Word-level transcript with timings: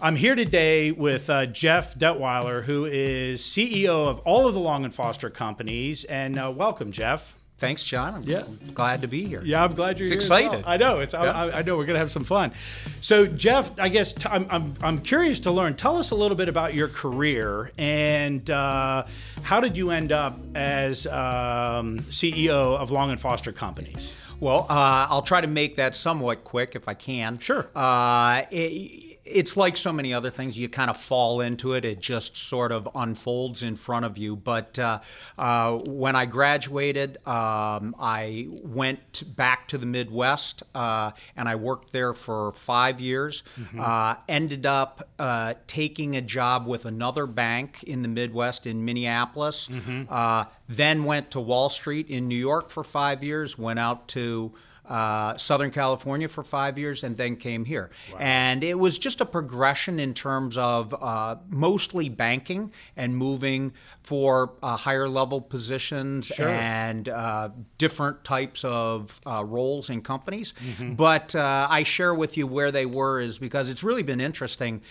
I'm 0.00 0.16
here 0.16 0.34
today 0.34 0.90
with 0.92 1.30
uh, 1.30 1.46
Jeff 1.46 1.94
Detwiler, 1.94 2.62
who 2.62 2.84
is 2.84 3.40
CEO 3.40 4.08
of 4.08 4.20
all 4.20 4.46
of 4.46 4.54
the 4.54 4.60
Long 4.60 4.84
and 4.84 4.92
Foster 4.94 5.30
companies. 5.30 6.04
And 6.04 6.38
uh, 6.38 6.52
welcome, 6.54 6.92
Jeff. 6.92 7.36
Thanks, 7.56 7.84
John. 7.84 8.14
I'm 8.14 8.22
Yeah. 8.24 8.42
glad 8.74 9.00
to 9.02 9.08
be 9.08 9.24
here. 9.26 9.40
Yeah, 9.44 9.62
I'm 9.64 9.72
glad 9.74 9.98
you're 9.98 10.12
It's 10.12 10.26
here. 10.28 10.36
as 10.36 10.42
well. 10.44 10.54
excited. 10.54 10.64
I 10.68 10.76
know. 10.76 10.98
It's. 10.98 11.14
I, 11.14 11.24
I, 11.24 11.58
I 11.58 11.62
know 11.62 11.76
we're 11.76 11.86
gonna 11.86 12.00
have 12.00 12.10
some 12.10 12.24
fun. 12.24 12.52
So, 13.00 13.26
Jeff, 13.26 13.70
I 13.78 13.88
guess 13.88 14.12
t- 14.12 14.28
I'm, 14.30 14.46
I'm 14.50 14.74
I'm 14.82 14.98
curious 14.98 15.40
to 15.40 15.52
learn. 15.52 15.74
Tell 15.76 15.96
us 15.96 16.10
a 16.10 16.16
little 16.16 16.36
bit 16.36 16.48
about 16.48 16.74
your 16.74 16.88
career 16.88 17.70
and 17.78 18.50
uh, 18.50 19.04
how 19.44 19.60
did 19.60 19.76
you 19.76 19.90
end 19.90 20.10
up 20.10 20.36
as 20.56 21.06
um, 21.06 22.00
CEO 22.10 22.76
of 22.76 22.90
Long 22.90 23.10
and 23.10 23.20
Foster 23.20 23.52
companies? 23.52 24.16
Well, 24.40 24.66
uh, 24.68 25.06
I'll 25.08 25.22
try 25.22 25.40
to 25.40 25.46
make 25.46 25.76
that 25.76 25.94
somewhat 25.94 26.42
quick 26.42 26.74
if 26.74 26.88
I 26.88 26.94
can. 26.94 27.38
Sure. 27.38 27.68
Uh, 27.74 28.42
it, 28.50 29.13
it's 29.24 29.56
like 29.56 29.76
so 29.76 29.92
many 29.92 30.12
other 30.12 30.30
things. 30.30 30.58
You 30.58 30.68
kind 30.68 30.90
of 30.90 30.96
fall 30.96 31.40
into 31.40 31.72
it. 31.72 31.84
It 31.84 32.00
just 32.00 32.36
sort 32.36 32.72
of 32.72 32.88
unfolds 32.94 33.62
in 33.62 33.74
front 33.76 34.04
of 34.04 34.18
you. 34.18 34.36
But 34.36 34.78
uh, 34.78 35.00
uh, 35.38 35.78
when 35.86 36.14
I 36.14 36.26
graduated, 36.26 37.16
um, 37.26 37.96
I 37.98 38.48
went 38.62 39.34
back 39.36 39.68
to 39.68 39.78
the 39.78 39.86
Midwest 39.86 40.62
uh, 40.74 41.12
and 41.36 41.48
I 41.48 41.56
worked 41.56 41.92
there 41.92 42.12
for 42.12 42.52
five 42.52 43.00
years. 43.00 43.42
Uh, 43.78 44.16
ended 44.28 44.66
up 44.66 45.08
uh, 45.18 45.54
taking 45.66 46.16
a 46.16 46.20
job 46.20 46.66
with 46.66 46.84
another 46.84 47.26
bank 47.26 47.82
in 47.84 48.02
the 48.02 48.08
Midwest 48.08 48.66
in 48.66 48.84
Minneapolis. 48.84 49.68
Uh, 50.08 50.44
then 50.68 51.04
went 51.04 51.30
to 51.30 51.40
Wall 51.40 51.68
Street 51.70 52.08
in 52.10 52.28
New 52.28 52.36
York 52.36 52.68
for 52.70 52.84
five 52.84 53.24
years. 53.24 53.58
Went 53.58 53.78
out 53.78 54.06
to 54.08 54.52
uh, 54.88 55.36
Southern 55.36 55.70
California 55.70 56.28
for 56.28 56.42
five 56.44 56.78
years 56.78 57.02
and 57.04 57.16
then 57.16 57.36
came 57.36 57.64
here. 57.64 57.90
And 58.20 58.62
it 58.62 58.78
was 58.78 58.98
just 58.98 59.20
a 59.20 59.24
progression 59.26 59.98
in 59.98 60.12
terms 60.14 60.58
of 60.58 60.94
uh, 61.00 61.36
mostly 61.48 62.08
banking 62.08 62.72
and 62.96 63.16
moving 63.16 63.72
for 64.02 64.52
uh, 64.62 64.76
higher 64.76 65.08
level 65.08 65.40
positions 65.40 66.30
and 66.50 67.08
uh, 67.08 67.48
different 67.78 68.24
types 68.24 68.64
of 68.64 69.20
uh, 69.26 69.42
roles 69.44 69.88
in 69.90 70.02
companies. 70.02 70.52
But 70.96 71.34
uh, 71.34 71.66
I 71.70 71.82
share 71.82 72.14
with 72.14 72.36
you 72.36 72.46
where 72.46 72.70
they 72.70 72.86
were 72.86 73.20
is 73.20 73.38
because 73.38 73.70
it's 73.70 73.82
really 73.82 74.02
been 74.02 74.20
interesting. 74.20 74.82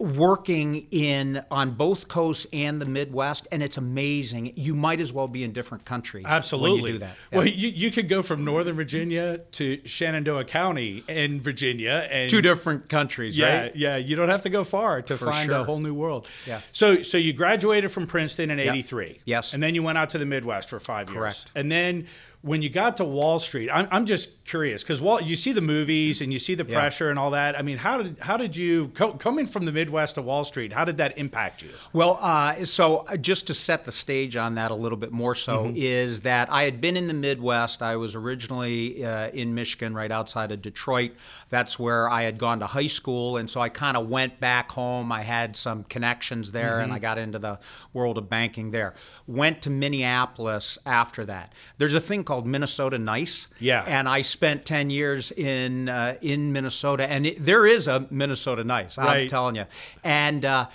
Working 0.00 0.86
in 0.92 1.42
on 1.50 1.72
both 1.72 2.06
coasts 2.06 2.46
and 2.52 2.80
the 2.80 2.84
Midwest, 2.86 3.48
and 3.50 3.64
it's 3.64 3.76
amazing. 3.76 4.52
You 4.54 4.76
might 4.76 5.00
as 5.00 5.12
well 5.12 5.26
be 5.26 5.42
in 5.42 5.50
different 5.52 5.84
countries 5.84 6.24
Absolutely. 6.28 6.82
when 6.82 6.86
you 6.86 6.92
do 6.92 6.98
that. 7.00 7.16
Well, 7.32 7.46
you, 7.48 7.68
you 7.68 7.90
could 7.90 8.08
go 8.08 8.22
from 8.22 8.44
Northern 8.44 8.76
Virginia 8.76 9.38
to 9.38 9.80
Shenandoah 9.84 10.44
County 10.44 11.02
in 11.08 11.40
Virginia, 11.40 12.06
and 12.12 12.30
Two 12.30 12.40
different 12.40 12.88
countries, 12.88 13.36
Yeah, 13.36 13.62
right? 13.62 13.74
yeah. 13.76 13.96
You 13.96 14.14
don't 14.14 14.28
have 14.28 14.42
to 14.42 14.50
go 14.50 14.62
far 14.62 15.02
to 15.02 15.16
find 15.16 15.50
a 15.50 15.64
whole 15.64 15.80
new 15.80 15.94
world. 15.94 16.28
Yeah. 16.46 16.60
So, 16.70 17.02
so 17.02 17.18
you 17.18 17.32
graduated 17.32 17.90
from 17.90 18.06
Princeton 18.06 18.52
in 18.52 18.60
'83. 18.60 19.18
Yes. 19.24 19.52
And 19.52 19.60
then 19.60 19.74
you 19.74 19.82
went 19.82 19.98
out 19.98 20.10
to 20.10 20.18
the 20.18 20.26
Midwest 20.26 20.68
for 20.68 20.78
five 20.78 21.08
years. 21.08 21.18
Correct. 21.18 21.46
And 21.56 21.72
then 21.72 22.06
when 22.48 22.62
you 22.62 22.68
got 22.70 22.96
to 22.96 23.04
Wall 23.04 23.38
Street, 23.38 23.68
I'm, 23.72 23.86
I'm 23.90 24.06
just 24.06 24.30
curious 24.44 24.82
because 24.82 25.00
Wall, 25.00 25.20
you 25.20 25.36
see 25.36 25.52
the 25.52 25.60
movies 25.60 26.20
and 26.22 26.32
you 26.32 26.38
see 26.38 26.54
the 26.54 26.64
Yeah. 26.64 26.78
pressure 26.80 27.10
and 27.10 27.18
all 27.18 27.32
that. 27.32 27.58
I 27.58 27.62
mean, 27.62 27.76
how 27.76 28.02
did 28.02 28.16
how 28.20 28.36
did 28.36 28.56
you 28.56 28.88
co- 28.94 29.12
coming 29.12 29.46
from 29.46 29.64
the 29.66 29.72
Midwest 29.72 30.14
to 30.14 30.22
Wall 30.22 30.44
Street? 30.44 30.72
How 30.72 30.84
did 30.84 30.96
that 30.96 31.18
impact 31.18 31.62
you? 31.62 31.70
Well, 31.92 32.18
uh, 32.20 32.64
so 32.64 32.98
uh, 33.08 33.16
just 33.16 33.46
to 33.48 33.54
set 33.54 33.84
the 33.84 33.92
stage 33.92 34.34
on 34.36 34.54
that 34.54 34.70
a 34.70 34.74
little 34.74 34.98
bit 34.98 35.12
more 35.12 35.34
so, 35.34 35.72
is 35.76 36.22
that 36.22 36.50
I 36.50 36.62
had 36.64 36.80
been 36.80 36.96
in 36.96 37.06
the 37.08 37.14
Midwest. 37.14 37.82
I 37.82 37.96
was 37.96 38.14
originally 38.14 39.04
uh, 39.04 39.28
in 39.30 39.54
Michigan, 39.54 39.94
right 39.94 40.10
outside 40.10 40.50
of 40.52 40.62
Detroit. 40.62 41.12
That's 41.50 41.78
where 41.78 42.08
I 42.08 42.22
had 42.22 42.38
gone 42.38 42.60
to 42.60 42.66
high 42.66 42.86
school. 42.86 43.36
And 43.36 43.50
so 43.50 43.60
I 43.60 43.68
kind 43.68 43.96
of 43.96 44.08
went 44.08 44.40
back 44.40 44.70
home. 44.72 45.12
I 45.12 45.22
had 45.22 45.56
some 45.56 45.84
connections 45.84 46.52
there 46.52 46.80
and 46.80 46.92
I 46.92 46.98
got 46.98 47.18
into 47.18 47.38
the 47.38 47.58
world 47.92 48.16
of 48.18 48.28
banking 48.28 48.70
there. 48.70 48.94
Went 49.26 49.60
to 49.62 49.70
Minneapolis 49.70 50.78
after 50.86 51.24
that. 51.26 51.52
There's 51.78 51.94
a 51.94 52.00
thing 52.00 52.24
called 52.24 52.37
Minnesota 52.46 52.98
Nice. 52.98 53.48
Yeah. 53.60 53.84
And 53.86 54.08
I 54.08 54.22
spent 54.22 54.64
10 54.64 54.90
years 54.90 55.30
in, 55.32 55.88
uh, 55.88 56.16
in 56.20 56.52
Minnesota. 56.52 57.10
And 57.10 57.26
it, 57.26 57.38
there 57.42 57.66
is 57.66 57.88
a 57.88 58.06
Minnesota 58.10 58.64
Nice, 58.64 58.98
I'm 58.98 59.06
Right. 59.06 59.28
telling 59.30 59.56
you. 59.56 59.64
And, 60.04 60.44
uh, 60.44 60.66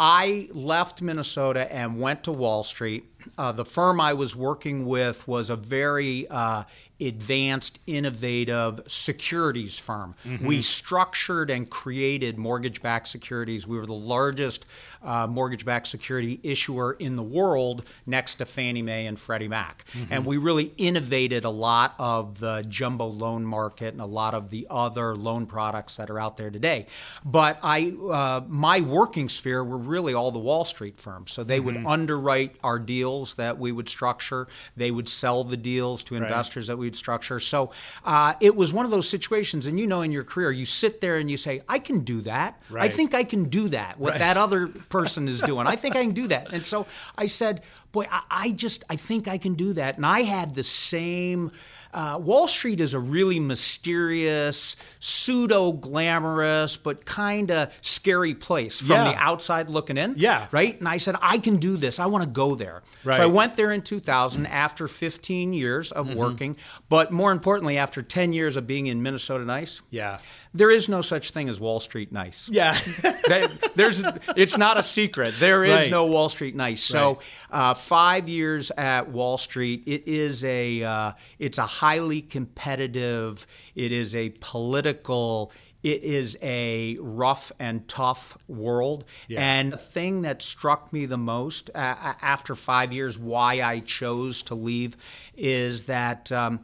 I 0.00 0.48
left 0.52 1.02
Minnesota 1.02 1.72
and 1.74 1.98
went 2.00 2.22
to 2.24 2.30
Wall 2.32 2.62
Street. 2.62 3.06
Uh, 3.36 3.50
the 3.50 3.64
firm 3.64 4.00
I 4.00 4.12
was 4.12 4.36
working 4.36 4.86
with 4.86 5.26
was 5.26 5.50
a 5.50 5.56
very 5.56 6.28
uh, 6.28 6.62
advanced, 7.00 7.78
innovative 7.86 8.80
securities 8.86 9.78
firm. 9.78 10.14
We 10.42 10.62
structured 10.62 11.50
and 11.50 11.68
created 11.70 12.38
mortgage 12.38 12.82
backed 12.82 13.08
securities. 13.08 13.66
We 13.66 13.78
were 13.78 13.86
the 13.86 13.92
largest 13.92 14.66
uh, 15.02 15.26
mortgage 15.26 15.64
backed 15.64 15.86
security 15.86 16.40
issuer 16.42 16.94
in 16.98 17.16
the 17.16 17.22
world 17.22 17.84
next 18.06 18.36
to 18.36 18.46
Fannie 18.46 18.82
Mae 18.82 19.06
and 19.06 19.18
Freddie 19.18 19.48
Mac. 19.48 19.84
And 20.10 20.24
we 20.26 20.36
really 20.38 20.72
innovated 20.76 21.44
a 21.44 21.50
lot 21.50 21.94
of 21.98 22.40
the 22.40 22.64
jumbo 22.68 23.06
loan 23.06 23.44
market 23.44 23.94
and 23.94 24.00
a 24.00 24.06
lot 24.06 24.34
of 24.34 24.50
the 24.50 24.66
other 24.70 25.14
loan 25.14 25.46
products 25.46 25.96
that 25.96 26.10
are 26.10 26.18
out 26.18 26.36
there 26.36 26.50
today. 26.50 26.86
But 27.24 27.58
I, 27.62 27.94
uh, 28.10 28.40
my 28.48 28.80
working 28.80 29.28
sphere 29.28 29.62
were 29.62 29.78
really 29.78 30.14
all 30.14 30.30
the 30.30 30.38
Wall 30.38 30.64
Street 30.64 30.98
firms. 31.00 31.32
So 31.32 31.44
they 31.44 31.60
would 31.60 31.76
underwrite 31.86 32.56
our 32.64 32.78
deals 32.78 33.34
that 33.36 33.58
we 33.58 33.70
would 33.72 33.88
structure. 33.88 34.48
They 34.76 34.90
would 34.90 35.08
sell 35.08 35.44
the 35.44 35.56
deals 35.56 36.02
to 36.04 36.16
investors 36.16 36.66
that 36.66 36.76
we'd 36.88 36.96
structure. 36.96 37.38
So 37.38 37.70
uh, 38.04 38.32
it 38.40 38.56
was 38.56 38.72
one 38.72 38.86
of 38.86 38.90
those 38.90 39.06
situations. 39.08 39.66
And 39.66 39.78
you 39.78 39.86
know, 39.86 40.00
in 40.00 40.10
your 40.10 40.24
career, 40.24 40.50
you 40.50 40.64
sit 40.64 41.00
there 41.02 41.16
and 41.18 41.30
you 41.30 41.36
say, 41.36 41.60
"I 41.68 41.78
can 41.78 42.00
do 42.00 42.22
that. 42.22 42.58
I 42.74 42.88
think 42.88 43.14
I 43.14 43.24
can 43.24 43.44
do 43.44 43.68
that. 43.68 43.98
What 43.98 44.12
Right. 44.12 44.18
that 44.20 44.36
other 44.46 44.68
person 44.68 45.28
is 45.28 45.40
doing. 45.42 45.66
I 45.66 45.76
think 45.76 45.96
I 45.96 46.02
can 46.02 46.14
do 46.14 46.26
that." 46.28 46.52
And 46.54 46.64
so 46.64 46.86
I 47.18 47.26
said, 47.26 47.62
"Boy, 47.92 48.06
I, 48.10 48.22
I 48.30 48.50
just 48.52 48.84
I 48.88 48.96
think 48.96 49.28
I 49.28 49.36
can 49.38 49.54
do 49.54 49.74
that." 49.74 49.96
And 49.96 50.06
I 50.06 50.20
had 50.22 50.54
the 50.54 50.64
same. 50.64 51.52
Uh, 51.92 52.18
Wall 52.22 52.46
Street 52.48 52.80
is 52.80 52.94
a 52.94 52.98
really 52.98 53.40
mysterious, 53.40 54.76
pseudo 55.00 55.72
glamorous, 55.72 56.76
but 56.76 57.04
kind 57.04 57.50
of 57.50 57.72
scary 57.80 58.34
place 58.34 58.78
from 58.78 58.90
Yeah. 58.90 59.12
the 59.12 59.16
outside 59.16 59.70
looking 59.70 59.96
in. 59.96 60.14
Yeah. 60.16 60.46
Right? 60.50 60.78
And 60.78 60.88
I 60.88 60.98
said, 60.98 61.16
I 61.22 61.38
can 61.38 61.56
do 61.56 61.76
this. 61.76 61.98
I 61.98 62.06
want 62.06 62.24
to 62.24 62.30
go 62.30 62.54
there. 62.54 62.82
Right. 63.04 63.16
So 63.16 63.22
I 63.22 63.26
went 63.26 63.56
there 63.56 63.72
in 63.72 63.82
2000 63.82 64.46
after 64.46 64.86
15 64.88 65.52
years 65.52 65.92
of 65.92 66.08
Mm-hmm. 66.08 66.16
working, 66.18 66.56
but 66.88 67.10
more 67.12 67.32
importantly, 67.32 67.78
after 67.78 68.02
10 68.02 68.32
years 68.32 68.56
of 68.56 68.66
being 68.66 68.86
in 68.86 69.02
Minnesota 69.02 69.44
Nice. 69.44 69.80
Yeah. 69.90 70.18
There 70.54 70.70
is 70.70 70.88
no 70.88 71.02
such 71.02 71.30
thing 71.30 71.48
as 71.48 71.60
Wall 71.60 71.80
Street 71.80 72.12
Nice. 72.12 72.48
Yeah. 72.50 72.72
That- 73.28 73.72
there's 73.74 74.02
it's 74.36 74.56
not 74.56 74.78
a 74.78 74.82
secret. 74.82 75.34
There 75.38 75.62
is 75.62 75.74
Right. 75.74 75.90
no 75.90 76.06
Wall 76.06 76.30
Street 76.30 76.56
nice. 76.56 76.82
So 76.82 77.18
uh, 77.50 77.74
five 77.74 78.26
years 78.28 78.70
at 78.70 79.10
Wall 79.10 79.36
Street, 79.36 79.82
it 79.86 80.08
is 80.08 80.44
a 80.46 80.82
uh, 80.82 81.12
it's 81.38 81.58
a 81.58 81.66
highly 81.66 82.22
competitive. 82.22 83.46
It 83.74 83.92
is 83.92 84.14
a 84.14 84.30
political. 84.40 85.52
It 85.82 86.02
is 86.02 86.36
a 86.42 86.96
rough 87.00 87.52
and 87.58 87.86
tough 87.86 88.36
world. 88.48 89.04
Yeah. 89.28 89.40
And 89.40 89.72
the 89.74 89.76
thing 89.78 90.22
that 90.22 90.40
struck 90.42 90.92
me 90.92 91.06
the 91.06 91.18
most 91.18 91.70
uh, 91.74 91.78
uh, 92.02 92.14
after 92.22 92.54
five 92.54 92.92
years, 92.92 93.18
why 93.18 93.60
I 93.62 93.80
chose 93.80 94.42
to 94.44 94.54
leave, 94.54 94.96
is 95.36 95.84
that. 95.86 96.32
Um, 96.32 96.60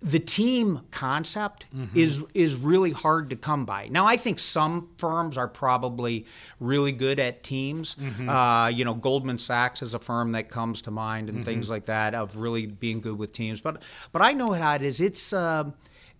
the 0.00 0.20
team 0.20 0.82
concept 0.92 1.66
is 1.94 2.22
is 2.32 2.56
really 2.56 2.92
hard 2.92 3.30
to 3.30 3.36
come 3.36 3.64
by. 3.64 3.88
Now, 3.90 4.06
I 4.06 4.16
think 4.16 4.38
some 4.38 4.90
firms 4.96 5.36
are 5.36 5.48
probably 5.48 6.24
really 6.60 6.92
good 6.92 7.18
at 7.18 7.42
teams. 7.42 7.96
Uh, 8.28 8.68
you 8.68 8.84
know, 8.84 8.94
Goldman 8.94 9.38
Sachs 9.38 9.82
is 9.82 9.94
a 9.94 9.98
firm 9.98 10.32
that 10.32 10.50
comes 10.50 10.82
to 10.82 10.90
mind, 10.92 11.28
and 11.28 11.44
things 11.44 11.68
like 11.68 11.86
that 11.86 12.14
of 12.14 12.36
really 12.36 12.66
being 12.66 13.00
good 13.00 13.18
with 13.18 13.32
teams. 13.32 13.60
But 13.60 13.82
but 14.12 14.22
I 14.22 14.32
know 14.34 14.52
how 14.52 14.74
it 14.76 14.82
is. 14.82 15.00
It's 15.00 15.32
um, 15.32 15.74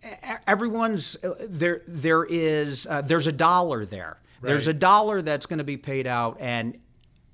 e- 0.05 0.09
everyone's 0.47 1.17
uh, 1.23 1.35
there. 1.49 1.83
There 1.87 2.25
is 2.29 2.87
uh, 2.91 3.03
there's 3.03 3.27
a 3.29 3.33
dollar 3.33 3.85
there. 3.85 4.19
There's 4.43 4.67
a 4.67 4.75
dollar 4.75 5.23
that's 5.23 5.47
going 5.47 5.59
to 5.59 5.65
be 5.65 5.77
paid 5.77 6.07
out, 6.07 6.37
and 6.41 6.79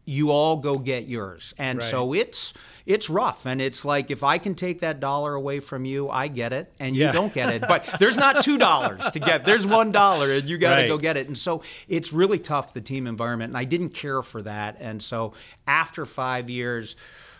you 0.06 0.30
all 0.30 0.56
go 0.58 0.76
get 0.76 1.08
yours. 1.08 1.54
And 1.58 1.82
so 1.82 2.12
it's 2.12 2.52
it's 2.84 3.08
rough 3.08 3.46
and 3.46 3.60
it's 3.62 3.84
like 3.84 4.10
if 4.10 4.22
I 4.22 4.36
can 4.38 4.54
take 4.54 4.80
that 4.80 5.00
dollar 5.00 5.34
away 5.34 5.60
from 5.60 5.84
you, 5.86 6.10
I 6.10 6.28
get 6.28 6.52
it 6.52 6.70
and 6.78 6.94
you 6.94 7.10
don't 7.12 7.32
get 7.32 7.54
it. 7.54 7.62
But 7.66 7.84
there's 7.98 8.16
not 8.16 8.42
two 8.44 8.58
dollars 8.58 9.08
to 9.10 9.18
get. 9.18 9.44
There's 9.46 9.66
one 9.66 9.92
dollar 9.92 10.30
and 10.32 10.48
you 10.48 10.58
gotta 10.58 10.82
Right. 10.82 10.88
go 10.88 10.98
get 10.98 11.16
it. 11.16 11.26
And 11.28 11.38
so 11.38 11.62
it's 11.88 12.12
really 12.12 12.38
tough, 12.38 12.74
the 12.74 12.80
team 12.82 13.06
environment. 13.06 13.50
And 13.50 13.56
I 13.58 13.64
didn't 13.64 13.90
care 13.90 14.20
for 14.22 14.42
that. 14.42 14.76
And 14.80 15.02
so 15.02 15.32
after 15.66 16.04
five 16.04 16.50
years 16.50 16.96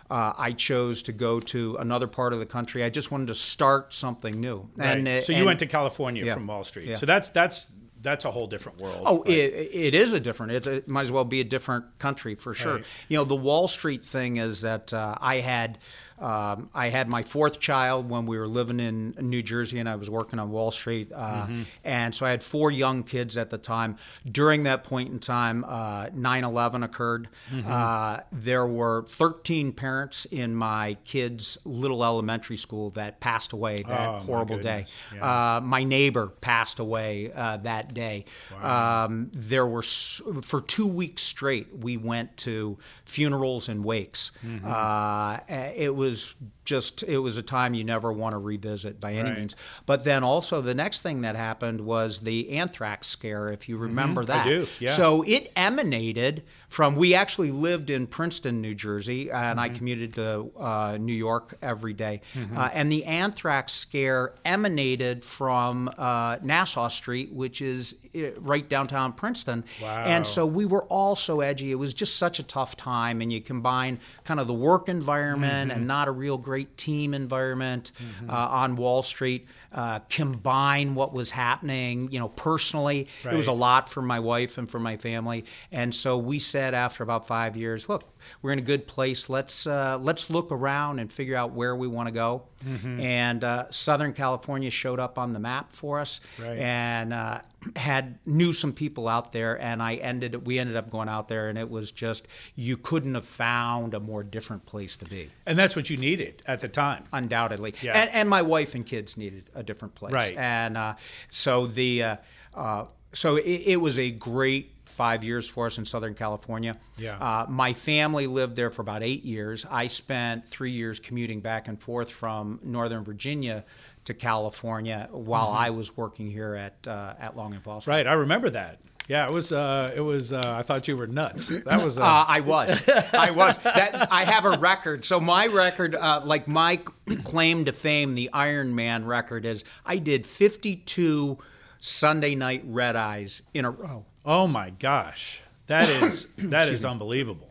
uh, 0.09 0.33
I 0.37 0.51
chose 0.51 1.01
to 1.03 1.11
go 1.11 1.39
to 1.39 1.77
another 1.77 2.05
part 2.05 2.31
of 2.33 2.37
the 2.39 2.45
country. 2.45 2.83
I 2.83 2.89
just 2.89 3.11
wanted 3.11 3.27
to 3.27 3.35
start 3.35 3.91
something 3.91 4.39
new. 4.39 4.69
And, 4.77 5.05
Right. 5.07 5.17
uh, 5.17 5.21
so 5.21 5.31
you 5.31 5.39
and- 5.39 5.45
went 5.47 5.59
to 5.59 5.65
California 5.65 6.23
Yeah. 6.25 6.35
from 6.35 6.45
Wall 6.45 6.63
Street. 6.63 6.87
Yeah. 6.87 6.95
So 6.97 7.07
that's 7.07 7.29
that's 7.31 7.67
that's 8.05 8.23
a 8.25 8.31
whole 8.31 8.47
different 8.47 8.79
world. 8.79 9.01
Oh, 9.05 9.19
Right. 9.19 9.29
it, 9.29 9.69
it 9.73 9.95
is 9.95 10.13
a 10.13 10.19
different. 10.19 10.51
It's 10.53 10.67
it 10.67 10.87
might 10.87 11.01
as 11.03 11.11
well 11.11 11.25
be 11.25 11.41
a 11.41 11.43
different 11.43 11.97
country 11.99 12.35
for 12.35 12.53
sure. 12.53 12.75
Right. 12.75 12.85
You 13.09 13.17
know, 13.17 13.25
the 13.25 13.35
Wall 13.35 13.67
Street 13.67 14.05
thing 14.05 14.37
is 14.37 14.61
that 14.61 14.93
uh, 14.93 15.15
I 15.19 15.37
had 15.37 15.79
um, 16.19 16.69
I 16.73 16.89
had 16.89 17.07
my 17.09 17.23
fourth 17.23 17.59
child 17.59 18.09
when 18.09 18.25
we 18.25 18.37
were 18.39 18.47
living 18.47 18.79
in 18.79 19.15
New 19.19 19.43
Jersey 19.43 19.79
and 19.79 19.89
I 19.89 19.95
was 19.95 20.09
working 20.09 20.39
on 20.39 20.51
Wall 20.51 20.71
Street. 20.71 21.11
Uh, 21.13 21.45
Mm-hmm. 21.45 21.61
And 21.83 22.15
so 22.15 22.25
I 22.25 22.29
had 22.31 22.41
four 22.43 22.71
young 22.71 23.03
kids 23.03 23.35
at 23.37 23.49
the 23.49 23.57
time. 23.57 23.97
During 24.29 24.63
that 24.63 24.83
point 24.83 25.11
in 25.11 25.19
time, 25.19 25.61
9 25.67 26.43
11 26.43 26.83
occurred. 26.83 27.27
Mm-hmm. 27.51 27.71
Uh, 27.71 28.17
there 28.31 28.65
were 28.65 29.03
13 29.07 29.71
parents 29.73 30.25
in 30.31 30.55
my 30.55 30.97
kids' 31.03 31.57
little 31.65 32.03
elementary 32.03 32.57
school 32.57 32.91
that 32.91 33.19
passed 33.19 33.51
away 33.53 33.83
that 33.83 34.09
Oh, 34.09 34.13
my 34.13 34.19
horrible 34.19 34.57
day. 34.59 34.85
goodness. 35.11 35.23
Uh, 35.23 35.59
my 35.63 35.83
neighbor 35.83 36.27
passed 36.41 36.79
away 36.79 37.31
uh, 37.33 37.57
that 37.57 37.93
day. 37.93 38.25
Um, 38.61 39.29
there 39.33 39.65
were 39.67 39.81
for 39.81 40.61
two 40.61 40.87
weeks 40.87 41.21
straight. 41.21 41.67
We 41.77 41.97
went 41.97 42.37
to 42.37 42.77
funerals 43.03 43.67
and 43.69 43.83
wakes. 43.83 44.31
Mm-hmm. 44.45 44.65
Uh, 44.67 45.39
it 45.75 45.93
was 45.95 46.04
was 46.05 46.35
just 46.65 47.03
it 47.03 47.19
was 47.19 47.37
a 47.37 47.41
time 47.43 47.73
you 47.73 47.83
never 47.83 48.11
want 48.11 48.33
to 48.33 48.39
revisit 48.39 48.99
by 48.99 49.13
any 49.13 49.29
Right. 49.29 49.37
means. 49.39 49.55
But 49.85 50.03
then 50.03 50.23
also 50.23 50.61
the 50.61 50.73
next 50.73 51.01
thing 51.01 51.21
that 51.21 51.35
happened 51.35 51.81
was 51.81 52.19
the 52.21 52.57
anthrax 52.57 53.07
scare, 53.07 53.47
if 53.47 53.69
you 53.69 53.77
remember 53.77 54.25
that. 54.25 54.45
Mm-hmm. 54.47 54.63
do, 54.63 54.67
yeah. 54.85 54.89
So 54.91 55.21
it 55.23 55.51
emanated 55.55 56.43
from 56.69 56.95
we 56.95 57.13
actually 57.15 57.51
lived 57.51 57.89
in 57.89 58.07
Princeton, 58.07 58.59
New 58.61 58.73
Jersey, 58.73 59.29
and 59.31 59.59
I 59.59 59.69
Mm-hmm. 59.69 59.77
commuted 59.77 60.13
to 60.15 60.51
uh, 60.57 60.97
New 60.99 61.13
York 61.13 61.57
every 61.61 61.93
day. 61.93 62.21
Uh, 62.55 62.69
and 62.73 62.91
the 62.91 63.05
anthrax 63.05 63.71
scare 63.73 64.33
emanated 64.43 65.23
from 65.23 65.89
uh, 65.97 66.37
Nassau 66.41 66.87
Street, 66.89 67.31
which 67.31 67.61
is 67.61 67.95
right 68.39 68.67
downtown 68.67 69.13
Princeton. 69.13 69.63
Wow. 69.81 70.05
And 70.05 70.25
so 70.27 70.45
we 70.45 70.65
were 70.65 70.83
all 70.85 71.15
so 71.15 71.41
edgy. 71.41 71.71
It 71.71 71.75
was 71.75 71.93
just 71.93 72.15
such 72.17 72.39
a 72.39 72.43
tough 72.43 72.75
time, 72.75 73.21
and 73.21 73.31
you 73.31 73.41
combine 73.41 73.99
kind 74.23 74.39
of 74.39 74.47
the 74.47 74.53
work 74.53 74.89
environment 74.89 75.69
Mm-hmm. 75.69 75.71
and 75.79 75.87
not 75.87 76.07
a 76.07 76.11
real 76.11 76.37
great 76.37 76.54
team 76.63 77.13
environment 77.13 77.91
uh, 78.29 78.31
on 78.33 78.75
Wall 78.75 79.03
Street. 79.03 79.47
Uh, 79.71 79.99
combine 80.09 80.95
what 80.95 81.13
was 81.13 81.31
happening, 81.31 82.09
you 82.11 82.19
know, 82.19 82.29
personally. 82.29 83.07
It 83.33 83.35
was 83.35 83.47
a 83.47 83.51
lot 83.51 83.89
for 83.89 84.01
my 84.01 84.19
wife 84.19 84.57
and 84.57 84.69
for 84.69 84.79
my 84.79 84.97
family, 84.97 85.45
and 85.71 85.93
so 85.93 86.17
we 86.17 86.39
said 86.39 86.73
after 86.73 87.03
about 87.03 87.27
five 87.27 87.57
years, 87.57 87.89
look, 87.89 88.03
we're 88.41 88.51
in 88.51 88.59
a 88.59 88.63
good 88.63 88.87
place. 88.87 89.29
Let's 89.29 89.65
uh, 89.67 89.97
let's 90.01 90.29
look 90.29 90.51
around 90.51 90.99
and 90.99 91.11
figure 91.11 91.35
out 91.35 91.51
where 91.51 91.75
we 91.75 91.87
want 91.87 92.07
to 92.07 92.13
go. 92.13 92.43
Mm-hmm. 92.65 92.99
And 92.99 93.43
uh, 93.43 93.71
Southern 93.71 94.13
California 94.13 94.69
showed 94.69 94.99
up 94.99 95.17
on 95.19 95.33
the 95.33 95.39
map 95.39 95.71
for 95.71 95.99
us, 95.99 96.19
Right. 96.41 96.57
and 96.57 97.13
uh, 97.13 97.41
had 97.75 98.17
knew 98.25 98.53
some 98.53 98.73
people 98.73 99.07
out 99.07 99.31
there. 99.31 99.59
And 99.61 99.83
I 99.83 99.95
ended 99.95 100.45
we 100.47 100.57
ended 100.59 100.75
up 100.75 100.89
going 100.89 101.09
out 101.09 101.27
there, 101.27 101.49
and 101.49 101.57
it 101.57 101.69
was 101.69 101.91
just 101.91 102.27
you 102.55 102.77
couldn't 102.77 103.13
have 103.15 103.25
found 103.25 103.93
a 103.93 103.99
more 103.99 104.23
different 104.23 104.65
place 104.65 104.97
to 104.97 105.05
be 105.05 105.29
And 105.45 105.57
that's 105.59 105.75
what 105.75 105.89
you 105.89 105.97
needed 105.97 106.41
at 106.45 106.61
the 106.61 106.67
time. 106.69 107.03
undoubtedly. 107.13 107.73
Yeah. 107.81 107.93
And, 108.01 108.09
and 108.11 108.29
my 108.29 108.41
wife 108.41 108.73
and 108.75 108.85
kids 108.85 109.17
needed 109.17 109.49
a 109.53 109.63
different 109.63 109.95
place. 109.95 110.13
Right. 110.13 110.35
And 110.37 110.77
uh, 110.77 110.95
so 111.29 111.67
the 111.67 112.03
uh, 112.03 112.15
uh, 112.53 112.85
so 113.13 113.35
it, 113.37 113.43
it 113.65 113.81
was 113.81 113.97
a 113.99 114.11
great 114.11 114.71
five 114.85 115.23
years 115.23 115.47
for 115.49 115.65
us 115.65 115.77
in 115.77 115.85
Southern 115.85 116.13
California. 116.13 116.77
Yeah. 116.97 117.17
Uh, 117.17 117.45
my 117.49 117.73
family 117.73 118.27
lived 118.27 118.55
there 118.55 118.69
for 118.71 118.81
about 118.81 119.03
eight 119.03 119.23
years. 119.25 119.65
I 119.69 119.87
spent 119.87 120.45
three 120.45 120.71
years 120.71 120.99
commuting 120.99 121.41
back 121.41 121.67
and 121.67 121.79
forth 121.81 122.09
from 122.09 122.59
Northern 122.63 123.03
Virginia 123.03 123.65
to 124.05 124.13
California 124.13 125.09
while 125.11 125.49
I 125.49 125.71
was 125.71 125.97
working 125.97 126.29
here 126.29 126.55
at 126.55 126.87
uh, 126.87 127.13
at 127.19 127.35
Long 127.35 127.53
and 127.53 127.63
Foster. 127.63 127.89
Mm-hmm. 127.89 127.97
Right, 127.97 128.07
I 128.07 128.13
remember 128.13 128.49
that. 128.51 128.79
Yeah, 129.07 129.27
it 129.27 129.31
was. 129.31 129.51
Uh, 129.51 129.91
it 129.95 130.01
was. 130.01 130.33
Uh, 130.33 130.41
I 130.45 130.63
thought 130.63 130.87
you 130.87 130.97
were 130.97 131.05
nuts. 131.07 131.49
That 131.65 131.83
was. 131.83 131.99
Uh, 131.99 132.03
Uh, 132.03 132.25
I 132.27 132.39
was. 132.41 132.89
I 133.13 133.31
was. 133.31 133.55
That, 133.57 134.11
I 134.11 134.23
have 134.25 134.45
a 134.45 134.57
record. 134.57 135.05
So 135.05 135.19
my 135.19 135.45
record, 135.47 135.93
uh, 135.93 136.21
like 136.25 136.47
my 136.47 136.77
claim 137.23 137.65
to 137.65 137.73
fame, 137.73 138.15
the 138.15 138.31
Iron 138.33 138.73
Man 138.73 139.05
record 139.05 139.45
is 139.45 139.63
I 139.85 139.97
did 139.97 140.25
52 140.25 141.37
Sunday 141.79 142.33
night 142.33 142.63
red 142.65 142.95
eyes 142.95 143.43
in 143.53 143.65
a 143.65 143.69
row. 143.71 144.05
Oh 144.25 144.47
my 144.47 144.69
gosh, 144.71 145.41
that 145.67 145.87
is 145.89 146.27
that 146.37 146.69
is 146.69 146.83
unbelievable. 146.85 147.47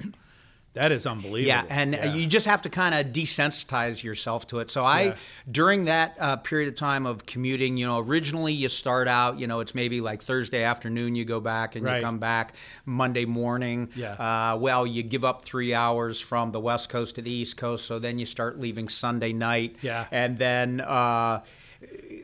That 0.75 0.91
is 0.91 1.06
unbelievable. 1.06 1.47
Yeah, 1.47 1.65
and 1.69 1.94
uh 1.94 2.03
you 2.17 2.26
just 2.26 2.47
have 2.47 2.62
to 2.62 2.69
kind 2.69 2.97
of 2.97 3.12
desensitize 3.12 4.03
yourself 4.03 4.49
to 4.49 4.59
it. 4.59 4.73
So 4.73 4.85
I, 4.85 5.03
Yeah. 5.03 5.15
during 5.49 5.85
that 5.85 6.17
uh, 6.19 6.35
period 6.38 6.69
of 6.69 6.75
time 6.75 7.06
of 7.06 7.26
commuting, 7.26 7.76
you 7.76 7.87
know, 7.87 8.00
originally 8.00 8.53
you 8.53 8.69
start 8.69 9.06
out, 9.06 9.38
you 9.38 9.47
know, 9.47 9.61
it's 9.61 9.73
maybe 9.76 10.00
like 10.00 10.21
Thursday 10.21 10.65
afternoon, 10.65 11.15
you 11.15 11.25
go 11.25 11.38
back 11.38 11.76
and 11.76 11.85
Right. 11.87 11.99
you 11.99 12.03
come 12.03 12.19
back 12.19 12.55
Monday 12.87 13.25
morning. 13.25 13.91
Yeah. 13.94 14.15
Uh, 14.15 14.56
well, 14.56 14.85
you 14.85 15.05
give 15.05 15.25
up 15.25 15.44
three 15.44 15.73
hours 15.75 16.21
from 16.21 16.50
the 16.50 16.59
West 16.59 16.88
Coast 16.88 17.15
to 17.15 17.23
the 17.23 17.31
East 17.31 17.56
Coast, 17.56 17.87
so 17.87 18.00
then 18.00 18.19
you 18.19 18.26
start 18.26 18.59
leaving 18.59 18.88
Sunday 18.88 19.32
night. 19.32 19.76
Yeah. 19.81 20.06
And 20.11 20.38
then. 20.38 20.81
Uh, 20.81 21.43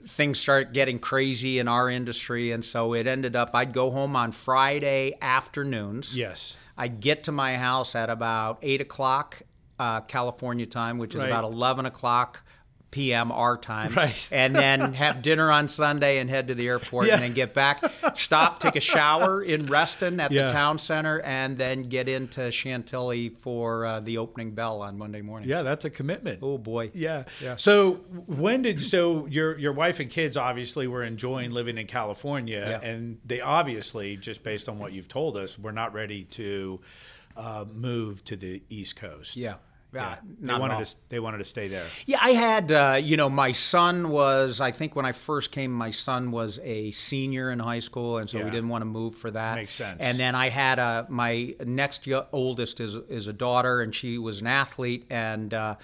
things 0.06 0.38
start 0.40 0.72
getting 0.72 0.98
crazy 0.98 1.58
in 1.58 1.68
our 1.68 1.88
industry 1.90 2.50
and 2.52 2.64
so 2.64 2.94
it 2.94 3.06
ended 3.06 3.34
up 3.36 3.50
i'd 3.54 3.72
go 3.72 3.90
home 3.90 4.16
on 4.16 4.32
friday 4.32 5.16
afternoons 5.22 6.16
Yes. 6.16 6.56
I'd 6.78 7.00
get 7.00 7.24
to 7.24 7.32
my 7.32 7.56
house 7.56 7.94
at 7.94 8.08
about 8.08 8.58
eight 8.62 8.80
o'clock 8.80 9.42
uh, 9.78 10.00
California 10.02 10.64
time, 10.66 10.96
which 10.98 11.14
is 11.14 11.20
Right. 11.20 11.28
about 11.28 11.44
eleven 11.44 11.84
o'clock 11.84 12.42
p.m. 12.90 13.30
our 13.30 13.56
time, 13.56 13.92
Right. 13.94 14.28
and 14.32 14.54
then 14.54 14.94
have 14.94 15.22
dinner 15.22 15.50
on 15.52 15.68
Sunday 15.68 16.18
and 16.18 16.28
head 16.28 16.48
to 16.48 16.54
the 16.54 16.66
airport, 16.68 17.06
Yeah. 17.06 17.14
and 17.14 17.22
then 17.22 17.32
get 17.32 17.54
back, 17.54 17.82
stop, 18.14 18.58
take 18.60 18.76
a 18.76 18.80
shower 18.80 19.42
in 19.42 19.66
Reston 19.66 20.18
at 20.20 20.30
Yeah. 20.32 20.46
the 20.46 20.52
town 20.52 20.78
center, 20.78 21.20
and 21.20 21.56
then 21.56 21.84
get 21.84 22.08
into 22.08 22.50
Chantilly 22.50 23.28
for 23.28 23.86
uh, 23.86 24.00
the 24.00 24.18
opening 24.18 24.52
bell 24.52 24.82
on 24.82 24.98
Monday 24.98 25.22
morning. 25.22 25.48
Yeah, 25.48 25.62
that's 25.62 25.84
a 25.84 25.90
commitment. 25.90 26.40
Oh 26.42 26.58
boy. 26.58 26.90
Yeah. 26.94 27.24
yeah. 27.42 27.56
So 27.56 27.94
when 28.26 28.62
did 28.62 28.82
so 28.82 29.26
your 29.26 29.58
your 29.58 29.72
wife 29.72 30.00
and 30.00 30.10
kids 30.10 30.36
obviously 30.36 30.86
were 30.86 31.04
enjoying 31.04 31.50
living 31.52 31.78
in 31.78 31.86
California, 31.86 32.80
and 32.82 33.18
they 33.24 33.40
obviously 33.40 34.16
just 34.16 34.42
based 34.42 34.68
on 34.68 34.78
what 34.78 34.92
you've 34.92 35.08
told 35.08 35.36
us, 35.36 35.58
were 35.58 35.72
not 35.72 35.94
ready 35.94 36.24
to 36.24 36.80
uh, 37.36 37.64
move 37.72 38.24
to 38.24 38.36
the 38.36 38.62
East 38.68 38.96
Coast. 38.96 39.36
Yeah. 39.36 39.54
Yeah, 39.92 40.16
they 40.40 40.46
not 40.46 40.54
at 40.56 40.60
wanted 40.60 40.86
to 40.86 40.96
they 41.08 41.20
wanted 41.20 41.38
to 41.38 41.44
stay 41.44 41.68
there. 41.68 41.84
Yeah, 42.06 42.18
I 42.22 42.30
had, 42.30 42.70
uh, 42.72 43.00
you 43.02 43.16
know, 43.16 43.28
my 43.28 43.52
son 43.52 44.10
was, 44.10 44.60
I 44.60 44.70
think 44.70 44.94
when 44.94 45.04
I 45.04 45.12
first 45.12 45.50
came, 45.50 45.72
my 45.72 45.90
son 45.90 46.30
was 46.30 46.60
a 46.62 46.90
senior 46.92 47.50
in 47.50 47.58
high 47.58 47.80
school, 47.80 48.18
and 48.18 48.30
so 48.30 48.38
Yeah. 48.38 48.44
we 48.44 48.50
didn't 48.50 48.68
want 48.68 48.82
to 48.82 48.86
move 48.86 49.16
for 49.16 49.30
that. 49.32 49.56
Makes 49.56 49.74
sense. 49.74 49.98
And 50.00 50.18
then 50.18 50.34
I 50.34 50.48
had 50.48 50.78
a, 50.78 51.06
my 51.08 51.54
next 51.66 52.06
oldest 52.32 52.80
is, 52.80 52.94
is 52.94 53.26
a 53.26 53.32
daughter, 53.32 53.80
and 53.80 53.94
she 53.94 54.16
was 54.18 54.40
an 54.40 54.46
athlete, 54.46 55.06
and 55.10 55.52
uh, 55.52 55.74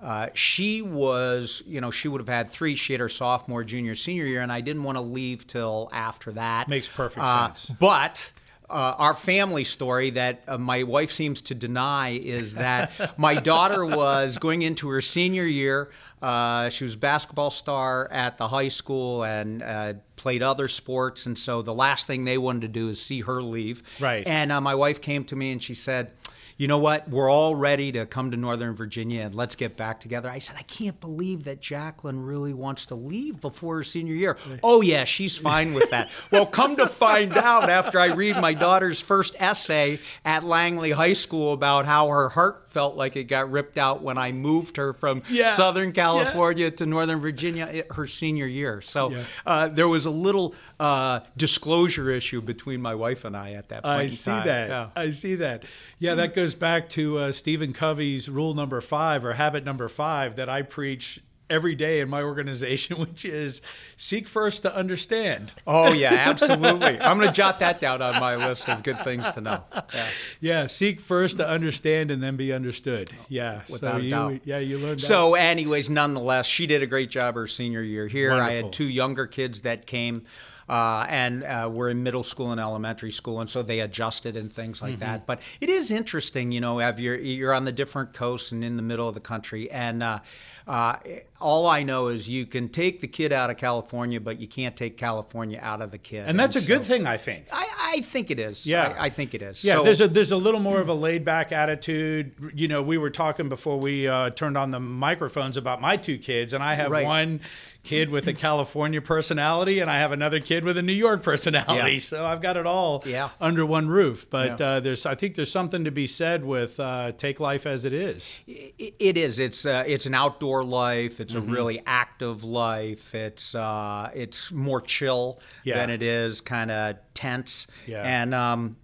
uh, 0.00 0.28
she 0.34 0.82
was, 0.82 1.62
you 1.66 1.80
know, 1.80 1.90
she 1.90 2.06
would 2.06 2.20
have 2.20 2.28
had 2.28 2.48
three. 2.48 2.74
She 2.76 2.92
had 2.92 3.00
her 3.00 3.08
sophomore, 3.08 3.64
junior, 3.64 3.94
senior 3.96 4.26
year, 4.26 4.42
and 4.42 4.52
I 4.52 4.60
didn't 4.60 4.82
want 4.84 4.96
to 4.96 5.02
leave 5.02 5.46
till 5.46 5.88
after 5.92 6.32
that. 6.32 6.68
Makes 6.68 6.88
perfect 6.88 7.24
Uh, 7.24 7.46
sense. 7.48 7.72
But 7.80 8.30
uh, 8.68 8.94
our 8.98 9.14
family 9.14 9.64
story 9.64 10.10
that 10.10 10.42
uh, 10.48 10.58
my 10.58 10.82
wife 10.82 11.10
seems 11.10 11.40
to 11.42 11.54
deny 11.54 12.10
is 12.10 12.54
that 12.54 12.90
my 13.18 13.34
daughter 13.34 13.84
was 13.84 14.38
going 14.38 14.62
into 14.62 14.88
her 14.88 15.00
senior 15.00 15.44
year. 15.44 15.90
Uh, 16.20 16.68
she 16.68 16.84
was 16.84 16.94
a 16.94 16.98
basketball 16.98 17.50
star 17.50 18.10
at 18.10 18.38
the 18.38 18.48
high 18.48 18.68
school 18.68 19.22
and 19.22 19.62
uh, 19.62 19.94
played 20.16 20.42
other 20.42 20.66
sports. 20.66 21.26
And 21.26 21.38
so 21.38 21.62
the 21.62 21.74
last 21.74 22.06
thing 22.06 22.24
they 22.24 22.38
wanted 22.38 22.62
to 22.62 22.68
do 22.68 22.88
is 22.88 23.00
see 23.00 23.20
her 23.20 23.42
leave. 23.42 23.82
Right. 24.00 24.26
And 24.26 24.50
uh, 24.50 24.60
my 24.60 24.74
wife 24.74 25.00
came 25.00 25.24
to 25.24 25.36
me 25.36 25.52
and 25.52 25.62
she 25.62 25.74
said, 25.74 26.12
you 26.56 26.68
know 26.68 26.78
what? 26.78 27.08
We're 27.08 27.30
all 27.30 27.54
ready 27.54 27.92
to 27.92 28.06
come 28.06 28.30
to 28.30 28.36
Northern 28.36 28.74
Virginia 28.74 29.22
and 29.22 29.34
let's 29.34 29.54
get 29.56 29.76
back 29.76 30.00
together. 30.00 30.30
I 30.30 30.38
said, 30.38 30.56
I 30.58 30.62
can't 30.62 30.98
believe 31.00 31.44
that 31.44 31.60
Jacqueline 31.60 32.24
really 32.24 32.54
wants 32.54 32.86
to 32.86 32.94
leave 32.94 33.40
before 33.42 33.76
her 33.76 33.84
senior 33.84 34.14
year. 34.14 34.38
Oh, 34.62 34.80
yeah, 34.80 35.04
she's 35.04 35.36
fine 35.36 35.74
with 35.74 35.90
that. 35.90 36.10
well, 36.32 36.46
come 36.46 36.76
to 36.76 36.86
find 36.86 37.36
out 37.36 37.68
after 37.68 38.00
I 38.00 38.06
read 38.06 38.36
my 38.36 38.54
daughter's 38.54 39.02
first 39.02 39.36
essay 39.38 39.98
at 40.24 40.44
Langley 40.44 40.92
High 40.92 41.12
School 41.12 41.52
about 41.52 41.84
how 41.84 42.08
her 42.08 42.30
heart 42.30 42.65
felt 42.76 42.94
like 42.94 43.16
it 43.16 43.24
got 43.24 43.50
ripped 43.50 43.78
out 43.78 44.02
when 44.02 44.18
I 44.18 44.32
moved 44.32 44.76
her 44.76 44.92
from 44.92 45.22
Yeah. 45.30 45.54
Southern 45.54 45.92
California 45.92 46.70
to 46.72 46.84
Northern 46.84 47.20
Virginia 47.20 47.84
her 47.92 48.06
senior 48.06 48.44
year. 48.46 48.82
So 48.82 49.12
Yeah. 49.12 49.22
uh, 49.46 49.68
there 49.68 49.88
was 49.88 50.04
a 50.04 50.10
little 50.10 50.54
uh, 50.78 51.20
disclosure 51.38 52.10
issue 52.10 52.42
between 52.42 52.82
my 52.82 52.94
wife 52.94 53.24
and 53.24 53.34
I 53.34 53.52
at 53.54 53.70
that 53.70 53.82
point. 53.82 53.94
I 54.00 54.02
in 54.02 54.10
see 54.10 54.30
time. 54.30 54.46
that. 54.46 54.68
Yeah. 54.68 54.88
I 54.94 55.08
see 55.08 55.36
that. 55.36 55.62
Yeah, 55.98 56.16
that 56.16 56.34
goes 56.34 56.54
back 56.54 56.90
to 56.90 57.18
uh, 57.18 57.32
Stephen 57.32 57.72
Covey's 57.72 58.28
rule 58.28 58.52
number 58.52 58.82
five 58.82 59.24
or 59.24 59.32
habit 59.32 59.64
number 59.64 59.88
five 59.88 60.36
that 60.36 60.50
I 60.50 60.60
preach 60.60 61.20
every 61.48 61.74
day 61.74 62.00
in 62.00 62.08
my 62.08 62.22
organization, 62.22 62.98
which 63.00 63.24
is 63.24 63.62
seek 63.96 64.26
first 64.28 64.62
to 64.62 64.74
understand. 64.74 65.52
Oh 65.66 65.92
yeah, 65.92 66.12
absolutely. 66.12 66.98
I'm 67.00 67.18
going 67.18 67.28
to 67.28 67.34
jot 67.34 67.60
that 67.60 67.80
down 67.80 68.02
on 68.02 68.20
my 68.20 68.36
list 68.36 68.68
of 68.68 68.82
good 68.82 69.00
things 69.02 69.30
to 69.32 69.40
know. 69.40 69.64
Yeah. 69.94 70.06
Yeah, 70.40 70.66
seek 70.66 71.00
first 71.00 71.36
to 71.38 71.48
understand 71.48 72.10
and 72.10 72.22
then 72.22 72.36
be 72.36 72.52
understood. 72.52 73.10
Yeah, 73.28 73.62
so 73.64 73.74
Without 73.74 74.00
a 74.00 74.04
you, 74.04 74.10
doubt. 74.10 74.40
yeah, 74.44 74.58
you 74.58 74.78
learned. 74.78 74.98
that. 74.98 75.04
So, 75.04 75.34
anyways, 75.34 75.88
nonetheless, 75.90 76.46
she 76.46 76.66
did 76.66 76.82
a 76.82 76.86
great 76.86 77.10
job 77.10 77.34
her 77.34 77.46
senior 77.46 77.82
year 77.82 78.06
here. 78.08 78.32
I 78.32 78.52
had 78.52 78.72
two 78.72 78.88
younger 78.88 79.26
kids 79.26 79.62
that 79.62 79.86
came 79.86 80.24
uh, 80.68 81.06
and 81.08 81.44
uh, 81.44 81.68
we're 81.72 81.88
in 81.90 82.02
middle 82.02 82.22
school 82.24 82.50
and 82.52 82.60
elementary 82.60 83.12
school, 83.12 83.40
and 83.40 83.48
so 83.48 83.62
they 83.62 83.80
adjusted 83.80 84.36
and 84.36 84.50
things 84.50 84.82
like 84.82 84.96
that. 84.98 85.26
But 85.26 85.40
it 85.60 85.68
is 85.70 85.90
interesting, 85.90 86.52
you 86.52 86.60
know, 86.60 86.78
have 86.78 86.98
you're 87.00 87.16
you're 87.16 87.52
on 87.54 87.64
the 87.64 87.72
different 87.72 88.12
coasts 88.12 88.52
and 88.52 88.64
in 88.64 88.76
the 88.76 88.82
middle 88.82 89.08
of 89.08 89.14
the 89.14 89.20
country, 89.20 89.70
and 89.70 90.02
uh, 90.02 90.18
uh, 90.66 90.96
all 91.40 91.66
I 91.68 91.82
know 91.84 92.08
is 92.08 92.28
you 92.28 92.44
can 92.46 92.68
take 92.68 92.98
the 93.00 93.06
kid 93.06 93.32
out 93.32 93.50
of 93.50 93.56
California, 93.56 94.20
but 94.20 94.40
you 94.40 94.48
can't 94.48 94.76
take 94.76 94.96
California 94.96 95.60
out 95.62 95.80
of 95.82 95.90
the 95.92 95.98
kid. 95.98 96.24
And 96.26 96.38
that's 96.40 96.56
a 96.56 96.60
so- 96.60 96.66
good 96.66 96.82
thing, 96.82 97.06
I 97.06 97.16
think. 97.16 97.46
I, 97.52 97.68
I 97.98 98.00
think 98.00 98.30
it 98.32 98.40
is. 98.40 98.66
Yeah. 98.66 98.94
I, 98.98 99.06
I 99.06 99.08
think 99.10 99.32
it 99.34 99.42
is. 99.42 99.62
Yeah, 99.62 99.74
So- 99.74 99.84
there's 99.84 100.00
a 100.00 100.08
there's 100.08 100.32
a 100.32 100.36
little 100.36 100.58
more 100.60 100.80
of 100.80 100.88
a 100.88 100.94
laid 100.94 101.24
back 101.24 101.52
attitude. 101.52 102.32
You 102.54 102.66
know, 102.68 102.82
we 102.82 102.98
were 102.98 103.10
talking 103.10 103.48
before 103.48 103.78
we 103.78 104.08
uh, 104.08 104.30
turned 104.30 104.56
on 104.58 104.70
the 104.72 104.80
microphones 104.80 105.56
about 105.56 105.80
my 105.80 105.96
two 105.96 106.18
kids, 106.18 106.52
and 106.52 106.64
I 106.64 106.74
have 106.74 106.90
Right. 106.90 107.04
one 107.04 107.40
kid 107.86 108.10
with 108.10 108.26
a 108.26 108.32
California 108.32 109.00
personality, 109.00 109.78
and 109.80 109.90
I 109.90 109.98
have 109.98 110.12
another 110.12 110.40
kid 110.40 110.64
with 110.64 110.76
a 110.76 110.82
New 110.82 110.92
York 110.92 111.22
personality. 111.22 111.92
Yeah. 111.94 111.98
So 112.06 112.24
I've 112.26 112.42
got 112.42 112.56
it 112.56 112.66
all 112.66 113.02
Yeah. 113.06 113.30
under 113.40 113.64
one 113.64 113.88
roof. 113.88 114.28
But 114.28 114.60
Yeah. 114.60 114.66
uh, 114.66 114.80
there's 114.80 115.06
I 115.06 115.14
think 115.14 115.34
there's 115.36 115.50
something 115.50 115.84
to 115.84 115.90
be 115.90 116.06
said 116.06 116.44
with 116.44 116.78
uh, 116.80 117.12
take 117.12 117.40
life 117.40 117.64
as 117.66 117.84
it 117.84 117.92
is. 117.92 118.40
It 118.46 119.16
is. 119.16 119.38
It's 119.38 119.64
uh, 119.64 119.84
it's 119.86 120.06
an 120.06 120.14
outdoor 120.14 120.64
life. 120.64 121.20
It's 121.20 121.34
Mm-hmm. 121.34 121.50
a 121.50 121.54
really 121.54 121.82
active 121.86 122.44
life. 122.44 123.14
It's 123.14 123.54
uh, 123.54 124.10
it's 124.14 124.50
more 124.52 124.80
chill 124.80 125.38
than 125.64 125.90
it 125.90 126.02
is 126.02 126.40
kind 126.40 126.70
of 126.70 126.96
tense. 127.14 127.66
Yeah. 127.86 128.02
And 128.02 128.34
um, 128.34 128.76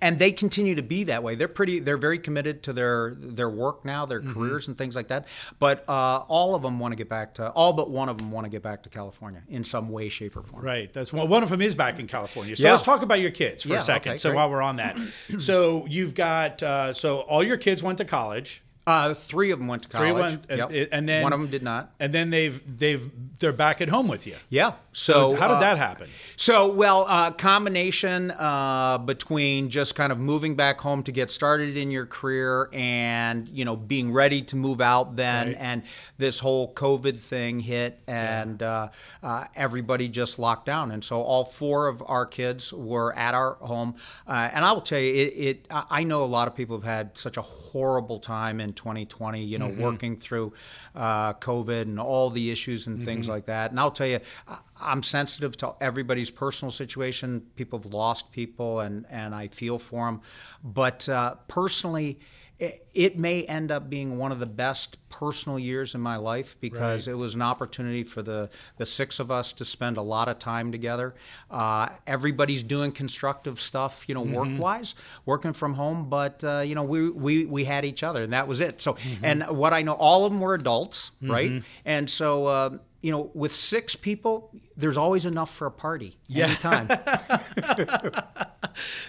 and 0.00 0.18
they 0.18 0.32
continue 0.32 0.74
to 0.74 0.82
be 0.82 1.04
that 1.04 1.22
way. 1.22 1.34
They're 1.34 1.46
pretty. 1.48 1.78
They're 1.78 1.96
very 1.98 2.18
committed 2.18 2.62
to 2.64 2.72
their 2.72 3.14
their 3.18 3.50
work 3.50 3.84
now, 3.84 4.06
their 4.06 4.20
Mm-hmm. 4.20 4.32
careers 4.32 4.68
and 4.68 4.78
things 4.78 4.96
like 4.96 5.08
that. 5.08 5.26
But 5.58 5.86
uh, 5.88 6.18
all 6.28 6.54
of 6.54 6.62
them 6.62 6.78
want 6.78 6.92
to 6.92 6.96
get 6.96 7.08
back 7.08 7.34
to. 7.34 7.50
All 7.50 7.72
but 7.74 7.90
one 7.90 8.08
of 8.08 8.16
them 8.16 8.30
want 8.30 8.44
to 8.46 8.50
get 8.50 8.62
back 8.62 8.82
to 8.84 8.88
California 8.88 9.42
in 9.48 9.62
some 9.64 9.90
way, 9.90 10.08
shape, 10.08 10.36
or 10.36 10.42
form. 10.42 10.64
Right. 10.64 10.90
That's 10.92 11.12
one. 11.12 11.28
One 11.28 11.42
of 11.42 11.50
them 11.50 11.60
is 11.60 11.74
back 11.74 11.98
in 11.98 12.06
California. 12.06 12.56
So 12.56 12.62
Yeah. 12.64 12.70
let's 12.70 12.82
talk 12.82 13.02
about 13.02 13.20
your 13.20 13.30
kids 13.30 13.62
for 13.64 13.70
Yeah, 13.70 13.78
a 13.80 13.82
second. 13.82 14.12
okay, 14.12 14.18
so 14.18 14.30
great. 14.30 14.36
while 14.36 14.50
we're 14.50 14.62
on 14.62 14.76
that, 14.76 14.96
so 15.38 15.84
you've 15.86 16.14
got 16.14 16.62
uh, 16.62 16.92
so 16.94 17.20
all 17.20 17.42
your 17.44 17.56
kids 17.58 17.82
went 17.82 17.98
to 17.98 18.04
college. 18.04 18.62
Uh, 18.86 19.14
three 19.14 19.50
of 19.50 19.58
them 19.58 19.68
went 19.68 19.82
to 19.84 19.88
Three 19.88 20.10
college. 20.10 20.32
went, 20.32 20.44
and, 20.50 20.58
Yep. 20.70 20.88
and 20.92 21.08
then 21.08 21.22
one 21.22 21.32
of 21.32 21.40
them 21.40 21.48
did 21.50 21.62
not. 21.62 21.94
And 21.98 22.12
then 22.12 22.30
they've 22.30 22.60
they've 22.78 23.10
they're 23.38 23.52
back 23.52 23.80
at 23.80 23.88
home 23.88 24.08
with 24.08 24.26
you. 24.26 24.36
Yeah. 24.50 24.74
So 24.92 25.34
How 25.34 25.48
did 25.48 25.54
uh, 25.56 25.60
that 25.60 25.78
happen? 25.78 26.08
So, 26.36 26.70
well, 26.72 27.04
uh, 27.08 27.30
combination 27.32 28.30
uh, 28.30 28.98
between 28.98 29.70
just 29.70 29.94
kind 29.96 30.12
of 30.12 30.18
moving 30.18 30.54
back 30.54 30.80
home 30.80 31.02
to 31.04 31.12
get 31.12 31.30
started 31.32 31.76
in 31.76 31.90
your 31.90 32.06
career 32.06 32.68
and, 32.72 33.48
you 33.48 33.64
know, 33.64 33.74
being 33.74 34.12
ready 34.12 34.40
to 34.42 34.56
move 34.56 34.80
out 34.80 35.16
then, 35.16 35.48
Right. 35.48 35.56
and 35.58 35.82
this 36.16 36.38
whole 36.38 36.72
COVID 36.72 37.18
thing 37.20 37.58
hit, 37.60 38.00
and 38.06 38.62
uh, 38.62 38.90
uh, 39.22 39.44
everybody 39.56 40.08
just 40.08 40.38
locked 40.38 40.66
down. 40.66 40.92
And 40.92 41.02
so 41.04 41.20
all 41.22 41.42
four 41.42 41.88
of 41.88 42.02
our 42.06 42.24
kids 42.26 42.72
were 42.72 43.12
at 43.18 43.34
our 43.34 43.54
home. 43.54 43.96
Uh, 44.28 44.48
and 44.52 44.64
I 44.64 44.72
will 44.72 44.80
tell 44.80 45.00
you, 45.00 45.12
it, 45.12 45.32
it, 45.36 45.66
I 45.70 45.84
I 45.90 46.02
know 46.04 46.22
a 46.22 46.26
lot 46.26 46.46
of 46.48 46.54
people 46.54 46.76
have 46.76 46.84
had 46.84 47.18
such 47.18 47.36
a 47.36 47.42
horrible 47.42 48.18
time 48.20 48.60
in 48.60 48.73
2020, 48.74 49.42
you 49.42 49.58
know, 49.58 49.68
working 49.68 50.16
through 50.16 50.52
uh, 50.94 51.34
COVID 51.34 51.82
and 51.82 51.98
all 52.00 52.30
the 52.30 52.50
issues 52.50 52.86
and 52.86 53.02
things 53.02 53.28
like 53.28 53.46
that. 53.46 53.70
And 53.70 53.80
I'll 53.80 53.90
tell 53.90 54.06
you, 54.06 54.20
I'm 54.82 55.02
sensitive 55.02 55.56
to 55.58 55.74
everybody's 55.80 56.30
personal 56.30 56.70
situation. 56.70 57.46
People 57.56 57.78
have 57.78 57.92
lost 57.92 58.32
people, 58.32 58.80
and, 58.80 59.06
and 59.10 59.34
I 59.34 59.48
feel 59.48 59.78
for 59.78 60.06
them. 60.06 60.20
But 60.62 61.08
uh, 61.08 61.36
personally, 61.48 62.18
it, 62.58 62.86
it 62.94 63.18
may 63.18 63.42
end 63.42 63.70
up 63.72 63.90
being 63.90 64.16
one 64.16 64.30
of 64.30 64.38
the 64.38 64.46
best 64.46 64.96
personal 65.08 65.58
years 65.58 65.94
in 65.94 66.00
my 66.00 66.16
life 66.16 66.56
because 66.60 67.08
it 67.08 67.18
was 67.18 67.34
an 67.34 67.42
opportunity 67.42 68.04
for 68.04 68.22
the, 68.22 68.48
the 68.78 68.86
six 68.86 69.18
of 69.18 69.30
us 69.30 69.52
to 69.54 69.64
spend 69.64 69.96
a 69.96 70.02
lot 70.02 70.28
of 70.28 70.38
time 70.38 70.70
together. 70.72 71.14
Uh, 71.50 71.88
everybody's 72.06 72.62
doing 72.62 72.92
constructive 72.92 73.60
stuff, 73.60 74.08
you 74.08 74.14
know, 74.14 74.22
work 74.22 74.48
wise, 74.58 74.94
working 75.26 75.52
from 75.52 75.74
home, 75.74 76.08
but, 76.08 76.42
uh, 76.44 76.60
you 76.60 76.74
know, 76.74 76.84
we, 76.84 77.10
we, 77.10 77.44
we 77.46 77.64
had 77.64 77.84
each 77.84 78.02
other 78.02 78.22
and 78.22 78.32
that 78.32 78.46
was 78.48 78.60
it. 78.60 78.80
So, 78.80 78.96
and 79.22 79.44
what 79.48 79.72
I 79.72 79.82
know, 79.82 79.94
all 79.94 80.24
of 80.24 80.32
them 80.32 80.40
were 80.40 80.54
adults, 80.54 81.10
right? 81.22 81.50
And 81.84 82.08
so, 82.08 82.46
uh, 82.46 82.78
you 83.04 83.10
know, 83.10 83.30
with 83.34 83.52
six 83.52 83.94
people, 83.94 84.50
there's 84.78 84.96
always 84.96 85.26
enough 85.26 85.54
for 85.54 85.66
a 85.66 85.70
party 85.70 86.16
anytime. 86.34 86.88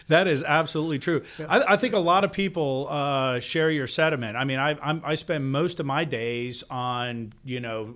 That 0.10 0.28
is 0.28 0.44
absolutely 0.44 1.00
true. 1.00 1.24
I, 1.50 1.64
I 1.70 1.78
think 1.78 1.96
a 1.96 2.00
lot 2.00 2.24
of 2.24 2.32
people 2.32 2.86
uh, 2.88 3.40
share 3.40 3.72
your 3.72 3.88
sentiment. 3.88 4.38
I 4.38 4.44
mean, 4.44 4.60
I, 4.60 4.78
I'm, 4.80 5.02
I 5.04 5.16
spend 5.16 5.52
most 5.52 5.80
of 5.80 5.88
my 5.88 6.04
days 6.04 6.64
on 6.70 7.34
you 7.44 7.60
know 7.60 7.96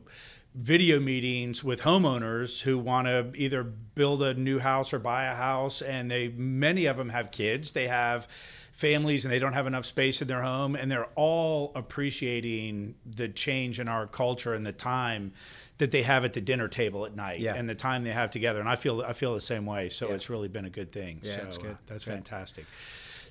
video 0.55 0.99
meetings 0.99 1.63
with 1.63 1.81
homeowners 1.81 2.63
who 2.63 2.79
want 2.79 3.05
to 3.05 3.31
either 3.35 3.63
build 3.63 4.23
a 4.23 4.33
new 4.33 4.57
house 4.57 4.93
or 4.93 4.97
buy 4.97 5.25
a 5.25 5.35
house, 5.35 5.83
and 5.83 6.09
they 6.09 6.29
many 6.29 6.87
of 6.87 6.97
them 6.97 7.09
have 7.09 7.29
kids. 7.29 7.73
They 7.73 7.87
have 7.87 8.27
families 8.83 9.25
and 9.25 9.31
they 9.33 9.39
don't 9.39 9.51
have 9.53 9.67
enough 9.67 9.85
space 9.85 10.21
in 10.21 10.27
their 10.29 10.41
home 10.41 10.73
and 10.73 10.89
they're 10.89 11.07
all 11.15 11.73
appreciating 11.75 12.95
the 13.05 13.27
change 13.27 13.77
in 13.77 13.89
our 13.89 14.07
culture 14.07 14.53
and 14.53 14.65
the 14.65 14.71
time 14.71 15.33
that 15.79 15.91
they 15.91 16.01
have 16.03 16.23
at 16.23 16.31
the 16.31 16.39
dinner 16.39 16.69
table 16.69 17.05
at 17.05 17.13
night 17.13 17.41
Yeah. 17.41 17.55
and 17.55 17.69
the 17.69 17.75
time 17.75 18.05
they 18.05 18.11
have 18.11 18.31
together 18.31 18.61
and 18.61 18.69
I 18.69 18.77
feel 18.77 19.01
I 19.01 19.11
feel 19.11 19.33
the 19.33 19.41
same 19.41 19.65
way 19.65 19.89
so 19.89 20.13
it's 20.13 20.29
really 20.29 20.47
been 20.47 20.63
a 20.63 20.69
good 20.69 20.93
thing 20.93 21.19
Yeah, 21.23 21.49
so 21.49 21.61
good. 21.61 21.71
uh, 21.71 21.75
that's 21.87 22.05
Good. 22.05 22.13
fantastic 22.13 22.65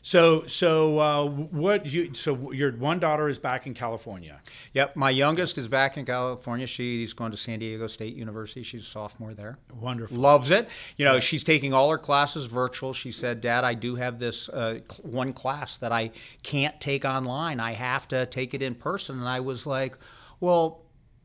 so 0.03 0.45
so 0.47 0.99
uh, 0.99 1.25
what 1.27 1.87
you 1.87 2.15
so 2.15 2.53
your 2.53 2.73
one 2.73 2.99
daughter 2.99 3.29
is 3.29 3.39
back 3.39 3.67
in 3.67 3.75
California 3.75 4.41
Yep, 4.75 4.97
my 4.97 5.11
youngest 5.11 5.59
is 5.59 5.69
back 5.69 5.97
in 5.97 6.05
California. 6.05 6.67
She's 6.67 7.13
going 7.13 7.31
to 7.31 7.37
San 7.37 7.59
Diego 7.59 7.87
State 7.87 8.15
University. 8.15 8.63
She's 8.63 8.83
a 8.83 8.85
sophomore 8.85 9.35
there. 9.35 9.59
wonderful 9.75 10.17
Loves 10.19 10.51
it. 10.51 10.69
You 10.97 11.05
know, 11.05 11.21
she's 11.21 11.45
taking 11.45 11.73
all 11.73 11.91
her 11.91 11.99
classes 11.99 12.47
virtual. 12.47 12.93
She 12.93 13.11
said, 13.11 13.41
"Dad, 13.41 13.65
I 13.65 13.75
do 13.75 13.97
have 13.97 14.19
this 14.19 14.49
uh, 14.49 14.81
one 15.03 15.33
class 15.33 15.77
that 15.79 15.93
I 15.93 16.11
can't 16.43 16.81
take 16.81 17.05
online. 17.05 17.61
I 17.61 17.73
have 17.73 18.09
to 18.09 18.27
take 18.27 18.55
it 18.55 18.63
in 18.63 18.75
person." 18.75 19.19
And 19.19 19.29
I 19.29 19.41
was 19.41 19.67
like, 19.67 19.99
"Well." 20.41 20.83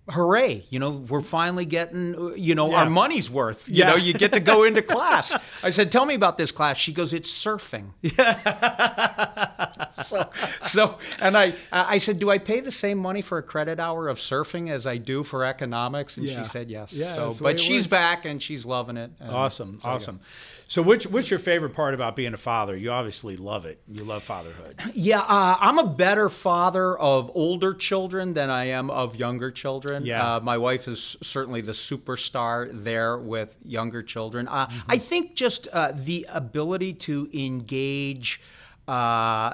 Hooray! 0.10 0.64
You 0.70 0.80
know, 0.80 0.90
we're 0.92 1.22
finally 1.22 1.64
getting, 1.66 2.34
you 2.36 2.56
know, 2.56 2.70
Yeah. 2.72 2.80
our 2.84 2.90
money's 2.90 3.30
worth. 3.32 3.70
You 3.70 3.76
Yeah. 3.76 3.92
know, 3.92 3.96
you 3.96 4.14
get 4.14 4.34
to 4.34 4.42
go 4.42 4.64
into 4.66 4.82
class. 4.96 5.34
I 5.64 5.70
said, 5.70 5.92
"Tell 5.94 6.06
me 6.06 6.14
about 6.14 6.38
this 6.38 6.52
class." 6.52 6.78
She 6.78 6.92
goes, 6.92 7.14
"It's 7.14 7.32
surfing." 7.32 7.92
so, 10.04 10.30
so, 10.64 10.98
and 11.20 11.38
I, 11.38 11.54
I 11.72 11.98
said, 12.00 12.20
"Do 12.20 12.30
I 12.30 12.38
pay 12.38 12.60
the 12.62 12.72
same 12.72 12.98
money 12.98 13.22
for 13.22 13.38
a 13.38 13.44
credit 13.44 13.80
hour 13.80 14.08
of 14.08 14.18
surfing 14.18 14.70
as 14.70 14.88
I 14.88 14.98
do 14.98 15.24
for 15.24 15.44
economics?" 15.46 16.18
And 16.18 16.26
Yeah. 16.26 16.40
she 16.42 16.44
said, 16.46 16.70
"Yes." 16.72 16.94
Yeah, 16.94 17.14
so, 17.14 17.26
that's 17.26 17.38
the 17.38 17.44
way 17.44 17.52
but 17.54 17.60
she's 17.60 17.84
works. 17.84 17.88
back 17.92 18.26
and 18.26 18.42
she's 18.42 18.66
loving 18.66 18.98
it. 18.98 19.12
Awesome 19.22 19.78
so, 19.80 19.88
yeah. 19.88 19.94
awesome 19.96 20.20
so 20.68 20.82
which 20.82 21.06
what's 21.06 21.30
your 21.30 21.40
favorite 21.40 21.74
part 21.74 21.94
about 21.94 22.16
being 22.16 22.34
a 22.34 22.38
father 22.38 22.76
you 22.76 22.90
obviously 22.90 23.36
love 23.36 23.66
it 23.66 23.80
you 23.88 24.04
love 24.04 24.24
fatherhood 24.24 24.80
Yeah, 24.96 25.20
uh, 25.20 25.58
I'm 25.60 25.78
a 25.78 25.86
better 25.86 26.30
father 26.30 26.98
of 26.98 27.30
older 27.36 27.74
children 27.74 28.34
than 28.34 28.50
I 28.50 28.66
am 28.66 28.90
of 28.90 29.16
younger 29.16 29.52
children. 29.52 30.06
Yeah. 30.06 30.36
Uh, 30.36 30.40
my 30.40 30.58
wife 30.58 30.88
is 30.88 31.18
certainly 31.22 31.62
the 31.62 31.74
superstar 31.74 32.70
there 32.72 33.18
with 33.18 33.58
younger 33.66 34.02
children. 34.02 34.48
Uh, 34.48 34.68
Mm-hmm. 34.68 34.92
I 34.92 34.98
think 34.98 35.36
just 35.36 35.68
uh, 35.74 35.92
the 35.94 36.26
ability 36.34 36.94
to 36.94 37.30
engage. 37.34 38.42
Uh, 38.88 39.54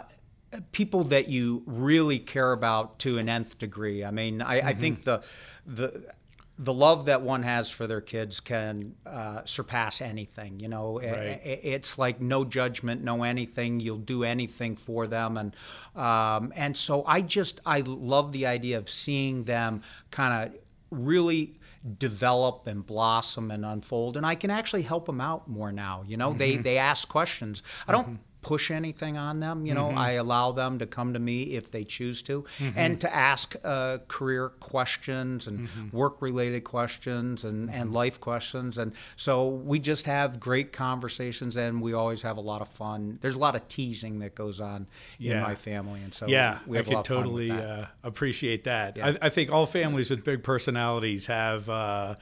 people 0.71 1.03
that 1.05 1.27
you 1.29 1.63
really 1.65 2.19
care 2.19 2.51
about 2.51 2.99
to 2.99 3.17
an 3.17 3.29
nth 3.29 3.57
degree. 3.59 4.03
I 4.03 4.11
mean, 4.11 4.41
I, 4.41 4.69
I 4.69 4.73
think 4.73 5.01
Mm-hmm. 5.03 5.21
the 5.67 5.91
the 5.91 6.19
the 6.61 6.73
love 6.73 7.05
that 7.05 7.21
one 7.21 7.43
has 7.43 7.71
for 7.71 7.87
their 7.87 8.01
kids 8.01 8.41
can 8.41 8.93
uh, 9.05 9.41
surpass 9.45 10.01
anything. 10.01 10.59
You 10.59 10.67
know, 10.67 10.99
Right. 10.99 11.39
I- 11.41 11.59
it's 11.63 11.97
like 11.97 12.19
no 12.19 12.43
judgment, 12.43 13.01
no 13.01 13.23
anything. 13.23 13.79
You'll 13.79 13.97
do 13.97 14.25
anything 14.25 14.75
for 14.75 15.07
them, 15.07 15.37
and 15.37 15.55
um, 15.95 16.51
and 16.55 16.75
so 16.75 17.05
I 17.05 17.21
just 17.21 17.61
I 17.65 17.79
love 17.85 18.31
the 18.33 18.45
idea 18.47 18.77
of 18.77 18.89
seeing 18.89 19.45
them 19.45 19.83
kind 20.11 20.33
of 20.49 20.59
really 20.91 21.55
develop 21.97 22.67
and 22.67 22.85
blossom 22.85 23.51
and 23.51 23.63
unfold 23.65 24.17
and 24.17 24.25
I 24.25 24.35
can 24.35 24.49
actually 24.51 24.81
help 24.81 25.05
them 25.05 25.21
out 25.21 25.47
more 25.47 25.71
now 25.71 26.03
you 26.05 26.17
know 26.17 26.33
they 26.33 26.57
they 26.57 26.77
ask 26.77 27.07
questions 27.07 27.63
I 27.87 27.93
don't 27.93 28.19
push 28.41 28.71
anything 28.71 29.17
on 29.17 29.39
them 29.39 29.65
you 29.65 29.73
know 29.73 29.89
I 29.91 30.11
allow 30.11 30.51
them 30.51 30.79
to 30.79 30.85
come 30.85 31.13
to 31.13 31.19
me 31.19 31.43
if 31.55 31.71
they 31.71 31.83
choose 31.83 32.21
to. 32.23 32.45
And 32.75 32.99
to 33.01 33.13
ask 33.13 33.55
uh, 33.63 33.97
career 34.07 34.49
questions 34.49 35.47
and 35.47 35.67
work 35.91 36.21
related 36.21 36.63
questions 36.63 37.43
and, 37.43 37.69
and 37.69 37.93
life 37.93 38.19
questions. 38.19 38.77
And 38.77 38.93
so 39.15 39.47
we 39.47 39.79
just 39.79 40.05
have 40.05 40.39
great 40.39 40.71
conversations 40.71 41.57
and 41.57 41.81
we 41.81 41.93
always 41.93 42.21
have 42.21 42.37
a 42.37 42.41
lot 42.41 42.61
of 42.61 42.69
fun. 42.69 43.17
There's 43.21 43.35
a 43.35 43.39
lot 43.39 43.55
of 43.55 43.67
teasing 43.67 44.19
that 44.19 44.35
goes 44.35 44.59
on 44.61 44.87
in 45.19 45.41
my 45.41 45.55
family. 45.55 46.01
And 46.01 46.13
so 46.13 46.27
yeah, 46.27 46.59
we 46.65 46.77
I 46.77 46.79
have 46.79 46.87
a 46.87 46.89
can 46.89 46.95
lot 46.95 47.09
of 47.09 47.15
fun 47.15 47.23
totally 47.23 47.49
that. 47.49 47.63
uh, 47.79 47.85
appreciate 48.03 48.63
that. 48.65 48.97
Yeah. 48.97 49.07
I, 49.21 49.27
I 49.27 49.29
think 49.29 49.51
all 49.51 49.65
families 49.65 50.09
with 50.09 50.23
big 50.23 50.43
personalities 50.43 51.27
have 51.27 51.69
uh, 51.69 52.15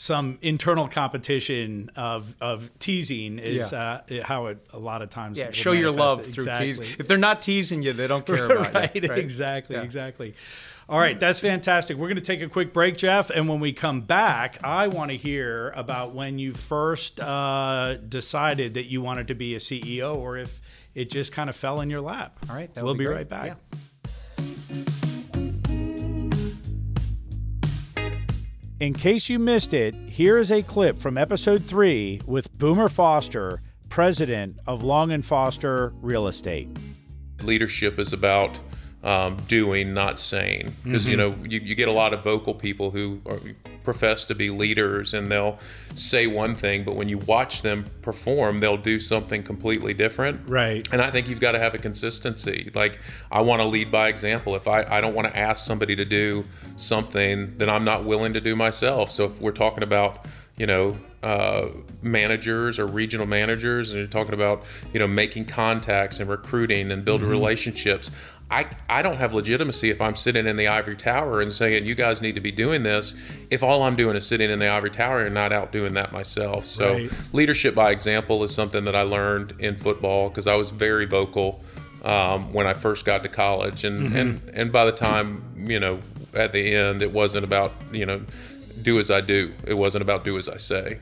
some 0.00 0.38
internal 0.42 0.86
competition 0.86 1.90
of 1.96 2.32
of 2.40 2.70
teasing. 2.78 3.38
Is 3.40 3.72
uh, 3.72 4.02
how 4.22 4.46
it 4.46 4.64
a 4.72 4.78
lot 4.78 5.02
of 5.02 5.10
times 5.10 5.36
yeah, 5.36 5.50
show 5.50 5.72
your 5.72 5.90
love 5.90 6.20
it. 6.20 6.26
through 6.26 6.44
Exactly. 6.44 6.66
teasing. 6.74 6.96
If 7.00 7.08
they're 7.08 7.18
not 7.18 7.42
teasing 7.42 7.82
you, 7.82 7.92
they 7.92 8.06
don't 8.06 8.24
care 8.24 8.46
about 8.50 8.66
it. 8.68 8.74
right, 8.74 8.94
you. 8.94 9.12
exactly, 9.12 9.74
Yeah. 9.76 9.82
exactly. 9.82 10.34
All 10.88 10.98
right, 10.98 11.18
that's 11.20 11.40
fantastic. 11.40 11.98
We're 11.98 12.06
going 12.08 12.16
to 12.16 12.22
take 12.22 12.40
a 12.40 12.48
quick 12.48 12.72
break, 12.72 12.96
Jeff, 12.96 13.28
and 13.28 13.46
when 13.46 13.60
we 13.60 13.74
come 13.74 14.00
back, 14.02 14.56
I 14.64 14.86
want 14.88 15.10
to 15.10 15.18
hear 15.18 15.70
about 15.76 16.14
when 16.14 16.38
you 16.38 16.52
first 16.54 17.20
uh, 17.20 17.96
decided 18.08 18.74
that 18.74 18.84
you 18.86 19.02
wanted 19.02 19.28
to 19.28 19.34
be 19.34 19.54
a 19.54 19.58
CEO, 19.58 20.16
or 20.16 20.38
if 20.38 20.62
it 20.94 21.10
just 21.10 21.32
kind 21.32 21.50
of 21.50 21.56
fell 21.56 21.82
in 21.82 21.90
your 21.90 22.00
lap. 22.00 22.38
All 22.48 22.56
right, 22.56 22.70
we'll 22.76 22.94
be, 22.94 23.00
be 23.00 23.06
right 23.06 23.28
back. 23.28 23.58
Yeah. 23.72 23.78
In 28.80 28.94
case 28.94 29.28
you 29.28 29.40
missed 29.40 29.74
it, 29.74 29.92
here 30.08 30.38
is 30.38 30.52
a 30.52 30.62
clip 30.62 31.00
from 31.00 31.18
episode 31.18 31.64
three 31.64 32.20
with 32.26 32.56
Boomer 32.56 32.88
Foster, 32.88 33.60
president 33.88 34.56
of 34.68 34.84
Long 34.84 35.10
and 35.10 35.24
Foster 35.24 35.92
Real 36.00 36.28
Estate. 36.28 36.68
Leadership 37.42 37.98
is 37.98 38.12
about 38.12 38.60
um, 39.02 39.36
doing, 39.48 39.94
not 39.94 40.16
saying. 40.20 40.72
Because 40.84 41.02
mm-hmm. 41.02 41.10
you 41.10 41.16
know 41.16 41.34
you, 41.42 41.58
you, 41.58 41.74
get 41.74 41.88
a 41.88 41.92
lot 41.92 42.14
of 42.14 42.22
vocal 42.22 42.54
people 42.54 42.92
who 42.92 43.20
are, 43.26 43.40
profess 43.88 44.22
to 44.26 44.34
be 44.34 44.50
leaders, 44.50 45.14
and 45.14 45.32
they'll 45.32 45.58
say 45.94 46.26
one 46.26 46.54
thing, 46.54 46.84
but 46.84 46.94
when 46.94 47.08
you 47.08 47.16
watch 47.16 47.62
them 47.62 47.86
perform, 48.02 48.60
they'll 48.60 48.76
do 48.76 49.00
something 49.00 49.42
completely 49.42 49.94
different. 49.94 50.46
Right. 50.46 50.86
And 50.92 51.00
I 51.00 51.10
think 51.10 51.26
you've 51.26 51.40
got 51.40 51.52
to 51.52 51.58
have 51.58 51.72
a 51.72 51.78
consistency. 51.78 52.70
Like 52.74 53.00
I 53.32 53.40
want 53.40 53.62
to 53.62 53.64
lead 53.66 53.90
by 53.90 54.08
example. 54.08 54.54
If 54.56 54.68
I 54.68 54.82
I 54.82 55.00
don't 55.00 55.14
want 55.14 55.26
to 55.28 55.34
ask 55.34 55.64
somebody 55.64 55.96
to 55.96 56.04
do 56.04 56.44
something 56.76 57.56
that 57.56 57.70
I'm 57.70 57.84
not 57.84 58.04
willing 58.04 58.34
to 58.34 58.42
do 58.42 58.54
myself. 58.54 59.10
So 59.10 59.24
if 59.24 59.40
we're 59.40 59.52
talking 59.52 59.82
about 59.82 60.26
you 60.58 60.66
know 60.66 60.98
uh, 61.22 61.68
managers 62.02 62.78
or 62.78 62.86
regional 62.86 63.26
managers 63.26 63.90
and 63.90 63.98
you're 63.98 64.06
talking 64.06 64.34
about 64.34 64.64
you 64.92 64.98
know 64.98 65.08
making 65.08 65.46
contacts 65.46 66.20
and 66.20 66.28
recruiting 66.28 66.92
and 66.92 67.06
building 67.06 67.24
mm-hmm. 67.24 67.32
relationships 67.32 68.10
I, 68.50 68.66
I 68.88 69.02
don't 69.02 69.16
have 69.16 69.34
legitimacy 69.34 69.90
if 69.90 70.00
I'm 70.00 70.16
sitting 70.16 70.46
in 70.46 70.56
the 70.56 70.68
ivory 70.68 70.96
tower 70.96 71.42
and 71.42 71.52
saying 71.52 71.84
you 71.84 71.94
guys 71.94 72.22
need 72.22 72.34
to 72.34 72.40
be 72.40 72.50
doing 72.50 72.82
this 72.82 73.14
if 73.50 73.62
all 73.62 73.82
I'm 73.82 73.94
doing 73.94 74.16
is 74.16 74.26
sitting 74.26 74.50
in 74.50 74.58
the 74.58 74.68
ivory 74.68 74.90
tower 74.90 75.20
and 75.20 75.34
not 75.34 75.52
out 75.52 75.70
doing 75.70 75.94
that 75.94 76.12
myself. 76.12 76.66
So 76.66 76.94
right. 76.94 77.10
leadership 77.34 77.74
by 77.74 77.90
example 77.90 78.42
is 78.42 78.54
something 78.54 78.84
that 78.84 78.96
I 78.96 79.02
learned 79.02 79.54
in 79.58 79.76
football 79.76 80.30
because 80.30 80.46
I 80.46 80.54
was 80.54 80.70
very 80.70 81.04
vocal 81.04 81.62
um, 82.04 82.54
when 82.54 82.66
I 82.66 82.72
first 82.72 83.04
got 83.04 83.22
to 83.24 83.28
college 83.28 83.84
and, 83.84 84.08
mm-hmm. 84.08 84.16
and 84.16 84.50
and 84.54 84.72
by 84.72 84.84
the 84.86 84.92
time 84.92 85.66
you 85.68 85.80
know 85.80 86.00
at 86.32 86.52
the 86.52 86.74
end 86.74 87.02
it 87.02 87.12
wasn't 87.12 87.44
about 87.44 87.72
you 87.92 88.06
know 88.06 88.22
do 88.80 88.98
as 88.98 89.10
I 89.10 89.20
do 89.20 89.52
it 89.66 89.74
wasn't 89.74 90.02
about 90.02 90.24
do 90.24 90.38
as 90.38 90.48
I 90.48 90.56
say. 90.56 91.00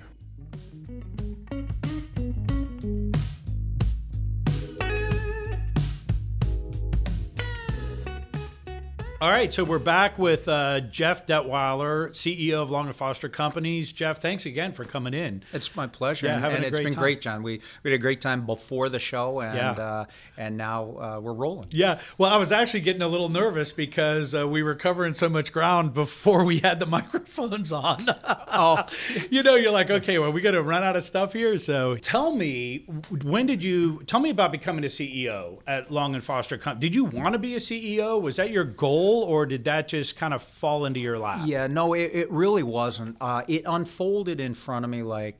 All 9.18 9.30
right, 9.30 9.52
so 9.52 9.64
we're 9.64 9.78
back 9.78 10.18
with 10.18 10.46
uh, 10.46 10.80
Jeff 10.80 11.24
Detwiler, 11.24 12.10
CEO 12.10 12.60
of 12.60 12.70
Long 12.70 12.84
and 12.84 12.94
Foster 12.94 13.30
Companies. 13.30 13.90
Jeff, 13.90 14.20
thanks 14.20 14.44
again 14.44 14.74
for 14.74 14.84
coming 14.84 15.14
in. 15.14 15.42
It's 15.54 15.74
my 15.74 15.86
pleasure. 15.86 16.26
Yeah, 16.26 16.46
and, 16.46 16.62
it's 16.62 16.78
been 16.78 16.92
time. 16.92 17.02
great, 17.02 17.22
John. 17.22 17.42
We, 17.42 17.62
we 17.82 17.90
had 17.90 17.98
a 17.98 18.02
great 18.02 18.20
time 18.20 18.44
before 18.44 18.90
the 18.90 18.98
show, 18.98 19.40
and 19.40 19.56
yeah. 19.56 19.70
uh, 19.70 20.04
and 20.36 20.58
now 20.58 20.98
uh, 20.98 21.20
we're 21.22 21.32
rolling. 21.32 21.68
Yeah. 21.70 21.98
Well, 22.18 22.30
I 22.30 22.36
was 22.36 22.52
actually 22.52 22.82
getting 22.82 23.00
a 23.00 23.08
little 23.08 23.30
nervous 23.30 23.72
because 23.72 24.34
uh, 24.34 24.46
we 24.46 24.62
were 24.62 24.74
covering 24.74 25.14
so 25.14 25.30
much 25.30 25.50
ground 25.50 25.94
before 25.94 26.44
we 26.44 26.58
had 26.58 26.78
the 26.78 26.86
microphones 26.96 27.72
on. 27.72 28.04
oh, 28.48 28.84
you 29.30 29.42
know, 29.42 29.54
you're 29.54 29.72
like, 29.72 29.90
okay, 29.90 30.18
well, 30.18 30.30
we 30.30 30.42
got 30.42 30.50
to 30.50 30.62
run 30.62 30.84
out 30.84 30.94
of 30.94 31.04
stuff 31.04 31.32
here. 31.32 31.56
So 31.56 31.96
tell 31.96 32.36
me, 32.36 32.84
when 33.24 33.46
did 33.46 33.64
you 33.64 34.02
tell 34.04 34.20
me 34.20 34.28
about 34.28 34.52
becoming 34.52 34.84
a 34.84 34.88
CEO 34.88 35.60
at 35.66 35.90
Long 35.90 36.14
and 36.14 36.22
Foster? 36.22 36.58
Did 36.58 36.94
you 36.94 37.06
want 37.06 37.32
to 37.32 37.38
be 37.38 37.54
a 37.54 37.60
CEO? 37.60 38.20
Was 38.20 38.36
that 38.36 38.50
your 38.50 38.64
goal? 38.64 39.05
Or 39.06 39.46
did 39.46 39.64
that 39.64 39.88
just 39.88 40.16
kind 40.16 40.34
of 40.34 40.42
fall 40.42 40.84
into 40.84 41.00
your 41.00 41.18
lap? 41.18 41.42
Yeah, 41.44 41.66
no, 41.66 41.94
it, 41.94 42.10
it 42.12 42.30
really 42.30 42.62
wasn't. 42.62 43.16
Uh, 43.20 43.42
it 43.48 43.62
unfolded 43.66 44.40
in 44.40 44.54
front 44.54 44.84
of 44.84 44.90
me 44.90 45.02
like 45.02 45.38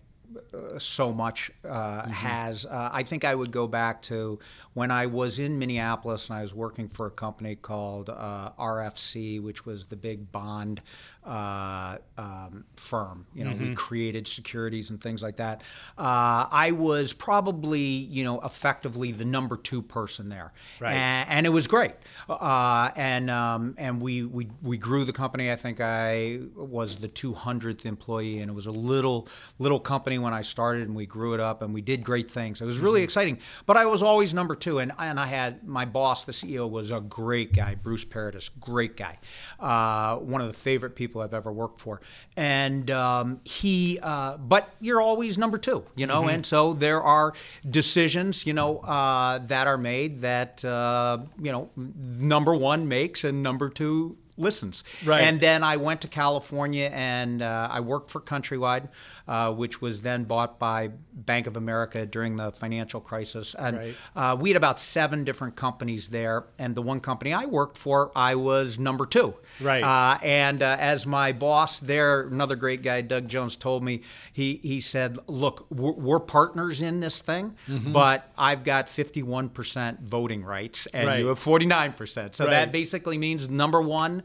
uh, 0.52 0.78
so 0.78 1.12
much 1.12 1.50
uh, 1.64 2.02
mm-hmm. 2.02 2.10
has. 2.10 2.66
Uh, 2.66 2.90
I 2.92 3.02
think 3.02 3.24
I 3.24 3.34
would 3.34 3.50
go 3.50 3.66
back 3.66 4.02
to 4.02 4.38
when 4.74 4.90
I 4.90 5.06
was 5.06 5.38
in 5.38 5.58
Minneapolis 5.58 6.28
and 6.28 6.38
I 6.38 6.42
was 6.42 6.54
working 6.54 6.88
for 6.88 7.06
a 7.06 7.10
company 7.10 7.56
called 7.56 8.10
uh, 8.10 8.50
RFC, 8.58 9.40
which 9.40 9.64
was 9.64 9.86
the 9.86 9.96
big 9.96 10.32
bond 10.32 10.82
uh, 11.26 11.98
um, 12.16 12.64
firm. 12.76 13.26
You 13.34 13.44
know, 13.44 13.50
mm-hmm. 13.50 13.70
we 13.70 13.74
created 13.74 14.28
securities 14.28 14.90
and 14.90 15.00
things 15.00 15.22
like 15.22 15.36
that. 15.36 15.62
Uh, 15.98 16.46
I 16.50 16.70
was 16.70 17.12
probably, 17.12 17.80
you 17.80 18.22
know, 18.24 18.40
effectively 18.40 19.12
the 19.12 19.24
number 19.24 19.56
two 19.56 19.82
person 19.82 20.28
there, 20.28 20.52
right. 20.80 20.94
and, 20.94 21.28
and 21.28 21.46
it 21.46 21.50
was 21.50 21.66
great. 21.66 21.94
Uh, 22.28 22.90
and 22.94 23.28
um, 23.30 23.74
and 23.76 24.00
we, 24.00 24.22
we 24.22 24.48
we 24.62 24.78
grew 24.78 25.04
the 25.04 25.12
company. 25.12 25.50
I 25.50 25.56
think 25.56 25.80
I 25.80 26.40
was 26.54 26.96
the 26.96 27.08
200th 27.08 27.84
employee, 27.84 28.38
and 28.38 28.50
it 28.50 28.54
was 28.54 28.66
a 28.66 28.72
little 28.72 29.28
little 29.58 29.80
company 29.80 30.18
when 30.18 30.32
I 30.32 30.42
started, 30.42 30.86
and 30.86 30.94
we 30.94 31.06
grew 31.06 31.34
it 31.34 31.40
up, 31.40 31.60
and 31.60 31.74
we 31.74 31.82
did 31.82 32.04
great 32.04 32.30
things. 32.30 32.60
It 32.60 32.64
was 32.66 32.78
really 32.78 33.00
mm-hmm. 33.00 33.04
exciting. 33.04 33.38
But 33.66 33.76
I 33.76 33.86
was 33.86 34.02
always 34.02 34.32
number 34.32 34.54
two, 34.54 34.78
and 34.78 34.92
and 34.98 35.18
I 35.18 35.26
had 35.26 35.66
my 35.66 35.84
boss, 35.84 36.24
the 36.24 36.32
CEO, 36.32 36.70
was 36.70 36.92
a 36.92 37.00
great 37.00 37.52
guy, 37.52 37.74
Bruce 37.74 38.04
Paradis, 38.04 38.48
great 38.48 38.96
guy, 38.96 39.18
uh, 39.58 40.16
one 40.16 40.40
of 40.40 40.46
the 40.46 40.54
favorite 40.54 40.94
people 40.94 41.15
people 41.16 41.22
I've 41.22 41.34
ever 41.34 41.52
worked 41.52 41.80
for. 41.80 42.00
And 42.36 42.90
um, 42.90 43.40
he, 43.44 43.98
uh, 44.02 44.36
but 44.38 44.68
you're 44.80 45.00
always 45.00 45.38
number 45.38 45.58
two, 45.58 45.84
you 45.94 46.06
know, 46.06 46.20
mm-hmm. 46.20 46.30
and 46.30 46.46
so 46.46 46.74
there 46.74 47.02
are 47.02 47.32
decisions, 47.68 48.46
you 48.46 48.52
know, 48.52 48.78
uh, 48.78 49.38
that 49.38 49.66
are 49.66 49.78
made 49.78 50.20
that, 50.20 50.64
uh, 50.64 51.18
you 51.40 51.52
know, 51.52 51.70
number 51.76 52.54
one 52.54 52.88
makes 52.88 53.24
and 53.24 53.42
number 53.42 53.70
two 53.70 54.16
listens. 54.36 54.84
Right. 55.04 55.22
And 55.22 55.40
then 55.40 55.62
I 55.62 55.76
went 55.76 56.02
to 56.02 56.08
California 56.08 56.90
and 56.92 57.42
uh, 57.42 57.68
I 57.70 57.80
worked 57.80 58.10
for 58.10 58.20
Countrywide, 58.20 58.88
uh, 59.26 59.52
which 59.52 59.80
was 59.80 60.02
then 60.02 60.24
bought 60.24 60.58
by 60.58 60.90
Bank 61.12 61.46
of 61.46 61.56
America 61.56 62.04
during 62.06 62.36
the 62.36 62.52
financial 62.52 63.00
crisis. 63.00 63.54
And 63.54 63.76
right. 63.76 63.94
uh, 64.14 64.36
we 64.38 64.50
had 64.50 64.56
about 64.56 64.80
seven 64.80 65.24
different 65.24 65.56
companies 65.56 66.08
there. 66.08 66.46
And 66.58 66.74
the 66.74 66.82
one 66.82 67.00
company 67.00 67.32
I 67.32 67.46
worked 67.46 67.78
for, 67.78 68.12
I 68.14 68.34
was 68.34 68.78
number 68.78 69.06
two. 69.06 69.34
Right. 69.60 69.82
Uh, 69.82 70.18
and 70.22 70.62
uh, 70.62 70.76
as 70.78 71.06
my 71.06 71.32
boss 71.32 71.80
there, 71.80 72.22
another 72.22 72.56
great 72.56 72.82
guy, 72.82 73.00
Doug 73.00 73.28
Jones, 73.28 73.56
told 73.56 73.82
me, 73.82 74.02
he, 74.32 74.60
he 74.62 74.80
said, 74.80 75.18
Look, 75.26 75.66
we're, 75.70 75.92
we're 75.92 76.20
partners 76.20 76.82
in 76.82 77.00
this 77.00 77.22
thing, 77.22 77.54
mm-hmm. 77.68 77.92
but 77.92 78.30
I've 78.36 78.64
got 78.64 78.86
51% 78.86 80.00
voting 80.00 80.44
rights 80.44 80.86
and 80.86 81.08
right. 81.08 81.18
you 81.18 81.28
have 81.28 81.38
49%. 81.38 82.34
So 82.34 82.44
right. 82.44 82.50
that 82.50 82.72
basically 82.72 83.18
means 83.18 83.48
number 83.48 83.80
one, 83.80 84.22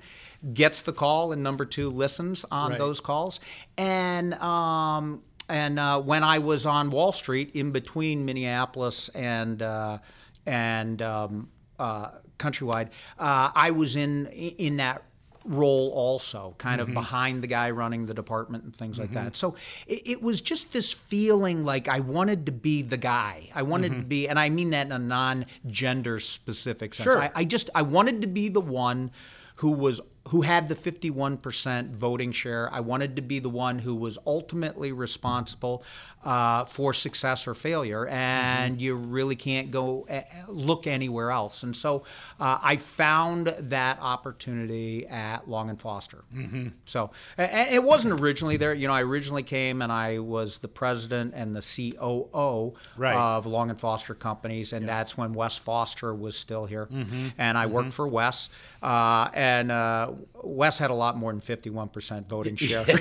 gets 0.53 0.81
the 0.81 0.93
call 0.93 1.31
and 1.31 1.43
number 1.43 1.65
two 1.65 1.89
listens 1.89 2.45
on 2.51 2.71
right. 2.71 2.79
those 2.79 2.99
calls. 2.99 3.39
And 3.77 4.33
um, 4.35 5.23
and 5.49 5.79
uh, 5.79 6.01
when 6.01 6.23
I 6.23 6.39
was 6.39 6.65
on 6.65 6.89
Wall 6.89 7.11
Street, 7.11 7.51
in 7.53 7.71
between 7.71 8.25
Minneapolis 8.25 9.09
and 9.09 9.61
uh, 9.61 9.97
and 10.45 11.01
um, 11.01 11.49
uh, 11.77 12.11
Countrywide, 12.37 12.87
uh, 13.19 13.51
I 13.53 13.71
was 13.71 13.95
in 13.95 14.27
in 14.27 14.77
that 14.77 15.03
role 15.43 15.89
also, 15.89 16.55
kind 16.57 16.81
of 16.81 16.87
mm-hmm. 16.87 16.95
behind 16.95 17.41
the 17.41 17.47
guy 17.47 17.71
running 17.71 18.05
the 18.05 18.13
department 18.13 18.63
and 18.63 18.75
things 18.75 18.99
mm-hmm. 18.99 19.13
like 19.13 19.25
that. 19.25 19.37
So 19.37 19.55
it, 19.87 20.01
it, 20.05 20.21
was 20.21 20.41
just 20.41 20.71
this 20.71 20.93
feeling 20.93 21.65
like 21.65 21.87
I 21.87 21.99
wanted 21.99 22.45
to 22.45 22.51
be 22.51 22.81
the 22.83 22.97
guy. 22.97 23.49
I 23.55 23.63
wanted 23.63 23.91
mm-hmm. 23.91 24.01
to 24.01 24.05
be, 24.05 24.27
and 24.27 24.37
I 24.37 24.49
mean 24.49 24.69
that 24.71 24.85
in 24.85 24.91
a 24.91 24.99
non-gender 24.99 26.19
specific 26.19 26.93
sense. 26.93 27.05
Sure. 27.05 27.21
I, 27.21 27.31
I 27.35 27.43
just 27.43 27.69
I 27.73 27.81
wanted 27.81 28.21
to 28.21 28.27
be 28.27 28.49
the 28.49 28.61
one 28.61 29.11
who 29.61 29.71
was 29.73 30.01
who 30.29 30.41
had 30.41 30.67
the 30.67 30.75
51% 30.75 31.95
voting 31.95 32.31
share. 32.31 32.69
I 32.71 32.79
wanted 32.79 33.15
to 33.15 33.21
be 33.21 33.39
the 33.39 33.49
one 33.49 33.79
who 33.79 33.95
was 33.95 34.19
ultimately 34.27 34.91
responsible 34.91 35.83
uh, 36.23 36.65
for 36.65 36.93
success 36.93 37.47
or 37.47 37.55
failure, 37.55 38.05
and 38.07 38.75
mm-hmm. 38.75 38.81
you 38.81 38.95
really 38.95 39.35
can't 39.35 39.71
go 39.71 40.05
uh, 40.07 40.21
look 40.47 40.85
anywhere 40.85 41.31
else. 41.31 41.63
And 41.63 41.75
so 41.75 42.03
uh, 42.39 42.59
I 42.61 42.75
found 42.77 43.47
that 43.47 43.97
opportunity 43.99 45.07
at 45.07 45.49
Long 45.49 45.71
and 45.71 45.81
Foster. 45.81 46.23
Mm-hmm. 46.33 46.67
So 46.85 47.11
it 47.37 47.83
wasn't 47.83 48.21
originally 48.21 48.57
there. 48.57 48.75
You 48.75 48.87
know, 48.87 48.93
I 48.93 49.01
originally 49.01 49.43
came 49.43 49.81
and 49.81 49.91
I 49.91 50.19
was 50.19 50.59
the 50.59 50.67
president 50.67 51.33
and 51.35 51.55
the 51.55 51.61
COO 51.61 52.75
right. 52.95 53.15
of 53.15 53.47
Long 53.47 53.71
and 53.71 53.79
Foster 53.79 54.13
companies, 54.13 54.71
and 54.71 54.87
that's 54.87 55.17
when 55.17 55.33
Wes 55.33 55.57
Foster 55.57 56.13
was 56.13 56.37
still 56.37 56.67
here, 56.67 56.85
mm-hmm. 56.85 57.29
and 57.39 57.57
I 57.57 57.65
worked 57.65 57.89
mm-hmm. 57.89 57.95
for 57.95 58.07
Wes, 58.07 58.49
uh, 58.83 59.29
and 59.33 59.71
uh, 60.13 60.39
Wes 60.43 60.79
had 60.79 60.91
a 60.91 60.95
lot 60.95 61.17
more 61.17 61.31
than 61.31 61.41
51% 61.41 62.27
voting 62.27 62.55
share. 62.55 62.85
so, 62.85 62.97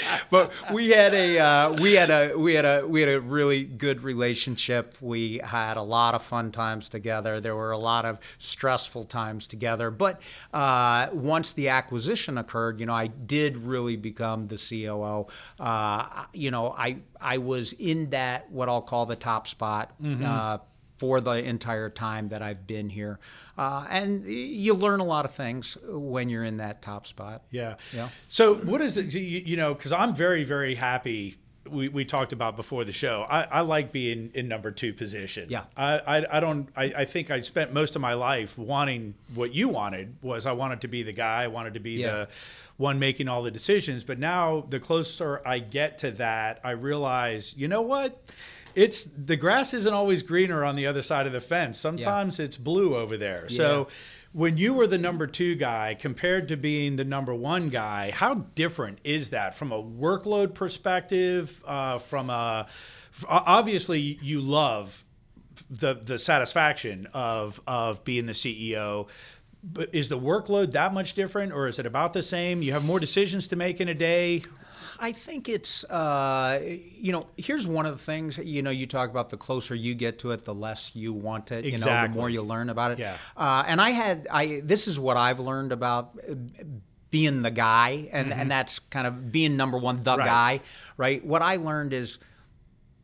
but 0.30 0.52
we 0.72 0.90
had 0.90 1.14
a 1.14 1.38
uh, 1.38 1.72
we 1.72 1.94
had 1.94 2.10
a 2.10 2.36
we 2.36 2.54
had 2.54 2.64
a 2.64 2.86
we 2.86 3.00
had 3.00 3.10
a 3.10 3.20
really 3.20 3.64
good 3.64 4.02
relationship. 4.02 4.96
We 5.00 5.40
had 5.42 5.76
a 5.76 5.82
lot 5.82 6.14
of 6.14 6.22
fun 6.22 6.52
times 6.52 6.88
together. 6.88 7.40
There 7.40 7.56
were 7.56 7.72
a 7.72 7.78
lot 7.78 8.04
of 8.04 8.18
stressful 8.38 9.04
times 9.04 9.46
together. 9.46 9.90
But 9.90 10.20
uh, 10.52 11.08
once 11.12 11.52
the 11.52 11.68
acquisition 11.68 12.38
occurred, 12.38 12.80
you 12.80 12.86
know, 12.86 12.94
I 12.94 13.06
did 13.06 13.56
really 13.56 13.96
become 13.96 14.46
the 14.46 14.56
COO. 14.56 15.26
Uh, 15.58 16.24
you 16.32 16.50
know, 16.50 16.74
I 16.76 16.98
I 17.20 17.38
was 17.38 17.72
in 17.72 18.10
that 18.10 18.50
what 18.50 18.68
I'll 18.68 18.82
call 18.82 19.06
the 19.06 19.16
top 19.16 19.46
spot. 19.46 19.92
Mm-hmm. 20.02 20.24
For 20.98 21.20
the 21.20 21.32
entire 21.32 21.90
time 21.90 22.28
that 22.30 22.40
I've 22.40 22.66
been 22.66 22.88
here. 22.88 23.18
Uh, 23.58 23.86
and 23.90 24.24
you 24.26 24.72
learn 24.72 25.00
a 25.00 25.04
lot 25.04 25.26
of 25.26 25.32
things 25.34 25.76
when 25.86 26.30
you're 26.30 26.42
in 26.44 26.56
that 26.56 26.80
top 26.80 27.06
spot. 27.06 27.42
Yeah. 27.50 27.74
Yeah. 27.94 28.08
So 28.28 28.54
what 28.54 28.80
is 28.80 28.96
it? 28.96 29.12
You, 29.14 29.20
you 29.20 29.56
know, 29.58 29.74
because 29.74 29.92
I'm 29.92 30.14
very, 30.14 30.42
very 30.42 30.74
happy. 30.74 31.36
We, 31.68 31.88
we 31.88 32.04
talked 32.04 32.32
about 32.32 32.56
before 32.56 32.84
the 32.84 32.92
show. 32.92 33.26
I, 33.28 33.42
I 33.42 33.60
like 33.62 33.90
being 33.92 34.30
in 34.34 34.48
number 34.48 34.70
two 34.70 34.94
position. 34.94 35.48
Yeah. 35.50 35.64
I, 35.76 35.98
I, 35.98 36.26
I 36.38 36.40
don't. 36.40 36.68
I, 36.76 36.84
I 36.98 37.04
think 37.04 37.30
I 37.30 37.40
spent 37.40 37.72
most 37.74 37.96
of 37.96 38.00
my 38.00 38.14
life 38.14 38.56
wanting 38.56 39.16
what 39.34 39.52
you 39.52 39.68
wanted 39.68 40.14
was 40.22 40.46
I 40.46 40.52
wanted 40.52 40.80
to 40.82 40.88
be 40.88 41.02
the 41.02 41.12
guy. 41.12 41.42
I 41.42 41.48
wanted 41.48 41.74
to 41.74 41.80
be 41.80 41.92
Yeah. 42.02 42.12
the 42.12 42.28
one 42.76 42.98
making 42.98 43.26
all 43.28 43.42
the 43.42 43.50
decisions. 43.50 44.04
But 44.04 44.18
now 44.18 44.64
the 44.68 44.78
closer 44.80 45.42
I 45.44 45.58
get 45.58 45.98
to 45.98 46.10
that, 46.12 46.60
I 46.64 46.70
realize, 46.70 47.54
you 47.56 47.66
know 47.68 47.82
what? 47.82 48.22
It's 48.76 49.04
the 49.04 49.36
grass 49.36 49.72
isn't 49.74 49.92
always 49.94 50.22
greener 50.22 50.62
on 50.62 50.76
the 50.76 50.86
other 50.86 51.02
side 51.02 51.26
of 51.26 51.32
the 51.32 51.40
fence. 51.40 51.78
Sometimes 51.80 52.38
it's 52.38 52.58
blue 52.58 52.94
over 52.94 53.16
there. 53.16 53.48
So 53.48 53.88
when 54.32 54.58
you 54.58 54.74
were 54.74 54.86
the 54.86 54.98
number 54.98 55.26
two 55.26 55.54
guy 55.54 55.96
compared 55.98 56.48
to 56.48 56.58
being 56.58 56.96
the 56.96 57.04
number 57.04 57.34
one 57.34 57.70
guy, 57.70 58.10
how 58.10 58.34
different 58.54 58.98
is 59.02 59.30
that 59.30 59.54
from 59.54 59.72
a 59.72 59.82
workload 59.82 60.54
perspective? 60.54 61.62
Uh, 61.66 61.96
from 61.98 62.28
a 62.30 62.66
obviously 63.28 63.98
you 64.00 64.40
love 64.42 65.04
the 65.70 65.94
the 65.94 66.18
satisfaction 66.18 67.08
of 67.14 67.60
of 67.66 68.04
being 68.04 68.26
the 68.26 68.34
CEO. 68.34 69.08
But 69.64 69.92
is 69.92 70.08
the 70.08 70.18
workload 70.18 70.72
that 70.72 70.92
much 70.94 71.14
different, 71.14 71.52
or 71.52 71.66
is 71.66 71.78
it 71.78 71.86
about 71.86 72.12
the 72.12 72.22
same? 72.22 72.62
You 72.62 72.72
have 72.72 72.84
more 72.84 73.00
decisions 73.00 73.48
to 73.48 73.56
make 73.56 73.80
in 73.80 73.88
a 73.88 73.94
day. 73.94 74.42
I 74.98 75.12
think 75.12 75.48
it's, 75.48 75.84
uh, 75.84 76.60
you 76.98 77.12
know, 77.12 77.26
here's 77.36 77.66
one 77.66 77.86
of 77.86 77.92
the 77.92 77.98
things, 78.02 78.38
you 78.38 78.62
know, 78.62 78.70
you 78.70 78.86
talk 78.86 79.10
about 79.10 79.30
the 79.30 79.36
closer 79.36 79.74
you 79.74 79.94
get 79.94 80.18
to 80.20 80.30
it, 80.30 80.44
the 80.44 80.54
less 80.54 80.96
you 80.96 81.12
want 81.12 81.52
it, 81.52 81.64
you 81.64 81.78
know, 81.78 82.02
the 82.06 82.08
more 82.14 82.30
you 82.30 82.42
learn 82.42 82.70
about 82.70 82.92
it. 82.92 82.98
Yeah. 82.98 83.16
Uh, 83.36 83.64
and 83.66 83.80
I 83.80 83.90
had, 83.90 84.26
I, 84.30 84.60
this 84.64 84.88
is 84.88 84.98
what 84.98 85.16
I've 85.16 85.40
learned 85.40 85.72
about 85.72 86.18
uh, 86.28 86.34
being 87.10 87.42
the 87.42 87.50
guy, 87.50 88.08
and, 88.12 88.32
and 88.32 88.50
that's 88.50 88.78
kind 88.78 89.06
of 89.06 89.30
being 89.30 89.56
number 89.56 89.78
one, 89.78 90.00
the 90.00 90.10
Mm-hmm. 90.12 90.18
Right. 90.20 90.26
guy, 90.26 90.60
right? 90.96 91.24
What 91.24 91.42
I 91.42 91.56
learned 91.56 91.92
is 91.92 92.18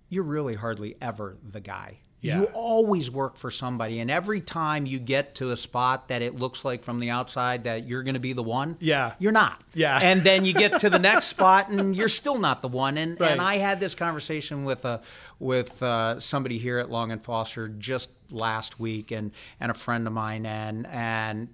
you're 0.09 0.25
really 0.25 0.55
hardly 0.55 0.97
ever 1.01 1.37
the 1.43 1.61
guy. 1.61 1.99
Yeah. 2.23 2.39
You 2.41 2.45
always 2.55 3.11
work 3.11 3.37
for 3.37 3.51
somebody, 3.51 3.99
and 4.01 4.11
every 4.11 4.41
time 4.41 4.87
you 4.87 4.99
get 5.01 5.35
to 5.35 5.51
a 5.51 5.57
spot 5.57 6.07
that 6.09 6.23
it 6.23 6.37
looks 6.37 6.65
like 6.65 6.85
from 6.85 7.01
the 7.01 7.11
outside 7.11 7.65
that 7.65 7.87
you're 7.89 8.03
going 8.05 8.15
to 8.15 8.21
be 8.21 8.33
the 8.33 8.45
one, 8.45 8.77
Yeah. 8.81 9.15
you're 9.19 9.33
not. 9.33 9.61
Yeah. 9.75 9.99
and 10.01 10.21
then 10.23 10.45
you 10.45 10.55
get 10.55 10.79
to 10.81 10.89
the 10.89 10.99
next 11.11 11.27
spot, 11.27 11.69
and 11.69 11.97
you're 11.97 12.09
still 12.09 12.39
not 12.39 12.63
the 12.63 12.69
one. 12.69 12.97
And 12.97 13.21
Right. 13.21 13.33
and 13.33 13.41
I 13.41 13.57
had 13.57 13.81
this 13.81 13.95
conversation 13.97 14.65
with 14.65 14.85
a 14.85 15.03
with 15.41 15.83
uh, 15.83 16.21
somebody 16.21 16.59
here 16.59 16.79
at 16.79 16.91
Long 16.91 17.11
and 17.11 17.21
Foster 17.21 17.67
just 17.69 18.11
last 18.31 18.79
week, 18.79 19.11
and 19.11 19.33
and 19.61 19.71
a 19.71 19.75
friend 19.75 20.07
of 20.07 20.13
mine, 20.13 20.47
and 20.47 20.87
and 20.87 21.49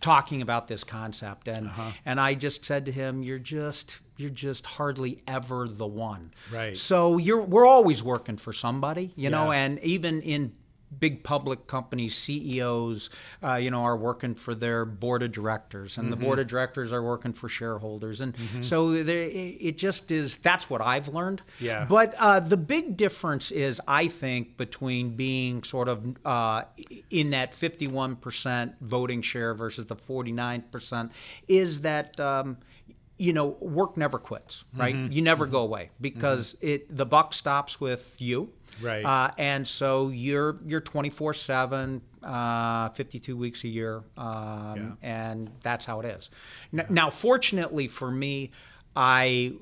talking 0.00 0.42
about 0.42 0.66
this 0.68 0.84
concept, 0.84 1.48
and 1.48 1.68
Uh-huh. 1.68 1.90
and 2.04 2.20
I 2.20 2.34
just 2.34 2.64
said 2.64 2.86
to 2.86 2.92
him, 2.92 3.22
"You're 3.22 3.38
just." 3.38 4.00
You're 4.16 4.28
just 4.28 4.66
hardly 4.66 5.22
ever 5.26 5.66
the 5.66 5.86
one. 5.86 6.30
Right. 6.52 6.76
So 6.76 7.16
you're 7.16 7.40
we're 7.40 7.64
always 7.64 8.02
working 8.02 8.36
for 8.36 8.52
somebody, 8.52 9.12
you 9.16 9.30
know, 9.30 9.50
and 9.50 9.78
even 9.78 10.20
in 10.20 10.52
big 10.98 11.22
public 11.22 11.66
companies, 11.66 12.14
CEOs, 12.16 13.10
uh, 13.44 13.54
you 13.54 13.70
know, 13.70 13.82
are 13.84 13.96
working 13.96 14.34
for 14.34 14.54
their 14.54 14.84
board 14.84 15.22
of 15.22 15.32
directors, 15.32 15.96
and 15.98 16.10
the 16.10 16.16
Mm-hmm. 16.16 16.24
board 16.24 16.38
of 16.40 16.46
directors 16.48 16.92
are 16.92 17.02
working 17.02 17.32
for 17.32 17.48
shareholders, 17.48 18.20
and 18.20 18.34
so 18.60 19.02
there, 19.02 19.18
it 19.18 19.56
it 19.60 19.78
just 19.78 20.10
is. 20.10 20.36
That's 20.38 20.68
what 20.68 20.80
I've 20.80 21.08
learned. 21.08 21.42
Yeah. 21.60 21.86
But 21.88 22.14
uh, 22.18 22.40
the 22.40 22.56
big 22.56 22.96
difference 22.96 23.50
is, 23.50 23.80
I 23.86 24.08
think, 24.08 24.56
between 24.56 25.16
being 25.16 25.62
sort 25.62 25.88
of 25.88 26.16
uh, 26.24 26.64
in 27.10 27.30
that 27.30 27.50
51% 27.52 28.74
voting 28.80 29.22
share 29.22 29.54
versus 29.54 29.86
the 29.86 29.96
49% 29.96 31.10
is 31.48 31.80
that. 31.82 32.18
Um, 32.20 32.58
you 33.20 33.32
know, 33.34 33.48
work 33.60 33.96
never 33.98 34.18
quits, 34.18 34.64
right? 34.74 34.94
Mm-hmm. 34.94 35.12
You 35.12 35.20
never 35.22 35.44
go 35.46 35.60
away 35.60 35.90
because 36.00 36.56
it 36.62 36.94
the 36.96 37.04
buck 37.04 37.34
stops 37.34 37.78
with 37.80 38.16
you, 38.20 38.52
Right. 38.80 39.04
Uh, 39.04 39.30
and 39.36 39.68
so 39.68 40.08
you're 40.08 40.58
you're 40.64 40.80
24 40.80 41.34
seven, 41.34 42.00
uh, 42.22 42.88
52 42.90 43.36
weeks 43.36 43.62
a 43.64 43.68
year, 43.68 44.02
um, 44.16 44.96
and 45.02 45.50
that's 45.60 45.84
how 45.84 46.00
it 46.00 46.06
is. 46.06 46.30
N- 46.72 46.86
Now, 46.88 47.10
fortunately 47.10 47.88
for 47.88 48.10
me, 48.10 48.52
I 48.96 49.52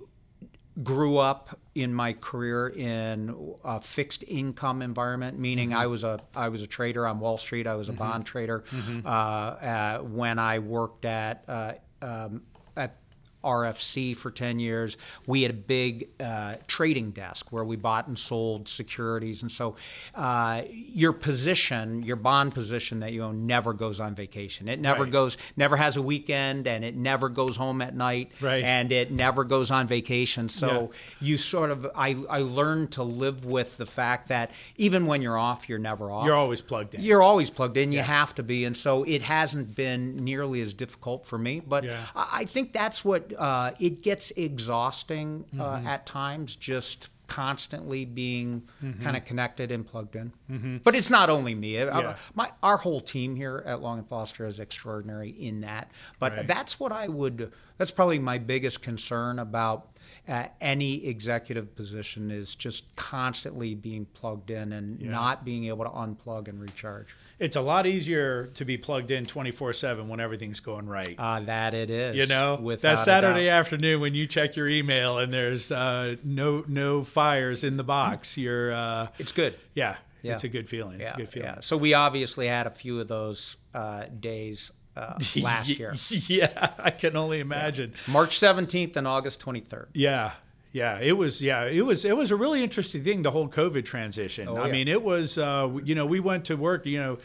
grew 0.83 1.19
up 1.19 1.59
in 1.75 1.93
my 1.93 2.13
career 2.13 2.69
in 2.69 3.55
a 3.65 3.81
fixed 3.81 4.23
income 4.29 4.83
environment, 4.83 5.37
meaning 5.39 5.75
I 5.75 5.89
was 5.89 6.05
a 6.05 6.21
I 6.37 6.49
was 6.51 6.63
a 6.63 6.67
trader 6.69 7.07
on 7.07 7.19
Wall 7.19 7.39
Street. 7.39 7.67
I 7.67 7.75
was 7.75 7.89
a 7.89 7.93
bond 7.93 8.25
trader 8.25 8.63
uh, 9.05 9.09
uh, 9.09 9.99
when 9.99 10.39
I 10.39 10.61
worked 10.61 11.05
at 11.05 11.43
uh, 11.49 11.73
um, 12.03 12.43
at 12.55 12.58
RFC 13.45 14.17
for 14.17 14.31
10 14.31 14.59
years. 14.59 14.97
We 15.27 15.43
had 15.43 15.51
a 15.51 15.55
big 15.55 16.09
uh, 16.21 16.55
trading 16.67 17.11
desk 17.13 17.51
where 17.53 17.65
we 17.65 17.77
bought 17.77 18.09
and 18.09 18.19
sold 18.19 18.69
securities. 18.69 19.43
And 19.43 19.51
so 19.53 19.77
uh, 20.15 20.63
your 20.71 21.13
position, 21.13 22.03
your 22.03 22.17
bond 22.17 22.55
position 22.55 23.01
that 23.01 23.13
you 23.13 23.23
own, 23.23 23.47
never 23.47 23.73
goes 23.73 24.01
on 24.01 24.15
vacation. 24.15 24.69
It 24.69 24.81
never 24.81 25.05
Right. 25.05 25.13
goes, 25.13 25.37
never 25.57 25.77
has 25.77 25.97
a 25.97 26.03
weekend, 26.03 26.67
and 26.67 26.85
it 26.85 26.97
never 26.97 27.29
goes 27.29 27.57
home 27.57 27.81
at 27.83 27.95
night. 27.95 28.33
Right. 28.41 28.65
And 28.65 28.91
it 28.91 29.13
never 29.13 29.45
goes 29.45 29.71
on 29.71 29.87
vacation. 29.87 30.49
So 30.49 30.91
you 31.21 31.39
sort 31.39 31.71
of, 31.71 31.87
I, 31.95 32.17
I 32.29 32.41
learned 32.41 32.93
to 32.93 33.03
live 33.03 33.45
with 33.45 33.77
the 33.77 33.87
fact 33.87 34.29
that 34.29 34.51
even 34.77 35.07
when 35.07 35.23
you're 35.23 35.39
off, 35.39 35.69
you're 35.69 35.79
never 35.79 36.11
off. 36.11 36.27
You're 36.27 36.35
always 36.35 36.61
plugged 36.63 36.95
in. 36.95 37.03
You're 37.03 37.23
always 37.23 37.51
plugged 37.51 37.77
in. 37.77 37.93
You 37.93 38.03
have 38.03 38.35
to 38.37 38.43
be, 38.43 38.65
and 38.65 38.77
so 38.77 39.05
it 39.05 39.23
hasn't 39.23 39.75
been 39.77 40.17
nearly 40.17 40.61
as 40.61 40.75
difficult 40.75 41.27
for 41.27 41.39
me. 41.39 41.61
But 41.61 41.85
Yeah. 41.85 41.97
I 42.17 42.39
I 42.39 42.45
think 42.45 42.73
that's 42.73 43.05
what 43.05 43.28
uh, 43.37 43.73
it 43.79 44.03
gets 44.03 44.31
exhausting 44.33 45.45
uh, 45.59 45.63
Mm-hmm. 45.79 45.87
at 45.87 46.07
times. 46.07 46.57
Just 46.57 47.09
constantly 47.29 48.05
being 48.05 48.63
Mm-hmm. 48.85 49.03
kind 49.03 49.17
of 49.17 49.25
connected 49.25 49.71
and 49.71 49.87
plugged 49.87 50.17
in. 50.17 50.81
But 50.83 50.95
it's 50.97 51.11
not 51.11 51.31
only 51.31 51.55
me. 51.55 51.81
I- 51.81 52.01
Yeah. 52.01 52.17
my 52.35 52.51
our 52.63 52.79
whole 52.79 53.01
team 53.01 53.37
here 53.37 53.63
at 53.65 53.81
Long 53.81 53.99
and 53.99 54.09
Foster 54.09 54.45
is 54.47 54.59
extraordinary 54.59 55.31
in 55.31 55.61
that. 55.61 55.91
But 56.19 56.33
Right. 56.37 56.47
that's 56.47 56.81
what 56.81 56.91
I 56.93 57.07
would. 57.09 57.53
That's 57.77 57.91
probably 57.93 58.19
my 58.19 58.39
biggest 58.39 58.83
concern 58.83 59.39
about. 59.39 59.91
Uh, 60.27 60.47
any 60.61 61.07
executive 61.07 61.75
position 61.75 62.31
is 62.31 62.55
just 62.55 62.95
constantly 62.97 63.75
being 63.75 64.05
plugged 64.13 64.51
in 64.51 64.73
and 64.75 65.01
not 65.01 65.43
being 65.45 65.65
able 65.67 65.85
to 65.85 65.91
unplug 65.91 66.49
and 66.49 66.61
recharge. 66.61 67.15
It's 67.39 67.57
a 67.57 67.61
lot 67.63 67.87
easier 67.87 68.47
to 68.55 68.65
be 68.67 68.77
plugged 68.77 69.11
in 69.11 69.25
24 69.25 69.73
7 69.73 70.07
when 70.09 70.21
everything's 70.21 70.61
going 70.61 70.87
right. 70.87 71.15
Uh, 71.19 71.41
that 71.41 71.73
it 71.73 71.89
is. 71.91 72.15
you 72.17 72.27
know, 72.27 72.57
that 72.77 72.99
Saturday 72.99 73.49
afternoon 73.49 74.01
when 74.01 74.15
you 74.15 74.27
check 74.27 74.55
your 74.57 74.69
email 74.69 75.19
and 75.19 75.33
there's 75.33 75.73
uh, 75.73 76.17
no 76.25 76.63
no 76.69 77.05
fires 77.23 77.65
in 77.65 77.77
the 77.77 77.85
box, 77.85 78.39
you're 78.39 78.73
uh, 78.73 79.09
It's 79.19 79.33
good. 79.33 79.55
yeah, 79.75 79.97
Yeah. 80.23 80.35
it's 80.35 80.45
a 80.45 80.49
good 80.49 80.69
feeling. 80.69 81.01
It's 81.01 81.11
Yeah, 81.11 81.15
a 81.15 81.17
good 81.23 81.29
feeling. 81.29 81.49
yeah. 81.55 81.61
So 81.61 81.77
we 81.77 81.95
obviously 81.95 82.47
had 82.47 82.67
a 82.67 82.71
few 82.71 83.01
of 83.01 83.09
those 83.09 83.57
uh, 83.75 84.05
days 84.21 84.71
uh, 84.97 85.19
last 85.43 85.69
year. 85.79 85.95
yeah, 86.29 86.71
I 86.79 86.91
can 86.91 87.17
only 87.17 87.41
imagine. 87.41 87.95
March 88.07 88.39
17th 88.39 88.97
and 88.97 89.07
August 89.09 89.41
23rd. 89.45 89.87
Yeah. 89.95 90.33
Yeah, 90.71 91.01
it 91.01 91.17
was. 91.17 91.41
Yeah, 91.41 91.65
it 91.65 91.81
was. 91.87 92.05
It 92.05 92.17
was 92.17 92.31
a 92.31 92.37
really 92.37 92.63
interesting 92.63 93.03
thing. 93.03 93.23
The 93.23 93.31
whole 93.31 93.49
COVID 93.49 93.85
transition. 93.87 94.49
I 94.49 94.51
Oh, 94.51 94.67
yeah. 94.67 94.73
mean, 94.73 94.89
it 94.89 95.03
was. 95.03 95.39
Uh, 95.39 95.79
you 95.83 95.95
know, 95.95 96.05
we 96.05 96.21
went 96.21 96.45
to 96.47 96.57
work. 96.57 96.85
You 96.85 96.99
know, 96.99 97.19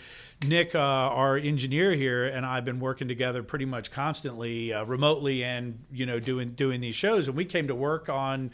Nick, 0.48 0.74
uh, 0.76 0.80
our 0.80 1.38
engineer 1.38 1.92
here, 1.94 2.26
and 2.26 2.46
I've 2.46 2.64
been 2.64 2.80
working 2.80 3.08
together 3.10 3.44
pretty 3.44 3.66
much 3.66 3.92
constantly, 3.92 4.72
uh, 4.74 4.86
remotely, 4.86 5.44
and 5.44 5.80
you 5.92 6.06
know, 6.06 6.20
doing 6.20 6.52
doing 6.52 6.80
these 6.80 6.96
shows. 6.96 7.28
And 7.28 7.36
we 7.36 7.44
came 7.44 7.68
to 7.68 7.76
work 7.76 8.08
on 8.08 8.52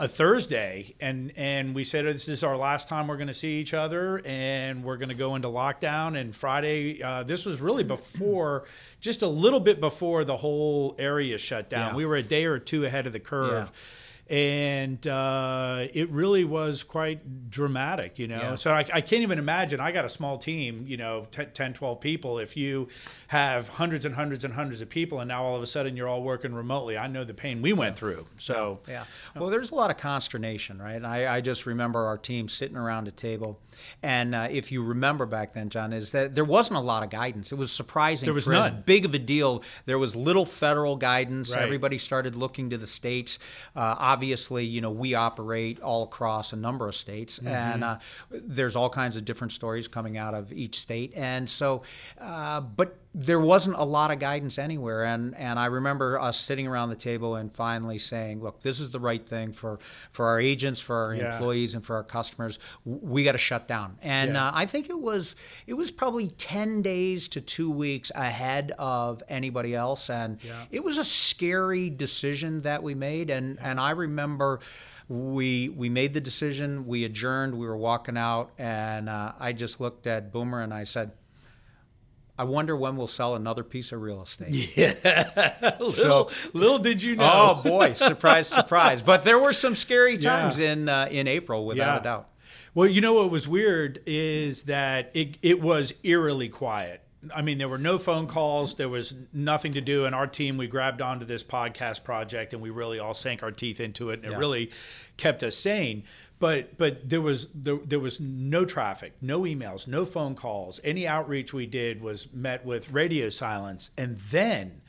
a 0.00 0.08
Thursday, 0.08 0.96
and 1.00 1.32
and 1.36 1.72
we 1.72 1.84
said 1.84 2.04
this 2.06 2.28
is 2.28 2.42
our 2.42 2.56
last 2.56 2.88
time 2.88 3.06
we're 3.06 3.16
going 3.18 3.28
to 3.28 3.34
see 3.34 3.60
each 3.60 3.74
other, 3.74 4.20
and 4.24 4.82
we're 4.82 4.96
going 4.96 5.10
to 5.10 5.14
go 5.14 5.36
into 5.36 5.46
lockdown. 5.46 6.18
And 6.20 6.34
Friday, 6.34 7.00
uh, 7.00 7.22
this 7.22 7.46
was 7.46 7.60
really 7.60 7.84
before, 7.84 8.64
just 9.00 9.22
a 9.22 9.28
little 9.28 9.60
bit 9.60 9.78
before 9.78 10.24
the 10.24 10.38
whole 10.38 10.96
area 10.98 11.38
shut 11.38 11.70
down. 11.70 11.90
Yeah. 11.90 11.96
We 11.96 12.06
were 12.06 12.16
a 12.16 12.22
day 12.24 12.44
or 12.46 12.58
two 12.58 12.84
ahead 12.84 13.06
of 13.06 13.12
the 13.12 13.20
curve 13.20 13.70
and 14.32 15.06
uh, 15.06 15.88
it 15.92 16.08
really 16.08 16.42
was 16.42 16.82
quite 16.82 17.50
dramatic, 17.50 18.18
you 18.18 18.26
know. 18.26 18.40
Yeah. 18.40 18.54
So 18.54 18.72
I, 18.72 18.78
I 18.78 19.02
can't 19.02 19.22
even 19.22 19.38
imagine. 19.38 19.78
I 19.78 19.92
got 19.92 20.06
a 20.06 20.08
small 20.08 20.38
team, 20.38 20.86
you 20.88 20.96
know, 20.96 21.26
10, 21.32 21.50
10, 21.50 21.74
12 21.74 22.00
people. 22.00 22.38
If 22.38 22.56
you 22.56 22.88
have 23.26 23.68
hundreds 23.68 24.06
and 24.06 24.14
hundreds 24.14 24.42
and 24.42 24.54
hundreds 24.54 24.80
of 24.80 24.88
people, 24.88 25.20
and 25.20 25.28
now 25.28 25.42
all 25.42 25.54
of 25.54 25.62
a 25.62 25.66
sudden 25.66 25.98
you're 25.98 26.08
all 26.08 26.22
working 26.22 26.54
remotely, 26.54 26.96
I 26.96 27.08
know 27.08 27.24
the 27.24 27.34
pain 27.34 27.60
we 27.60 27.74
went 27.74 27.94
through. 27.94 28.26
So 28.38 28.80
Yeah. 28.88 29.04
Well, 29.36 29.50
there's 29.50 29.70
a 29.70 29.74
lot 29.74 29.90
of 29.90 29.98
consternation, 29.98 30.80
right? 30.80 31.04
I, 31.04 31.36
I 31.36 31.40
just 31.42 31.66
remember 31.66 32.06
our 32.06 32.16
team 32.16 32.48
sitting 32.48 32.78
around 32.78 33.08
a 33.08 33.12
table. 33.12 33.60
And 34.02 34.34
uh, 34.34 34.48
if 34.50 34.72
you 34.72 34.82
remember 34.82 35.26
back 35.26 35.52
then, 35.52 35.68
John, 35.68 35.92
is 35.92 36.12
that 36.12 36.34
there 36.34 36.44
wasn't 36.44 36.78
a 36.78 36.82
lot 36.82 37.04
of 37.04 37.10
guidance. 37.10 37.52
It 37.52 37.56
was 37.56 37.70
surprising. 37.70 38.24
There 38.24 38.32
was 38.32 38.44
for 38.44 38.54
as 38.54 38.70
none. 38.70 38.82
big 38.86 39.04
of 39.04 39.12
a 39.12 39.18
deal. 39.18 39.62
There 39.84 39.98
was 39.98 40.16
little 40.16 40.46
federal 40.46 40.96
guidance. 40.96 41.54
Right. 41.54 41.62
Everybody 41.62 41.98
started 41.98 42.34
looking 42.34 42.70
to 42.70 42.78
the 42.78 42.86
states. 42.86 43.38
Uh, 43.76 43.96
obviously, 43.98 44.21
you 44.64 44.80
know, 44.80 44.90
we 44.90 45.14
operate 45.14 45.80
all 45.80 46.02
across 46.04 46.52
a 46.52 46.56
number 46.56 46.88
of 46.88 46.94
states, 46.94 47.38
Mm-hmm. 47.38 47.48
and 47.48 47.84
uh, 47.84 47.98
there's 48.30 48.76
all 48.76 48.90
kinds 48.90 49.16
of 49.16 49.24
different 49.24 49.52
stories 49.52 49.88
coming 49.88 50.16
out 50.18 50.34
of 50.34 50.52
each 50.52 50.78
state. 50.78 51.12
And 51.16 51.48
so, 51.48 51.82
uh, 52.20 52.60
but 52.60 52.96
there 53.14 53.38
wasn't 53.40 53.76
a 53.76 53.84
lot 53.84 54.10
of 54.10 54.18
guidance 54.18 54.58
anywhere. 54.58 55.04
And, 55.04 55.34
and 55.36 55.58
I 55.58 55.66
remember 55.66 56.18
us 56.18 56.40
sitting 56.40 56.66
around 56.66 56.88
the 56.88 56.96
table 56.96 57.36
and 57.36 57.54
finally 57.54 57.98
saying, 57.98 58.42
look, 58.42 58.60
this 58.60 58.80
is 58.80 58.90
the 58.90 59.00
right 59.00 59.24
thing 59.26 59.52
for, 59.52 59.78
for 60.10 60.26
our 60.28 60.40
agents, 60.40 60.80
for 60.80 60.96
our 60.96 61.14
Yeah. 61.14 61.32
employees, 61.34 61.74
and 61.74 61.84
for 61.84 61.96
our 61.96 62.04
customers. 62.04 62.58
We 62.86 63.22
got 63.24 63.32
to 63.32 63.38
shut 63.38 63.68
down. 63.68 63.98
And 64.00 64.32
Yeah. 64.32 64.46
uh, 64.48 64.52
I 64.54 64.64
think 64.64 64.88
it 64.88 64.98
was 64.98 65.36
it 65.66 65.74
was 65.74 65.90
probably 65.90 66.28
10 66.28 66.80
days 66.80 67.28
to 67.28 67.40
two 67.42 67.70
weeks 67.70 68.10
ahead 68.14 68.72
of 68.78 69.22
anybody 69.28 69.74
else. 69.74 70.08
And 70.08 70.38
Yeah. 70.42 70.64
it 70.70 70.82
was 70.82 70.96
a 70.96 71.04
scary 71.04 71.90
decision 71.90 72.58
that 72.60 72.82
we 72.82 72.94
made. 72.94 73.28
And, 73.28 73.58
and 73.60 73.78
I 73.78 73.90
remember 73.90 74.60
we 75.08 75.68
we 75.68 75.90
made 75.90 76.14
the 76.14 76.20
decision, 76.20 76.86
we 76.86 77.04
adjourned, 77.04 77.58
we 77.58 77.66
were 77.66 77.76
walking 77.76 78.16
out, 78.16 78.52
and 78.56 79.10
uh, 79.10 79.32
I 79.38 79.52
just 79.52 79.80
looked 79.80 80.06
at 80.06 80.32
Boomer 80.32 80.62
and 80.62 80.72
I 80.72 80.84
said, 80.84 81.10
I 82.38 82.44
wonder 82.44 82.74
when 82.76 82.96
we'll 82.96 83.06
sell 83.06 83.34
another 83.34 83.62
piece 83.62 83.92
of 83.92 84.00
real 84.00 84.22
estate. 84.22 84.52
little, 85.80 85.92
so, 85.92 86.30
little 86.52 86.78
did 86.78 87.02
you 87.02 87.16
know. 87.16 87.30
Oh 87.30 87.62
boy, 87.62 87.92
surprise, 87.92 88.48
surprise! 88.48 89.02
But 89.02 89.24
there 89.24 89.38
were 89.38 89.52
some 89.52 89.74
scary 89.74 90.16
times 90.18 90.58
in 90.58 90.88
uh, 90.88 91.08
in 91.10 91.28
April, 91.28 91.66
without 91.66 91.94
Yeah. 91.94 92.00
a 92.00 92.02
doubt. 92.02 92.28
Well, 92.74 92.88
you 92.88 93.02
know 93.02 93.12
what 93.12 93.30
was 93.30 93.46
weird 93.46 94.00
is 94.06 94.62
that 94.62 95.10
it, 95.14 95.36
it 95.42 95.60
was 95.60 95.92
eerily 96.02 96.48
quiet. 96.48 97.02
I 97.34 97.42
mean, 97.42 97.58
there 97.58 97.68
were 97.68 97.78
no 97.78 97.98
phone 97.98 98.26
calls. 98.26 98.74
There 98.74 98.88
was 98.88 99.14
nothing 99.32 99.74
to 99.74 99.80
do. 99.80 100.04
And 100.04 100.14
our 100.14 100.26
team, 100.26 100.56
we 100.56 100.66
grabbed 100.66 101.00
onto 101.00 101.24
this 101.24 101.44
podcast 101.44 102.02
project 102.04 102.52
and 102.52 102.60
we 102.60 102.70
really 102.70 102.98
all 102.98 103.14
sank 103.14 103.42
our 103.42 103.52
teeth 103.52 103.80
into 103.80 104.10
it. 104.10 104.22
And 104.24 104.32
it 104.32 104.36
really 104.36 104.70
kept 105.16 105.42
us 105.42 105.56
sane. 105.56 106.04
But 106.38 106.76
but 106.76 107.08
there 107.08 107.20
was 107.20 107.48
there, 107.54 107.76
there 107.76 108.00
was 108.00 108.18
no 108.18 108.64
traffic, 108.64 109.14
no 109.20 109.42
emails, 109.42 109.86
no 109.86 110.04
phone 110.04 110.34
calls. 110.34 110.80
Any 110.82 111.06
outreach 111.06 111.52
we 111.52 111.66
did 111.66 112.02
was 112.02 112.32
met 112.32 112.64
with 112.64 112.90
radio 112.90 113.28
silence. 113.28 113.92
And 113.96 114.16
then 114.18 114.81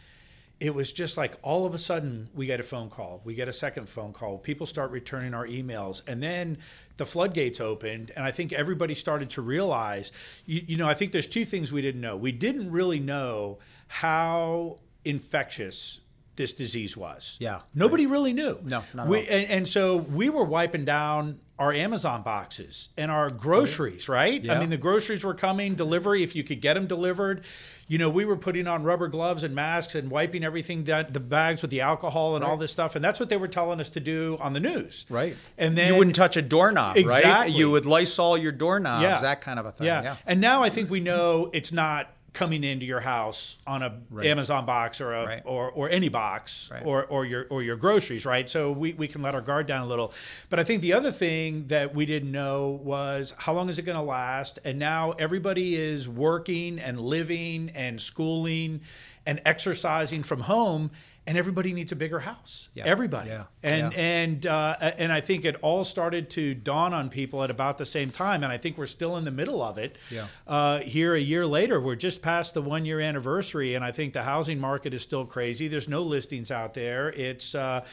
it 0.63 0.73
was 0.73 0.93
just 0.93 1.17
like 1.17 1.35
all 1.43 1.65
of 1.65 1.73
a 1.73 1.77
sudden 1.77 2.29
we 2.33 2.45
get 2.45 2.57
a 2.57 2.63
phone 2.63 2.89
call 2.89 3.21
we 3.25 3.35
get 3.35 3.49
a 3.49 3.53
second 3.53 3.89
phone 3.89 4.13
call 4.13 4.37
people 4.37 4.65
start 4.65 4.91
returning 4.91 5.33
our 5.33 5.45
emails 5.45 6.01
and 6.07 6.23
then 6.23 6.57
the 6.95 7.05
floodgates 7.05 7.59
opened 7.59 8.11
and 8.15 8.23
i 8.23 8.31
think 8.31 8.53
everybody 8.53 8.95
started 8.95 9.29
to 9.29 9.41
realize 9.41 10.13
you, 10.45 10.61
you 10.65 10.77
know 10.77 10.87
i 10.87 10.93
think 10.93 11.11
there's 11.11 11.27
two 11.27 11.43
things 11.43 11.73
we 11.73 11.81
didn't 11.81 11.99
know 11.99 12.15
we 12.15 12.31
didn't 12.31 12.71
really 12.71 12.99
know 12.99 13.59
how 13.89 14.79
infectious 15.03 15.99
this 16.37 16.53
disease 16.53 16.95
was 16.95 17.37
Yeah. 17.41 17.59
nobody 17.75 18.05
really 18.05 18.31
knew 18.31 18.57
No, 18.63 18.83
not 18.93 19.07
we, 19.07 19.19
and, 19.27 19.49
and 19.49 19.67
so 19.67 19.97
we 19.97 20.29
were 20.29 20.45
wiping 20.45 20.85
down 20.85 21.39
our 21.59 21.71
Amazon 21.71 22.23
boxes 22.23 22.89
and 22.97 23.11
our 23.11 23.29
groceries, 23.29 24.09
right? 24.09 24.49
I 24.49 24.59
mean, 24.59 24.71
the 24.71 24.77
groceries 24.77 25.23
were 25.23 25.35
coming, 25.35 25.75
delivery, 25.75 26.23
if 26.23 26.35
you 26.35 26.43
could 26.43 26.61
get 26.61 26.73
them 26.73 26.87
delivered. 26.87 27.45
You 27.93 27.99
know, 27.99 28.09
we 28.09 28.25
were 28.25 28.37
putting 28.37 28.65
on 28.65 28.81
rubber 28.81 29.07
gloves 29.07 29.43
and 29.43 29.53
masks 29.53 29.93
and 29.93 30.09
wiping 30.09 30.43
everything, 30.43 30.83
down, 30.83 31.05
the 31.11 31.19
bags 31.19 31.61
with 31.61 31.69
the 31.69 31.81
alcohol 31.81 32.35
and 32.35 32.43
all 32.43 32.57
this 32.57 32.71
stuff. 32.71 32.95
And 32.95 33.05
that's 33.05 33.19
what 33.19 33.29
they 33.29 33.37
were 33.37 33.47
telling 33.47 33.79
us 33.79 33.87
to 33.89 33.99
do 33.99 34.35
on 34.41 34.53
the 34.53 34.59
news. 34.59 35.05
Right. 35.11 35.35
And 35.59 35.77
then 35.77 35.91
you 35.93 35.99
wouldn't 35.99 36.15
touch 36.15 36.35
a 36.35 36.41
doorknob, 36.41 36.95
right? 36.95 37.01
Exactly. 37.05 37.55
You 37.55 37.69
would 37.69 37.85
Lysol 37.85 38.35
your 38.35 38.51
doorknobs, 38.51 39.03
Yeah. 39.03 39.21
that 39.21 39.41
kind 39.41 39.59
of 39.59 39.67
a 39.67 39.71
thing. 39.71 39.85
Yeah. 39.85 40.01
Yeah. 40.01 40.15
And 40.25 40.41
now 40.41 40.63
I 40.63 40.71
think 40.71 40.89
we 40.89 41.01
know 41.01 41.51
it's 41.53 41.71
not 41.71 42.09
coming 42.33 42.63
into 42.63 42.85
your 42.85 42.99
house 42.99 43.57
on 43.67 43.83
a 43.83 43.99
Amazon 44.23 44.65
box 44.65 44.99
or 44.99 45.13
a 45.13 45.25
Right. 45.25 45.41
or, 45.45 45.71
or 45.71 45.89
any 45.89 46.09
box 46.09 46.69
Right. 46.71 46.81
or, 46.85 47.05
or 47.05 47.25
your 47.25 47.45
or 47.49 47.61
your 47.61 47.75
groceries, 47.75 48.25
right? 48.25 48.49
So 48.49 48.71
we, 48.71 48.93
we 48.93 49.07
can 49.07 49.21
let 49.21 49.35
our 49.35 49.41
guard 49.41 49.67
down 49.67 49.83
a 49.83 49.87
little. 49.87 50.11
But 50.49 50.59
I 50.59 50.63
think 50.63 50.81
the 50.81 50.93
other 50.93 51.11
thing 51.11 51.67
that 51.67 51.93
we 51.93 52.05
didn't 52.05 52.31
know 52.31 52.79
was 52.83 53.33
how 53.37 53.53
long 53.53 53.69
is 53.69 53.77
it 53.79 53.83
going 53.83 53.97
to 53.97 54.03
last? 54.03 54.59
And 54.65 54.79
now 54.79 55.11
everybody 55.11 55.75
is 55.75 56.09
working 56.09 56.79
and 56.79 56.99
living 56.99 57.71
and 57.75 58.01
schooling 58.01 58.81
and 59.25 59.39
exercising 59.45 60.23
from 60.23 60.41
home 60.41 60.91
and 61.25 61.37
everybody 61.37 61.71
needs 61.71 61.91
a 61.91 61.95
bigger 61.95 62.19
house. 62.19 62.67
Yeah. 62.73 62.83
Everybody. 62.85 63.29
Yeah. 63.29 63.43
And 63.63 63.93
Yeah. 63.93 63.99
and 63.99 64.45
uh, 64.45 64.75
and 64.97 65.11
I 65.11 65.21
think 65.21 65.45
it 65.45 65.55
all 65.61 65.83
started 65.85 66.29
to 66.31 66.53
dawn 66.53 66.93
on 66.93 67.09
people 67.09 67.43
at 67.43 67.49
about 67.49 67.77
the 67.77 67.85
same 67.85 68.11
time, 68.11 68.43
and 68.43 68.51
I 68.51 68.57
think 68.57 68.77
we're 68.77 68.85
still 68.85 69.15
in 69.15 69.23
the 69.23 69.31
middle 69.31 69.61
of 69.61 69.77
it. 69.77 69.97
Yeah. 70.11 70.27
Uh, 70.45 70.79
here 70.79 71.15
a 71.15 71.19
year 71.19 71.45
later, 71.45 71.79
we're 71.79 71.95
just 71.95 72.21
past 72.21 72.53
the 72.53 72.61
one 72.61 72.83
year 72.85 72.99
anniversary, 72.99 73.73
and 73.73 73.85
I 73.85 73.91
think 73.91 74.13
the 74.13 74.23
housing 74.23 74.59
market 74.59 74.93
is 74.93 75.01
still 75.01 75.25
crazy. 75.25 75.67
There's 75.69 75.87
no 75.87 76.01
listings 76.01 76.51
out 76.51 76.73
there. 76.73 77.09
It's 77.13 77.55
uh, 77.55 77.85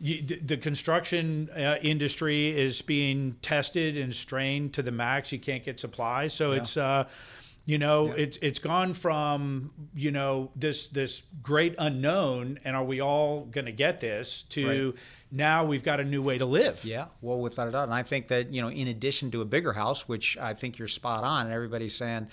you, 0.00 0.22
the, 0.22 0.36
the 0.36 0.56
construction 0.56 1.50
uh, 1.50 1.76
industry 1.82 2.48
is 2.58 2.80
being 2.80 3.36
tested 3.42 3.96
and 3.98 4.14
strained 4.14 4.72
to 4.74 4.82
the 4.82 4.92
max. 4.92 5.30
You 5.32 5.38
can't 5.38 5.62
get 5.64 5.78
supplies, 5.78 6.32
so 6.32 6.52
it's. 6.52 6.76
You 7.68 7.76
know, 7.76 8.12
it's 8.12 8.38
it's 8.40 8.60
gone 8.60 8.94
from 8.94 9.72
you 9.94 10.10
know 10.10 10.50
this 10.56 10.88
this 10.88 11.22
great 11.42 11.74
unknown, 11.78 12.58
and 12.64 12.74
are 12.74 12.82
we 12.82 13.02
all 13.02 13.44
going 13.44 13.66
to 13.66 13.72
get 13.72 14.00
this? 14.00 14.44
To 14.44 14.94
now 15.30 15.66
we've 15.66 15.84
got 15.84 16.00
a 16.00 16.04
new 16.04 16.22
way 16.22 16.38
to 16.38 16.46
live. 16.46 16.82
Yeah, 16.82 17.08
well, 17.20 17.38
without 17.38 17.68
a 17.68 17.70
doubt. 17.70 17.84
And 17.84 17.92
I 17.92 18.04
think 18.04 18.28
that, 18.28 18.54
you 18.54 18.62
know, 18.62 18.70
in 18.70 18.88
addition 18.88 19.30
to 19.32 19.42
a 19.42 19.44
bigger 19.44 19.74
house, 19.74 20.08
which 20.08 20.38
I 20.38 20.54
think 20.54 20.78
you're 20.78 20.88
spot 20.88 21.24
on, 21.24 21.44
and 21.44 21.54
everybody's 21.54 21.94
saying, 21.94 22.28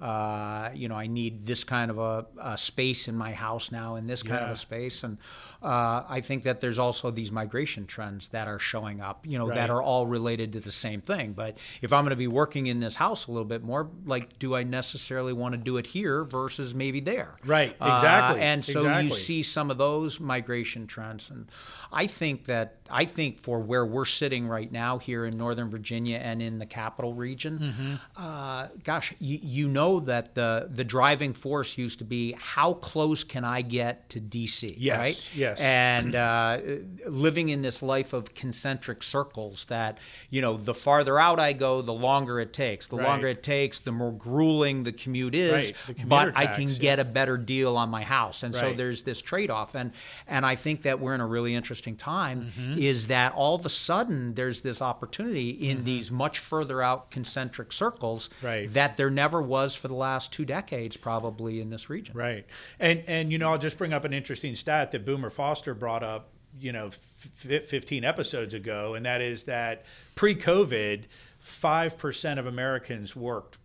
uh, 0.00 0.70
you 0.74 0.88
know, 0.88 0.94
I 0.94 1.06
need 1.06 1.44
this 1.44 1.62
kind 1.64 1.90
of 1.90 1.98
a, 1.98 2.26
a 2.40 2.56
space 2.58 3.06
in 3.08 3.16
my 3.16 3.32
house 3.32 3.70
now 3.70 3.96
and 3.96 4.08
this 4.08 4.22
kind 4.22 4.44
of 4.44 4.50
a 4.50 4.56
space. 4.56 5.04
And 5.04 5.18
uh, 5.62 6.04
I 6.08 6.20
think 6.22 6.44
that 6.44 6.60
there's 6.60 6.78
also 6.78 7.10
these 7.10 7.30
migration 7.30 7.86
trends 7.86 8.28
that 8.28 8.48
are 8.48 8.58
showing 8.58 9.00
up, 9.00 9.26
you 9.26 9.38
know, 9.38 9.48
Right. 9.48 9.56
that 9.56 9.70
are 9.70 9.82
all 9.82 10.06
related 10.06 10.52
to 10.54 10.60
the 10.60 10.72
same 10.72 11.00
thing. 11.02 11.32
But 11.32 11.58
if 11.82 11.92
I'm 11.92 12.04
going 12.04 12.10
to 12.10 12.16
be 12.16 12.26
working 12.28 12.66
in 12.66 12.80
this 12.80 12.96
house 12.96 13.26
a 13.26 13.30
little 13.30 13.44
bit 13.44 13.62
more, 13.62 13.90
like, 14.06 14.38
do 14.38 14.54
I 14.54 14.62
necessarily 14.62 15.32
want 15.32 15.52
to 15.52 15.58
do 15.58 15.76
it 15.76 15.86
here 15.88 16.24
versus 16.24 16.74
maybe 16.74 17.00
there? 17.00 17.36
Right, 17.44 17.76
Uh, 17.80 17.92
exactly, 17.94 18.40
and 18.40 18.64
so 18.64 18.98
you 18.98 19.10
see 19.10 19.42
some 19.42 19.70
of 19.70 19.76
those 19.78 20.18
migration 20.18 20.86
trends. 20.86 21.28
And 21.30 21.46
I 21.92 22.06
think 22.06 22.46
that 22.46 22.76
I 22.90 23.04
think 23.04 23.38
for 23.40 23.60
where 23.60 23.84
we're 23.86 24.04
sitting 24.04 24.48
right 24.48 24.70
now 24.72 24.98
here 24.98 25.24
in 25.24 25.36
Northern 25.36 25.70
Virginia 25.70 26.16
and 26.18 26.40
in 26.42 26.58
the 26.58 26.66
capital 26.66 27.12
region, 27.14 27.58
Mm-hmm. 27.58 27.94
uh, 28.16 28.68
gosh, 28.82 29.14
you, 29.20 29.38
you 29.42 29.68
know 29.68 29.89
that 29.98 30.36
the 30.36 30.68
the 30.70 30.84
driving 30.84 31.32
force 31.34 31.76
used 31.76 31.98
to 31.98 32.04
be 32.04 32.36
how 32.38 32.74
close 32.74 33.24
can 33.24 33.44
I 33.44 33.62
get 33.62 34.08
to 34.10 34.20
DC, 34.20 34.74
Yes, 34.78 34.98
right? 34.98 35.30
yes. 35.34 35.60
And 35.60 36.14
uh, 36.14 36.58
living 37.06 37.48
in 37.48 37.62
this 37.62 37.82
life 37.82 38.12
of 38.12 38.34
concentric 38.34 39.02
circles 39.02 39.64
that 39.66 39.98
you 40.30 40.40
know 40.40 40.56
the 40.56 40.74
farther 40.74 41.18
out 41.18 41.40
I 41.40 41.52
go, 41.54 41.82
the 41.82 41.92
longer 41.92 42.38
it 42.38 42.52
takes. 42.52 42.86
The 42.86 42.96
Right. 42.96 43.06
longer 43.08 43.26
it 43.28 43.42
takes, 43.42 43.78
the 43.80 43.92
more 43.92 44.12
grueling 44.12 44.84
the 44.84 44.92
commute 44.92 45.34
is. 45.34 45.72
Right, 45.88 45.96
the 45.96 46.04
but 46.06 46.36
I 46.36 46.46
can 46.46 46.68
yeah. 46.68 46.78
get 46.78 46.98
a 47.00 47.04
better 47.04 47.36
deal 47.38 47.76
on 47.76 47.88
my 47.88 48.02
house, 48.02 48.42
and 48.42 48.54
so 48.54 48.72
there's 48.72 49.02
this 49.02 49.20
trade-off, 49.22 49.74
and 49.74 49.92
and 50.28 50.44
I 50.44 50.54
think 50.54 50.82
that 50.82 51.00
we're 51.00 51.14
in 51.14 51.20
a 51.20 51.26
really 51.26 51.54
interesting 51.54 51.96
time. 51.96 52.52
Mm-hmm. 52.58 52.78
Is 52.78 53.06
that 53.06 53.32
all 53.32 53.54
of 53.54 53.64
a 53.66 53.70
sudden 53.70 54.34
there's 54.34 54.60
this 54.60 54.82
opportunity 54.82 55.50
in 55.50 55.70
Mm-hmm. 55.78 55.84
these 55.84 56.10
much 56.10 56.38
further 56.40 56.82
out 56.82 57.10
concentric 57.10 57.72
circles 57.72 58.28
Right. 58.42 58.70
that 58.74 58.96
there 58.96 59.08
never 59.08 59.40
was 59.40 59.76
for 59.80 59.88
the 59.88 59.94
last 59.94 60.32
two 60.32 60.44
decades, 60.44 60.96
probably 60.96 61.60
in 61.60 61.70
this 61.70 61.90
region. 61.90 62.16
Right. 62.16 62.46
And 62.78 63.02
and 63.06 63.32
you 63.32 63.38
know, 63.38 63.50
I'll 63.50 63.58
just 63.58 63.78
bring 63.78 63.92
up 63.92 64.04
an 64.04 64.12
interesting 64.12 64.54
stat 64.54 64.90
that 64.92 65.04
Boomer 65.04 65.30
Foster 65.30 65.74
brought 65.74 66.02
up, 66.02 66.30
you 66.58 66.72
know, 66.72 66.86
f- 66.86 67.64
15 67.64 68.04
episodes 68.04 68.54
ago, 68.54 68.94
and 68.94 69.04
that 69.06 69.20
is 69.20 69.44
that 69.44 69.84
pre-COVID, 70.14 71.04
5% 71.42 72.38
of 72.38 72.46
Americans 72.46 73.16
worked 73.16 73.58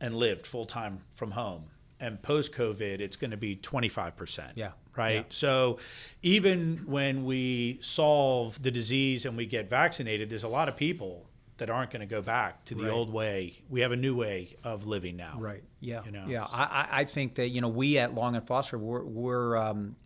and 0.00 0.14
lived 0.14 0.46
full-time 0.46 1.00
from 1.12 1.32
home. 1.32 1.64
And 1.98 2.22
post-COVID, 2.22 3.00
it's 3.00 3.16
going 3.16 3.32
to 3.32 3.36
be 3.36 3.56
25%. 3.56 4.52
Yeah. 4.54 4.70
Right. 4.96 5.14
Yeah. 5.14 5.22
So 5.28 5.78
even 6.22 6.78
when 6.86 7.24
we 7.24 7.78
solve 7.82 8.62
the 8.62 8.70
disease 8.70 9.26
and 9.26 9.36
we 9.36 9.46
get 9.46 9.68
vaccinated, 9.68 10.30
there's 10.30 10.44
a 10.44 10.48
lot 10.48 10.68
of 10.68 10.76
people 10.76 11.26
that 11.60 11.70
aren't 11.70 11.90
going 11.90 12.00
to 12.00 12.06
go 12.06 12.20
back 12.20 12.64
to 12.66 12.74
the 12.74 12.84
Right. 12.84 12.92
old 12.92 13.10
way. 13.12 13.54
We 13.70 13.80
have 13.82 13.92
a 13.92 13.96
new 13.96 14.14
way 14.16 14.56
of 14.64 14.86
living 14.86 15.16
now. 15.16 15.36
Right. 15.38 15.62
Yeah. 15.78 16.02
You 16.04 16.10
know, 16.10 16.24
yeah. 16.28 16.46
I, 16.52 16.88
I- 16.90 17.04
think 17.04 17.36
that 17.36 17.48
you 17.48 17.60
know 17.62 17.68
we 17.68 17.96
at 17.98 18.14
Long 18.14 18.34
and 18.36 18.46
Foster 18.46 18.76
we're, 18.78 19.02
we're 19.04 19.56
um, 19.56 19.96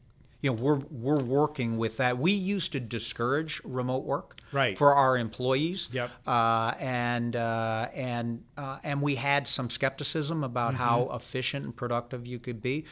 you 0.40 0.50
know 0.50 0.54
we're 0.60 0.76
we're 0.90 1.22
working 1.22 1.78
with 1.78 1.96
that. 1.96 2.18
We 2.18 2.32
used 2.32 2.72
to 2.72 2.80
discourage 2.80 3.60
remote 3.64 4.04
work 4.04 4.36
Right. 4.52 4.76
for 4.78 4.94
our 4.94 5.16
employees. 5.18 5.88
Yep. 5.92 6.10
Uh, 6.26 6.72
and 6.78 7.34
uh, 7.34 7.88
and 7.94 8.44
uh, 8.58 8.78
and 8.84 9.00
we 9.02 9.14
had 9.16 9.48
some 9.48 9.68
skepticism 9.70 10.44
about 10.44 10.74
how 10.74 11.04
Mm-hmm. 11.04 11.16
efficient 11.16 11.64
and 11.64 11.74
productive 11.76 12.26
you 12.26 12.38
could 12.38 12.60
be. 12.60 12.84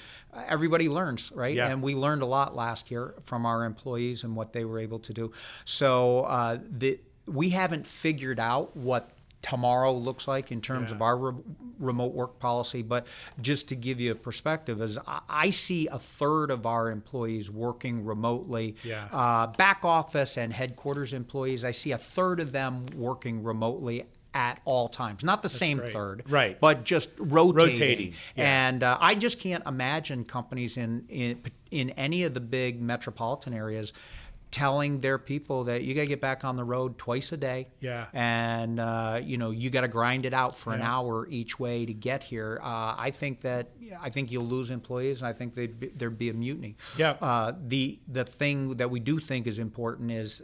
Everybody 0.48 0.88
learns, 0.88 1.30
right? 1.32 1.54
Yeah. 1.54 1.68
And 1.68 1.82
we 1.82 1.94
learned 1.94 2.22
a 2.22 2.26
lot 2.26 2.56
last 2.56 2.90
year 2.90 3.14
from 3.22 3.44
our 3.46 3.64
employees 3.64 4.24
and 4.24 4.34
what 4.34 4.52
they 4.54 4.64
were 4.64 4.78
able 4.78 4.98
to 5.00 5.12
do. 5.12 5.30
So 5.64 6.22
uh, 6.24 6.58
the 6.68 7.00
we 7.26 7.50
haven't 7.50 7.86
figured 7.86 8.40
out 8.40 8.76
what 8.76 9.10
tomorrow 9.42 9.92
looks 9.92 10.28
like 10.28 10.52
in 10.52 10.60
terms 10.60 10.90
yeah. 10.90 10.96
of 10.96 11.02
our 11.02 11.16
re- 11.16 11.42
remote 11.78 12.14
work 12.14 12.38
policy. 12.38 12.82
But 12.82 13.06
just 13.40 13.68
to 13.68 13.76
give 13.76 14.00
you 14.00 14.12
a 14.12 14.14
perspective, 14.14 14.80
is 14.80 14.98
I, 15.06 15.20
I 15.28 15.50
see 15.50 15.88
a 15.88 15.98
third 15.98 16.50
of 16.50 16.64
our 16.64 16.90
employees 16.90 17.50
working 17.50 18.04
remotely. 18.04 18.76
Yeah. 18.84 19.08
Uh, 19.12 19.48
back 19.48 19.84
office 19.84 20.38
and 20.38 20.52
headquarters 20.52 21.12
employees, 21.12 21.64
I 21.64 21.72
see 21.72 21.92
a 21.92 21.98
third 21.98 22.40
of 22.40 22.52
them 22.52 22.86
working 22.96 23.42
remotely 23.42 24.06
at 24.34 24.60
all 24.64 24.88
times. 24.88 25.22
Not 25.22 25.42
the 25.42 25.48
That's 25.48 25.58
same 25.58 25.78
great. 25.78 25.90
third, 25.90 26.22
right? 26.28 26.58
But 26.58 26.84
just 26.84 27.10
rotating. 27.18 27.74
Rotating. 27.74 28.14
Yeah. 28.34 28.68
And 28.68 28.82
uh, 28.82 28.96
I 29.00 29.14
just 29.14 29.38
can't 29.38 29.66
imagine 29.66 30.24
companies 30.24 30.76
in, 30.76 31.04
in 31.08 31.42
in 31.70 31.90
any 31.90 32.22
of 32.24 32.34
the 32.34 32.40
big 32.40 32.80
metropolitan 32.80 33.54
areas 33.54 33.92
telling 34.52 35.00
their 35.00 35.18
people 35.18 35.64
that 35.64 35.82
you 35.82 35.94
got 35.94 36.02
to 36.02 36.06
get 36.06 36.20
back 36.20 36.44
on 36.44 36.56
the 36.56 36.62
road 36.62 36.98
twice 36.98 37.32
a 37.32 37.36
day. 37.36 37.68
Yeah. 37.80 38.06
And 38.12 38.78
uh, 38.78 39.20
you 39.22 39.38
know 39.38 39.50
you 39.50 39.70
got 39.70 39.80
to 39.80 39.88
grind 39.88 40.26
it 40.26 40.34
out 40.34 40.56
for 40.56 40.70
yeah. 40.70 40.76
an 40.76 40.82
hour 40.82 41.26
each 41.28 41.58
way 41.58 41.84
to 41.86 41.94
get 41.94 42.22
here. 42.22 42.60
Uh, 42.62 42.94
I 42.96 43.10
think 43.10 43.40
that 43.40 43.70
I 44.00 44.10
think 44.10 44.30
you'll 44.30 44.46
lose 44.46 44.70
employees, 44.70 45.22
and 45.22 45.28
I 45.28 45.32
think 45.32 45.54
be, 45.54 45.88
there'd 45.88 46.18
be 46.18 46.28
a 46.28 46.34
mutiny. 46.34 46.76
Yeah. 46.96 47.16
Uh, 47.20 47.52
the 47.58 47.98
the 48.06 48.24
thing 48.24 48.76
that 48.76 48.90
we 48.90 49.00
do 49.00 49.18
think 49.18 49.46
is 49.46 49.58
important 49.58 50.12
is 50.12 50.42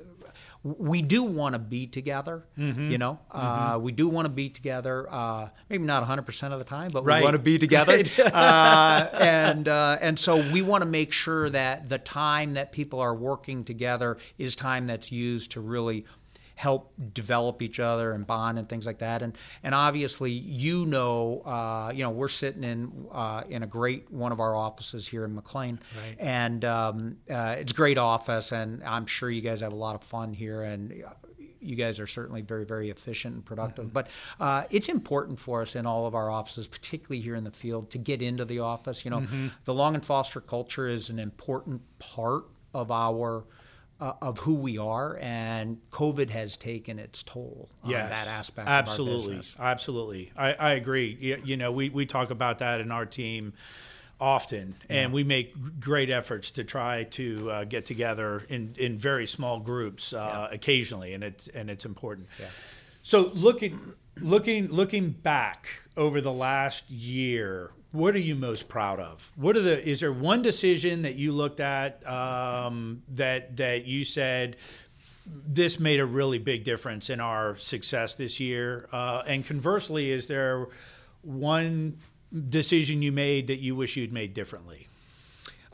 we 0.62 1.02
do 1.02 1.22
want 1.22 1.54
to 1.54 1.58
be 1.58 1.86
together. 1.86 2.44
Mm-hmm. 2.58 2.90
You 2.90 2.98
know, 2.98 3.18
uh, 3.30 3.74
mm-hmm. 3.74 3.82
we 3.82 3.92
do 3.92 4.08
want 4.08 4.26
to 4.26 4.30
be 4.30 4.48
together. 4.48 5.06
Uh, 5.10 5.48
maybe 5.68 5.84
not 5.84 6.00
100 6.02 6.22
percent 6.22 6.52
of 6.52 6.58
the 6.58 6.64
time, 6.64 6.90
but 6.90 7.04
right. 7.04 7.20
we 7.20 7.24
want 7.24 7.34
to 7.34 7.38
be 7.38 7.58
together. 7.58 8.02
uh, 8.32 9.08
and 9.14 9.68
uh, 9.68 9.98
and 10.00 10.18
so 10.18 10.36
we 10.52 10.62
want 10.62 10.82
to 10.82 10.88
make 10.88 11.12
sure 11.12 11.48
that 11.50 11.88
the 11.88 11.98
time 11.98 12.54
that 12.54 12.72
people 12.72 13.00
are 13.00 13.14
working 13.14 13.64
together 13.64 14.18
is 14.36 14.56
time 14.56 14.86
that's 14.86 15.12
used 15.12 15.52
to 15.52 15.60
really 15.60 16.04
help 16.58 16.92
develop 17.14 17.62
each 17.62 17.78
other 17.78 18.10
and 18.10 18.26
bond 18.26 18.58
and 18.58 18.68
things 18.68 18.84
like 18.84 18.98
that. 18.98 19.22
And 19.22 19.38
and 19.62 19.76
obviously, 19.76 20.32
you 20.32 20.86
know, 20.86 21.42
uh, 21.46 21.92
you 21.94 22.02
know, 22.02 22.10
we're 22.10 22.26
sitting 22.26 22.64
in 22.64 23.06
uh, 23.12 23.44
in 23.48 23.62
a 23.62 23.66
great 23.66 24.10
one 24.10 24.32
of 24.32 24.40
our 24.40 24.56
offices 24.56 25.06
here 25.06 25.24
in 25.24 25.36
McLean, 25.36 25.78
right. 25.96 26.16
and 26.18 26.64
um, 26.64 27.16
uh, 27.30 27.54
it's 27.58 27.70
a 27.70 27.74
great 27.76 27.96
office, 27.96 28.50
and 28.50 28.82
I'm 28.82 29.06
sure 29.06 29.30
you 29.30 29.40
guys 29.40 29.60
have 29.60 29.72
a 29.72 29.76
lot 29.76 29.94
of 29.94 30.02
fun 30.02 30.34
here 30.34 30.62
and. 30.62 31.04
You 31.60 31.74
guys 31.74 31.98
are 31.98 32.06
certainly 32.06 32.42
very, 32.42 32.64
very 32.64 32.88
efficient 32.88 33.34
and 33.34 33.44
productive. 33.44 33.86
Mm-hmm. 33.86 33.92
But 33.92 34.08
uh, 34.38 34.62
it's 34.70 34.88
important 34.88 35.40
for 35.40 35.62
us 35.62 35.74
in 35.74 35.86
all 35.86 36.06
of 36.06 36.14
our 36.14 36.30
offices, 36.30 36.68
particularly 36.68 37.20
here 37.20 37.34
in 37.34 37.42
the 37.42 37.50
field, 37.50 37.90
to 37.90 37.98
get 37.98 38.22
into 38.22 38.44
the 38.44 38.60
office. 38.60 39.04
You 39.04 39.10
know, 39.10 39.22
mm-hmm. 39.22 39.48
the 39.64 39.74
Long 39.74 39.96
and 39.96 40.06
Foster 40.06 40.40
culture 40.40 40.86
is 40.86 41.10
an 41.10 41.18
important 41.18 41.82
part 41.98 42.44
of 42.72 42.92
our 42.92 43.44
uh, 44.00 44.12
of 44.22 44.38
who 44.38 44.54
we 44.54 44.78
are, 44.78 45.18
and 45.20 45.78
COVID 45.90 46.30
has 46.30 46.56
taken 46.56 46.98
its 46.98 47.22
toll 47.22 47.68
on 47.82 47.90
yes, 47.90 48.10
that 48.10 48.28
aspect. 48.28 48.68
Absolutely, 48.68 49.40
absolutely. 49.58 50.32
I, 50.36 50.54
I 50.54 50.72
agree. 50.72 51.16
You, 51.20 51.42
you, 51.44 51.56
know, 51.56 51.72
we 51.72 51.88
we 51.88 52.06
talk 52.06 52.30
about 52.30 52.58
that 52.60 52.80
in 52.80 52.92
our 52.92 53.06
team 53.06 53.54
often, 54.20 54.76
and 54.88 55.10
yeah. 55.10 55.14
we 55.14 55.24
make 55.24 55.80
great 55.80 56.10
efforts 56.10 56.52
to 56.52 56.64
try 56.64 57.04
to 57.04 57.50
uh, 57.50 57.64
get 57.64 57.86
together 57.86 58.44
in 58.48 58.74
in 58.78 58.96
very 58.96 59.26
small 59.26 59.58
groups 59.58 60.12
uh, 60.12 60.48
yeah. 60.48 60.54
occasionally, 60.54 61.14
and 61.14 61.24
it's 61.24 61.48
and 61.48 61.68
it's 61.68 61.84
important. 61.84 62.28
Yeah. 62.38 62.46
So 63.02 63.30
looking 63.34 63.94
looking 64.20 64.68
looking 64.68 65.10
back 65.10 65.82
over 65.96 66.20
the 66.20 66.32
last 66.32 66.88
year 66.90 67.72
what 67.92 68.14
are 68.14 68.20
you 68.20 68.34
most 68.34 68.68
proud 68.68 69.00
of? 69.00 69.32
What 69.36 69.56
are 69.56 69.62
the? 69.62 69.86
Is 69.86 70.00
there 70.00 70.12
one 70.12 70.42
decision 70.42 71.02
that 71.02 71.14
you 71.14 71.32
looked 71.32 71.60
at 71.60 72.06
um, 72.06 73.02
that 73.14 73.56
that 73.56 73.86
you 73.86 74.04
said 74.04 74.56
this 75.26 75.78
made 75.78 76.00
a 76.00 76.06
really 76.06 76.38
big 76.38 76.64
difference 76.64 77.10
in 77.10 77.20
our 77.20 77.56
success 77.56 78.14
this 78.14 78.40
year? 78.40 78.88
Uh, 78.92 79.22
and 79.26 79.44
conversely, 79.46 80.10
is 80.10 80.26
there 80.26 80.66
one 81.22 81.98
decision 82.48 83.02
you 83.02 83.12
made 83.12 83.46
that 83.46 83.58
you 83.58 83.74
wish 83.74 83.96
you'd 83.96 84.12
made 84.12 84.34
differently? 84.34 84.87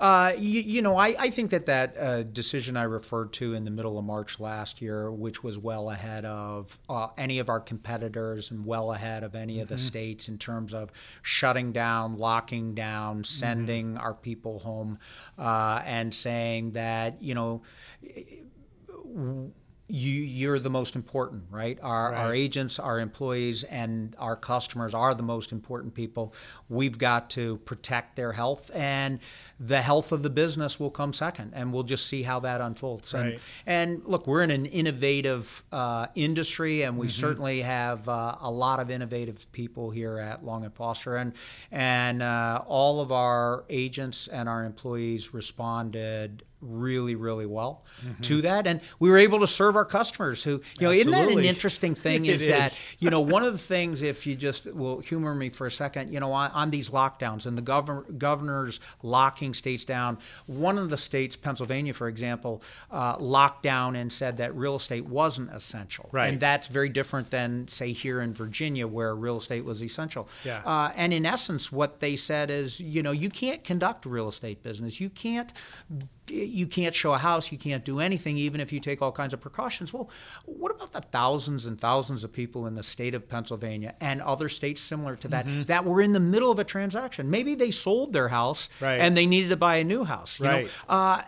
Uh, 0.04 0.34
you, 0.38 0.60
you, 0.60 0.82
know, 0.82 0.98
I, 0.98 1.16
I, 1.18 1.30
think 1.30 1.48
that 1.48 1.64
that 1.64 1.96
uh, 1.96 2.24
decision 2.24 2.76
I 2.76 2.82
referred 2.82 3.32
to 3.34 3.54
in 3.54 3.64
the 3.64 3.70
middle 3.70 3.98
of 3.98 4.04
March 4.04 4.38
last 4.38 4.82
year, 4.82 5.10
which 5.10 5.42
was 5.42 5.58
well 5.58 5.88
ahead 5.88 6.26
of 6.26 6.78
uh, 6.90 7.08
any 7.16 7.38
of 7.38 7.48
our 7.48 7.58
competitors 7.58 8.50
and 8.50 8.66
well 8.66 8.92
ahead 8.92 9.24
of 9.24 9.34
any 9.34 9.54
mm-hmm. 9.54 9.62
of 9.62 9.68
the 9.68 9.76
mm-hmm. 9.76 9.86
states 9.86 10.28
in 10.28 10.36
terms 10.36 10.74
of 10.74 10.92
shutting 11.22 11.72
down, 11.72 12.16
locking 12.16 12.74
down, 12.74 13.24
sending 13.24 13.94
mm-hmm. 13.94 14.04
our 14.04 14.12
people 14.12 14.58
home, 14.58 14.98
uh, 15.38 15.80
and 15.86 16.14
saying 16.14 16.72
that, 16.72 17.22
you 17.22 17.34
know, 17.34 17.62
you 19.86 20.22
you're 20.22 20.58
the 20.58 20.70
most 20.70 20.96
important, 20.96 21.44
right? 21.50 21.78
Our 21.82 22.10
right. 22.10 22.18
our 22.18 22.34
agents, 22.34 22.78
our 22.78 23.00
employees, 23.00 23.64
and 23.64 24.16
our 24.18 24.34
customers 24.34 24.94
are 24.94 25.14
the 25.14 25.22
most 25.22 25.52
important 25.52 25.94
people. 25.94 26.32
We've 26.70 26.96
got 26.96 27.28
to 27.30 27.58
protect 27.58 28.16
their 28.16 28.32
health, 28.32 28.70
and 28.74 29.18
the 29.60 29.82
health 29.82 30.10
of 30.10 30.22
the 30.22 30.30
business 30.30 30.80
will 30.80 30.90
come 30.90 31.12
second, 31.12 31.52
and 31.54 31.70
we'll 31.70 31.82
just 31.82 32.06
see 32.06 32.22
how 32.22 32.40
that 32.40 32.62
unfolds. 32.62 33.12
Right. 33.12 33.38
And, 33.66 33.98
and 33.98 34.02
look, 34.06 34.26
we're 34.26 34.42
in 34.42 34.50
an 34.50 34.64
innovative 34.64 35.62
uh, 35.70 36.06
industry, 36.14 36.82
and 36.82 36.96
we 36.96 37.08
mm-hmm. 37.08 37.20
certainly 37.20 37.60
have 37.60 38.08
uh, 38.08 38.36
a 38.40 38.50
lot 38.50 38.80
of 38.80 38.90
innovative 38.90 39.50
people 39.52 39.90
here 39.90 40.18
at 40.18 40.42
Long 40.42 40.64
and 40.64 40.74
Foster, 40.74 41.16
and 41.16 41.34
and 41.70 42.22
uh, 42.22 42.62
all 42.66 43.00
of 43.00 43.12
our 43.12 43.66
agents 43.68 44.28
and 44.28 44.48
our 44.48 44.64
employees 44.64 45.34
responded 45.34 46.42
really, 46.64 47.14
really 47.14 47.46
well 47.46 47.84
mm-hmm. 48.04 48.20
to 48.22 48.42
that. 48.42 48.66
And 48.66 48.80
we 48.98 49.10
were 49.10 49.18
able 49.18 49.40
to 49.40 49.46
serve 49.46 49.76
our 49.76 49.84
customers 49.84 50.42
who, 50.44 50.50
you 50.50 50.58
know, 50.58 50.90
Absolutely. 50.90 51.00
isn't 51.00 51.12
that 51.12 51.38
an 51.38 51.44
interesting 51.44 51.94
thing 51.94 52.26
is, 52.26 52.42
is 52.42 52.48
that, 52.48 52.96
you 52.98 53.10
know, 53.10 53.20
one 53.20 53.42
of 53.42 53.52
the 53.52 53.58
things, 53.58 54.02
if 54.02 54.26
you 54.26 54.34
just 54.34 54.66
will 54.72 55.00
humor 55.00 55.34
me 55.34 55.48
for 55.50 55.66
a 55.66 55.70
second, 55.70 56.12
you 56.12 56.20
know, 56.20 56.32
on, 56.32 56.50
on 56.52 56.70
these 56.70 56.90
lockdowns 56.90 57.46
and 57.46 57.56
the 57.58 57.62
governor, 57.62 58.02
governors 58.02 58.80
locking 59.02 59.54
states 59.54 59.84
down, 59.84 60.18
one 60.46 60.78
of 60.78 60.90
the 60.90 60.96
states, 60.96 61.36
Pennsylvania, 61.36 61.94
for 61.94 62.08
example, 62.08 62.62
uh, 62.90 63.16
locked 63.18 63.62
down 63.62 63.96
and 63.96 64.12
said 64.12 64.38
that 64.38 64.54
real 64.54 64.76
estate 64.76 65.04
wasn't 65.06 65.50
essential. 65.50 66.08
Right. 66.12 66.28
And 66.28 66.40
that's 66.40 66.68
very 66.68 66.88
different 66.88 67.30
than, 67.30 67.68
say, 67.68 67.92
here 67.92 68.20
in 68.20 68.34
Virginia 68.34 68.86
where 68.86 69.14
real 69.14 69.36
estate 69.38 69.64
was 69.64 69.82
essential. 69.82 70.28
Yeah. 70.44 70.62
Uh, 70.64 70.92
and 70.96 71.12
in 71.12 71.26
essence, 71.26 71.70
what 71.70 72.00
they 72.00 72.16
said 72.16 72.50
is, 72.50 72.80
you 72.80 73.02
know, 73.02 73.12
you 73.12 73.30
can't 73.30 73.62
conduct 73.64 74.06
real 74.06 74.28
estate 74.28 74.62
business. 74.62 75.00
You 75.00 75.10
can't 75.10 75.52
you 76.28 76.66
can't 76.66 76.94
show 76.94 77.12
a 77.12 77.18
house, 77.18 77.52
you 77.52 77.58
can't 77.58 77.84
do 77.84 78.00
anything, 78.00 78.36
even 78.36 78.60
if 78.60 78.72
you 78.72 78.80
take 78.80 79.02
all 79.02 79.12
kinds 79.12 79.34
of 79.34 79.40
precautions. 79.40 79.92
Well, 79.92 80.10
what 80.46 80.74
about 80.74 80.92
the 80.92 81.00
thousands 81.00 81.66
and 81.66 81.80
thousands 81.80 82.24
of 82.24 82.32
people 82.32 82.66
in 82.66 82.74
the 82.74 82.82
state 82.82 83.14
of 83.14 83.28
Pennsylvania 83.28 83.94
and 84.00 84.22
other 84.22 84.48
states 84.48 84.80
similar 84.80 85.16
to 85.16 85.28
that 85.28 85.46
mm-hmm. 85.46 85.62
that 85.64 85.84
were 85.84 86.00
in 86.00 86.12
the 86.12 86.20
middle 86.20 86.50
of 86.50 86.58
a 86.58 86.64
transaction? 86.64 87.30
Maybe 87.30 87.54
they 87.54 87.70
sold 87.70 88.12
their 88.12 88.28
house 88.28 88.68
right. 88.80 89.00
and 89.00 89.16
they 89.16 89.26
needed 89.26 89.50
to 89.50 89.56
buy 89.56 89.76
a 89.76 89.84
new 89.84 90.04
house. 90.04 90.40
You 90.40 90.46
right. 90.46 90.66
Know, 90.88 90.94
uh, 90.94 91.22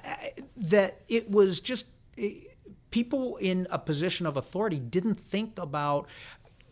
that 0.70 1.00
it 1.08 1.30
was 1.30 1.60
just. 1.60 1.86
It, 2.16 2.52
people 2.90 3.36
in 3.36 3.66
a 3.70 3.78
position 3.78 4.24
of 4.24 4.38
authority 4.38 4.78
didn't 4.78 5.20
think 5.20 5.58
about 5.58 6.08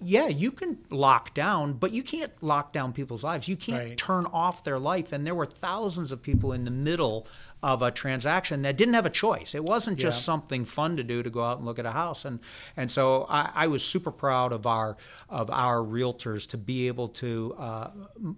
yeah, 0.00 0.28
you 0.28 0.50
can 0.50 0.78
lock 0.90 1.34
down, 1.34 1.74
but 1.74 1.92
you 1.92 2.02
can't 2.02 2.32
lock 2.42 2.72
down 2.72 2.92
people's 2.92 3.24
lives. 3.24 3.48
You 3.48 3.56
can't 3.56 3.84
right. 3.84 3.96
turn 3.96 4.26
off 4.26 4.64
their 4.64 4.78
life. 4.78 5.12
And 5.12 5.26
there 5.26 5.34
were 5.34 5.46
thousands 5.46 6.12
of 6.12 6.20
people 6.20 6.52
in 6.52 6.64
the 6.64 6.70
middle 6.70 7.26
of 7.62 7.80
a 7.80 7.90
transaction 7.90 8.60
that 8.62 8.76
didn't 8.76 8.92
have 8.92 9.06
a 9.06 9.10
choice. 9.10 9.54
It 9.54 9.64
wasn't 9.64 9.98
just 9.98 10.20
yeah. 10.20 10.24
something 10.24 10.66
fun 10.66 10.98
to 10.98 11.02
do 11.02 11.22
to 11.22 11.30
go 11.30 11.42
out 11.42 11.56
and 11.56 11.66
look 11.66 11.78
at 11.78 11.86
a 11.86 11.92
house. 11.92 12.26
And 12.26 12.40
and 12.76 12.92
so 12.92 13.24
I, 13.30 13.50
I 13.54 13.66
was 13.68 13.82
super 13.82 14.10
proud 14.10 14.52
of 14.52 14.66
our 14.66 14.98
of 15.30 15.50
our 15.50 15.78
realtors 15.78 16.46
to 16.50 16.58
be 16.58 16.88
able 16.88 17.08
to 17.08 17.54
uh, 17.56 17.90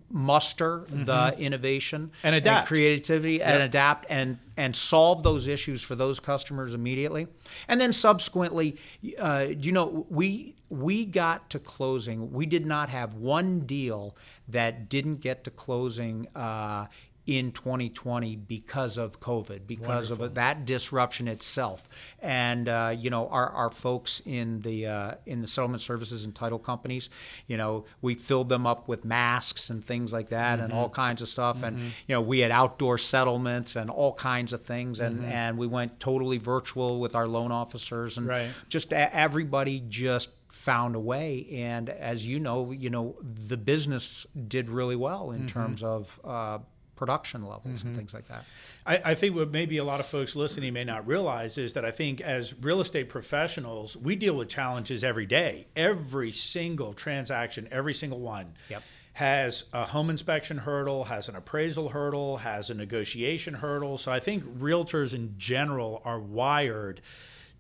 muster 0.09 0.81
mm-hmm. 0.81 1.05
the 1.05 1.35
innovation 1.39 2.13
and 2.23 2.37
adapt, 2.37 2.59
and 2.59 2.69
creativity, 2.69 3.35
yep. 3.35 3.49
and 3.49 3.63
adapt 3.65 4.07
and 4.09 4.39
and 4.57 4.77
solve 4.77 5.25
those 5.25 5.49
issues 5.49 5.83
for 5.83 5.97
those 5.97 6.21
customers 6.21 6.73
immediately. 6.73 7.27
And 7.67 7.81
then 7.81 7.93
subsequently, 7.93 8.77
uh, 9.19 9.47
you 9.59 9.73
know, 9.73 10.07
we 10.09 10.55
we 10.69 11.05
got 11.07 11.51
to 11.51 11.59
closing. 11.59 12.33
We 12.33 12.47
did 12.47 12.67
not 12.67 12.89
have 12.89 13.15
one 13.15 13.61
deal 13.61 14.17
that 14.49 14.89
didn't 14.89 15.21
get 15.21 15.45
to 15.45 15.51
closing 15.51 16.29
uh, 16.35 16.87
in 17.27 17.51
2020 17.51 18.37
because 18.37 18.97
of 18.97 19.19
COVID, 19.19 19.67
because 19.67 20.11
Wonderful. 20.11 20.27
of 20.27 20.35
that 20.35 20.65
disruption 20.65 21.27
itself. 21.27 21.89
And 22.21 22.69
uh, 22.69 22.95
you 22.97 23.11
know, 23.11 23.29
our, 23.29 23.51
our 23.51 23.71
folks 23.71 24.21
in 24.25 24.61
the 24.61 24.87
uh, 24.87 25.15
in 25.27 25.41
the 25.41 25.47
settlement 25.47 25.83
services 25.83 26.25
and 26.25 26.35
title 26.35 26.59
companies, 26.59 27.11
you 27.47 27.57
know, 27.57 27.85
we 28.01 28.15
filled 28.15 28.49
them 28.49 28.67
up 28.67 28.87
with 28.87 29.05
masks 29.05 29.71
and 29.71 29.85
things 29.85 30.13
like 30.13 30.29
that, 30.29 30.57
mm-hmm. 30.57 30.65
and 30.65 30.73
all 30.73 30.89
kinds 30.89 31.21
of 31.21 31.29
stuff. 31.29 31.59
Mm-hmm. 31.59 31.67
And 31.67 31.81
you 31.81 32.15
know, 32.15 32.21
we 32.21 32.41
had 32.41 32.53
outdoor 32.53 32.97
settlements 32.99 33.75
and 33.75 33.91
all 33.91 34.15
kinds 34.15 34.53
of 34.53 34.63
things, 34.63 35.01
and 35.01 35.19
mm-hmm. 35.19 35.31
and 35.31 35.59
we 35.59 35.67
went 35.67 35.99
totally 35.99 36.39
virtual 36.39 37.01
with 37.01 37.17
our 37.17 37.27
loan 37.27 37.51
officers, 37.51 38.19
and 38.19 38.29
right. 38.29 38.49
just 38.69 38.93
everybody 38.93 39.83
just 39.89 40.31
found 40.49 40.95
a 40.95 41.01
way. 41.01 41.47
And 41.53 41.89
as 41.89 42.25
you 42.25 42.39
know, 42.39 42.71
you 42.71 42.91
know, 42.91 43.17
the 43.21 43.57
business 43.57 44.27
did 44.47 44.69
really 44.69 44.97
well 44.97 45.33
in 45.33 45.39
mm-hmm. 45.39 45.47
terms 45.47 45.83
of. 45.83 46.21
Uh, 46.23 46.59
production 46.97 47.43
levels 47.43 47.85
and 47.85 47.95
things 47.95 48.13
like 48.15 48.27
that. 48.29 48.45
I, 48.85 49.13
I 49.13 49.15
think 49.15 49.37
what 49.37 49.51
maybe 49.51 49.77
a 49.77 49.85
lot 49.85 50.01
of 50.01 50.07
folks 50.07 50.35
listening 50.35 50.73
may 50.73 50.85
not 50.85 51.07
realize 51.07 51.59
is 51.59 51.75
that 51.75 51.85
I 51.85 51.91
think 51.91 52.21
as 52.21 52.55
real 52.61 52.81
estate 52.81 53.09
professionals, 53.09 53.97
we 53.97 54.17
deal 54.17 54.35
with 54.35 54.49
challenges 54.49 55.05
every 55.05 55.27
day. 55.27 55.67
Every 55.77 56.33
single 56.33 56.95
transaction, 56.95 57.69
every 57.71 57.95
single 57.95 58.21
one. 58.21 58.55
Yep. 58.71 58.83
Has 59.15 59.65
a 59.73 59.87
home 59.87 60.11
inspection 60.11 60.59
hurdle, 60.59 61.05
has 61.05 61.29
an 61.29 61.37
appraisal 61.37 61.89
hurdle, 61.89 62.39
has 62.39 62.69
a 62.69 62.75
negotiation 62.75 63.55
hurdle. 63.55 63.97
So 63.97 64.13
I 64.13 64.21
think 64.21 64.45
realtors 64.59 65.15
in 65.15 65.35
general 65.39 66.03
are 66.05 66.21
wired 66.21 67.01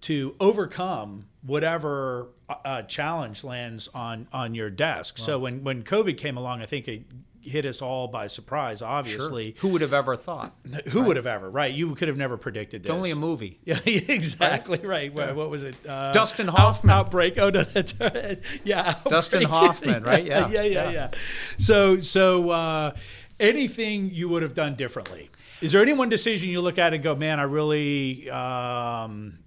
to 0.03 0.37
overcome 0.39 1.27
whatever 1.41 2.29
uh, 2.49 2.83
challenge 2.83 3.43
lands 3.43 3.89
on 3.95 4.29
on 4.33 4.55
your 4.55 4.69
desk. 4.69 5.17
So 5.17 5.39
when 5.39 5.65
when 5.65 5.83
COVID 5.83 6.19
came 6.19 6.37
along, 6.37 6.61
I 6.61 6.67
think 6.67 6.87
it 6.89 7.05
hit 7.47 7.65
us 7.67 7.81
all 7.81 8.09
by 8.09 8.27
surprise. 8.27 8.83
Obviously, 8.83 9.55
Who 9.59 9.69
would 9.69 9.81
have 9.81 9.93
ever 9.93 10.17
thought? 10.17 10.55
who 10.89 11.03
would 11.03 11.17
have 11.17 11.27
ever? 11.27 11.49
Right, 11.49 11.73
you 11.73 11.95
could 11.95 12.09
have 12.09 12.17
never 12.17 12.37
predicted 12.37 12.83
this. 12.83 12.91
It's 12.91 12.95
only 12.95 13.11
a 13.11 13.17
movie. 13.17 13.61
Yeah, 13.65 13.79
exactly 13.87 14.79
right. 14.79 15.13
What, 15.13 15.35
what 15.35 15.51
was 15.51 15.63
it? 15.65 15.77
Uh, 15.87 16.13
Dustin 16.13 16.49
Out- 16.49 16.59
Hoffman. 16.59 16.91
outbreak. 16.91 17.39
Oh 17.39 17.51
no, 17.51 17.63
that's 17.63 17.99
right. 18.01 18.39
Yeah, 18.65 18.95
Dustin 19.09 19.43
Hoffman, 19.43 20.03
right? 20.05 20.25
Yeah, 20.25 20.49
yeah, 20.49 20.63
yeah, 20.63 20.85
yeah. 20.85 20.91
yeah. 20.91 21.11
So, 21.59 22.01
so 22.01 22.51
uh, 22.51 22.93
anything 23.41 24.11
you 24.13 24.29
would 24.29 24.43
have 24.43 24.55
done 24.55 24.75
differently? 24.75 25.31
Is 25.61 25.73
there 25.73 25.83
any 25.83 25.95
one 25.95 26.09
decision 26.09 26.49
you 26.51 26.61
look 26.61 26.79
at 26.79 26.93
and 26.95 27.03
go, 27.03 27.15
man, 27.15 27.41
I 27.41 27.45
really 27.45 28.29
um, 28.31 29.39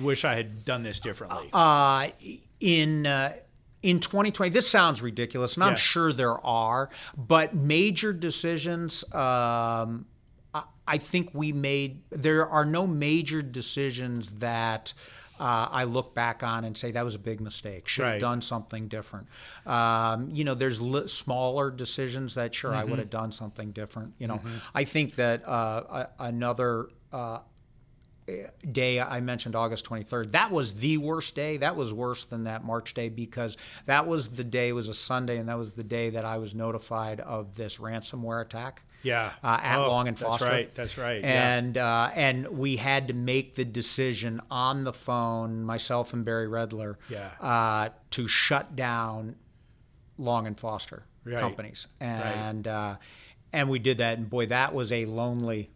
wish 0.00 0.24
I 0.24 0.34
had 0.34 0.64
done 0.64 0.82
this 0.82 1.00
differently? 1.00 1.50
Uh, 1.52 2.08
in 2.60 3.06
uh, 3.06 3.32
in 3.84 4.00
2020, 4.00 4.50
this 4.50 4.68
sounds 4.68 5.02
ridiculous, 5.02 5.54
and 5.56 5.62
Yeah. 5.62 5.68
I'm 5.70 5.76
sure 5.76 6.12
there 6.12 6.44
are, 6.44 6.88
but 7.16 7.54
major 7.54 8.12
decisions. 8.12 9.04
Um, 9.14 10.06
I, 10.54 10.64
I 10.86 10.98
think 10.98 11.30
we 11.34 11.52
made. 11.52 12.02
There 12.10 12.46
are 12.46 12.64
no 12.64 12.86
major 12.86 13.42
decisions 13.42 14.36
that. 14.36 14.94
Uh, 15.36 15.66
I 15.68 15.82
look 15.82 16.14
back 16.14 16.44
on 16.44 16.64
and 16.64 16.78
say 16.78 16.92
that 16.92 17.04
was 17.04 17.16
a 17.16 17.18
big 17.18 17.40
mistake. 17.40 17.88
Should 17.88 18.02
Right. 18.04 18.12
have 18.12 18.20
done 18.20 18.40
something 18.40 18.86
different. 18.86 19.26
Um, 19.66 20.30
you 20.32 20.44
know, 20.44 20.54
there's 20.54 20.80
li- 20.80 21.08
smaller 21.08 21.72
decisions 21.72 22.34
that 22.36 22.54
sure 22.54 22.72
I 22.72 22.84
would 22.84 23.00
have 23.00 23.10
done 23.10 23.32
something 23.32 23.72
different. 23.72 24.14
You 24.18 24.28
know, 24.28 24.40
I 24.76 24.84
think 24.84 25.16
that 25.16 25.42
uh, 25.46 26.04
a- 26.18 26.22
another 26.26 26.86
uh, 27.12 27.40
day 28.70 29.00
I 29.00 29.20
mentioned 29.20 29.54
August 29.54 29.84
23rd. 29.84 30.30
That 30.32 30.50
was 30.50 30.74
the 30.74 30.96
worst 30.98 31.34
day. 31.34 31.56
That 31.58 31.76
was 31.76 31.92
worse 31.92 32.24
than 32.24 32.44
that 32.44 32.64
March 32.64 32.94
day 32.94 33.08
because 33.08 33.56
that 33.86 34.06
was 34.06 34.30
the 34.30 34.44
day 34.44 34.68
it 34.70 34.72
was 34.72 34.88
a 34.88 34.94
Sunday 34.94 35.36
and 35.38 35.48
that 35.48 35.58
was 35.58 35.74
the 35.74 35.84
day 35.84 36.10
that 36.10 36.24
I 36.24 36.38
was 36.38 36.54
notified 36.54 37.20
of 37.20 37.56
this 37.56 37.78
ransomware 37.78 38.40
attack. 38.42 38.82
Yeah. 39.02 39.32
Uh, 39.42 39.58
at 39.62 39.78
Oh, 39.78 39.88
Long 39.88 40.08
and 40.08 40.18
Foster 40.18 40.44
that's 40.46 40.50
right, 40.54 40.74
that's 40.74 40.96
right, 40.98 41.20
yeah. 41.20 41.56
And 41.56 41.76
uh, 41.76 42.10
and 42.14 42.48
we 42.48 42.76
had 42.76 43.08
to 43.08 43.14
make 43.14 43.54
the 43.54 43.64
decision 43.66 44.40
on 44.50 44.84
the 44.84 44.94
phone, 44.94 45.62
myself 45.62 46.14
and 46.14 46.24
Barry 46.24 46.48
Redler, 46.48 46.96
Yeah. 47.10 47.28
uh, 47.38 47.90
to 48.12 48.26
shut 48.26 48.74
down 48.74 49.36
Long 50.16 50.46
and 50.46 50.58
Foster 50.58 51.02
Right. 51.26 51.38
companies, 51.38 51.86
and 52.00 52.66
uh, 52.66 52.96
and 53.52 53.68
we 53.68 53.78
did 53.78 53.98
that, 53.98 54.16
and 54.18 54.28
boy, 54.30 54.46
that 54.46 54.72
was 54.74 54.90
a 54.92 55.04
lonely 55.06 55.70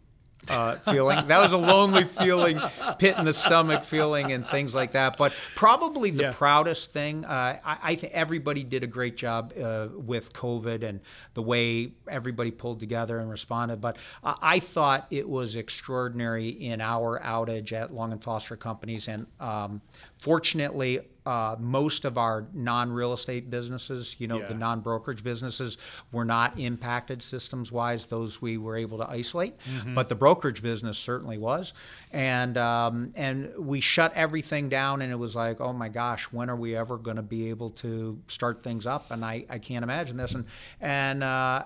uh, 0.49 0.75
feeling. 0.77 1.25
That 1.27 1.41
was 1.41 1.51
a 1.51 1.57
lonely 1.57 2.03
feeling, 2.05 2.59
pit 2.97 3.17
in 3.17 3.25
the 3.25 3.33
stomach 3.33 3.83
feeling, 3.83 4.31
and 4.31 4.45
things 4.45 4.73
like 4.75 4.93
that. 4.93 5.17
But 5.17 5.33
probably 5.55 6.11
the 6.11 6.23
Yeah. 6.23 6.31
proudest 6.31 6.91
thing, 6.91 7.25
uh, 7.25 7.59
I, 7.63 7.77
I 7.83 7.95
think 7.95 8.13
everybody 8.13 8.63
did 8.63 8.83
a 8.83 8.87
great 8.87 9.17
job 9.17 9.53
uh, 9.61 9.87
with 9.93 10.33
COVID 10.33 10.83
and 10.83 10.99
the 11.33 11.41
way 11.41 11.91
everybody 12.07 12.51
pulled 12.51 12.79
together 12.79 13.19
and 13.19 13.29
responded. 13.29 13.81
But 13.81 13.97
I, 14.23 14.35
I 14.41 14.59
thought 14.59 15.07
it 15.11 15.27
was 15.29 15.55
extraordinary 15.55 16.49
in 16.49 16.81
our 16.81 17.19
outage 17.19 17.71
at 17.73 17.91
Long 17.93 18.11
and 18.11 18.23
Foster 18.23 18.55
Companies, 18.55 19.07
and 19.07 19.27
um, 19.39 19.81
fortunately. 20.17 21.01
Uh, 21.29 21.55
most 21.59 22.05
of 22.05 22.17
our 22.17 22.47
non-real 22.53 23.13
estate 23.13 23.51
businesses, 23.51 24.15
you 24.19 24.27
know, 24.27 24.39
Yeah. 24.39 24.47
the 24.47 24.55
non-brokerage 24.55 25.23
businesses, 25.23 25.77
were 26.11 26.25
not 26.25 26.57
impacted 26.57 27.21
systems-wise. 27.21 28.07
Those 28.07 28.41
we 28.41 28.57
were 28.57 28.75
able 28.75 28.97
to 28.97 29.07
isolate, 29.07 29.53
but 29.93 30.09
the 30.09 30.15
brokerage 30.15 30.63
business 30.63 30.97
certainly 30.97 31.37
was, 31.37 31.73
and 32.11 32.57
um, 32.57 33.11
and 33.15 33.53
we 33.59 33.79
shut 33.79 34.11
everything 34.15 34.69
down. 34.69 35.03
And 35.03 35.11
it 35.11 35.19
was 35.19 35.35
like, 35.35 35.61
oh 35.61 35.73
my 35.73 35.89
gosh, 35.89 36.23
when 36.31 36.49
are 36.49 36.55
we 36.55 36.75
ever 36.75 36.97
going 36.97 37.17
to 37.17 37.29
be 37.37 37.49
able 37.51 37.69
to 37.85 38.19
start 38.27 38.63
things 38.63 38.87
up? 38.87 39.11
And 39.11 39.23
I, 39.23 39.45
I 39.49 39.59
can't 39.59 39.83
imagine 39.83 40.17
this. 40.17 40.33
And 40.33 40.45
and 40.81 41.23
uh, 41.23 41.65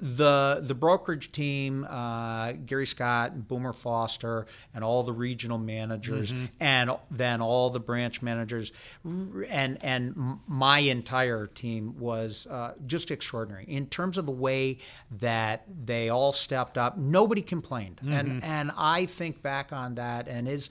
the 0.00 0.60
the 0.62 0.74
brokerage 0.74 1.30
team, 1.32 1.84
uh, 1.88 2.52
Gary 2.52 2.86
Scott 2.86 3.32
and 3.32 3.46
Boomer 3.46 3.72
Foster, 3.72 4.46
and 4.74 4.82
all 4.82 5.02
the 5.02 5.12
regional 5.12 5.58
managers, 5.58 6.32
and 6.58 6.90
then 7.10 7.40
all 7.40 7.70
the 7.70 7.80
branch 7.80 8.22
managers, 8.22 8.72
and 9.04 9.78
and 9.82 10.38
my 10.46 10.78
entire 10.78 11.46
team 11.46 11.98
was 11.98 12.46
uh, 12.46 12.74
just 12.86 13.10
extraordinary. 13.10 13.64
In 13.68 13.86
terms 13.86 14.18
of 14.18 14.26
the 14.26 14.32
way 14.32 14.78
that 15.10 15.64
they 15.84 16.08
all 16.08 16.32
stepped 16.32 16.78
up. 16.78 16.96
Nobody 16.96 17.42
complained, 17.42 18.00
and 18.06 18.42
and 18.44 18.70
I 18.76 19.06
think 19.06 19.42
back 19.42 19.72
on 19.72 19.96
that, 19.96 20.28
and 20.28 20.48
it's 20.48 20.70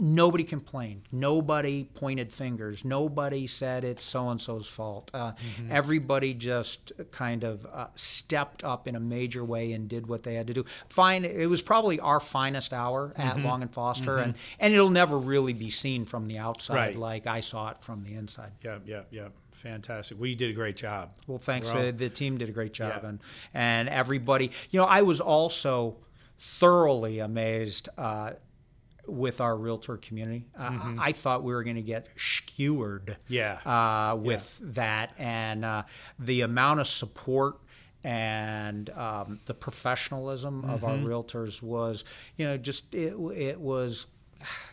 nobody 0.00 0.44
complained. 0.44 1.02
Nobody 1.10 1.84
pointed 1.84 2.30
fingers. 2.32 2.84
Nobody 2.84 3.46
said 3.46 3.84
it's 3.84 4.04
so 4.04 4.28
and 4.30 4.40
so's 4.40 4.68
fault. 4.68 5.10
Uh, 5.12 5.32
Everybody 5.68 6.34
just 6.34 6.92
kind 7.10 7.44
of 7.44 7.66
uh, 7.66 7.88
stepped 7.94 8.62
up 8.64 8.86
in 8.88 8.94
a 8.96 9.00
major 9.00 9.44
way 9.44 9.72
and 9.72 9.88
did 9.88 10.06
what 10.06 10.22
they 10.22 10.34
had 10.34 10.46
to 10.46 10.54
do. 10.54 10.64
Fine. 10.88 11.24
It 11.24 11.46
was 11.46 11.62
probably 11.62 11.98
our 12.00 12.20
finest 12.20 12.72
hour 12.72 13.12
at 13.16 13.38
Long 13.40 13.62
and 13.62 13.72
Foster, 13.72 14.18
and 14.18 14.34
and 14.60 14.72
it'll 14.72 14.90
never 14.90 15.18
really 15.18 15.52
be 15.52 15.70
seen 15.70 16.04
from 16.04 16.28
the 16.28 16.38
outside 16.38 16.74
Right. 16.74 16.96
like 16.96 17.26
I 17.26 17.40
saw 17.40 17.70
it 17.70 17.82
from 17.82 18.04
the 18.04 18.14
inside. 18.14 18.52
yeah, 18.64 18.78
yeah, 18.86 19.02
yeah. 19.10 19.28
Fantastic. 19.52 20.18
Well, 20.20 20.28
you 20.28 20.36
did 20.36 20.50
a 20.50 20.52
great 20.52 20.76
job. 20.76 21.10
Well, 21.26 21.38
thanks. 21.38 21.68
All- 21.70 21.78
Uh, 21.78 21.90
the 21.90 22.08
team 22.08 22.38
did 22.38 22.48
a 22.48 22.52
great 22.52 22.72
job, 22.72 23.00
Yeah. 23.02 23.08
and 23.08 23.18
and 23.52 23.88
everybody. 23.88 24.52
You 24.70 24.78
know, 24.80 24.86
I 24.86 25.02
was 25.02 25.20
also 25.20 25.96
thoroughly 26.38 27.18
amazed 27.18 27.88
uh, 27.98 28.32
with 29.08 29.40
our 29.40 29.56
realtor 29.56 29.96
community. 29.96 30.44
Uh, 30.56 30.94
I 30.98 31.12
thought 31.12 31.42
we 31.42 31.52
were 31.54 31.64
going 31.64 31.76
to 31.76 31.82
get 31.82 32.08
skewered. 32.16 33.06
Mm-hmm. 33.06 33.32
Yeah. 33.34 33.58
Uh, 33.64 34.14
with 34.16 34.60
that, 34.74 35.12
and 35.18 35.64
uh, 35.64 35.82
the 36.18 36.42
amount 36.42 36.80
of 36.80 36.86
support 36.86 37.58
and 38.04 38.90
um, 38.90 39.40
the 39.46 39.54
professionalism 39.54 40.64
of 40.64 40.84
our 40.84 40.92
Mm-hmm. 40.94 41.06
realtors 41.06 41.60
was, 41.62 42.04
you 42.36 42.46
know, 42.46 42.56
just 42.56 42.94
it, 42.94 43.14
it 43.34 43.60
was 43.60 44.06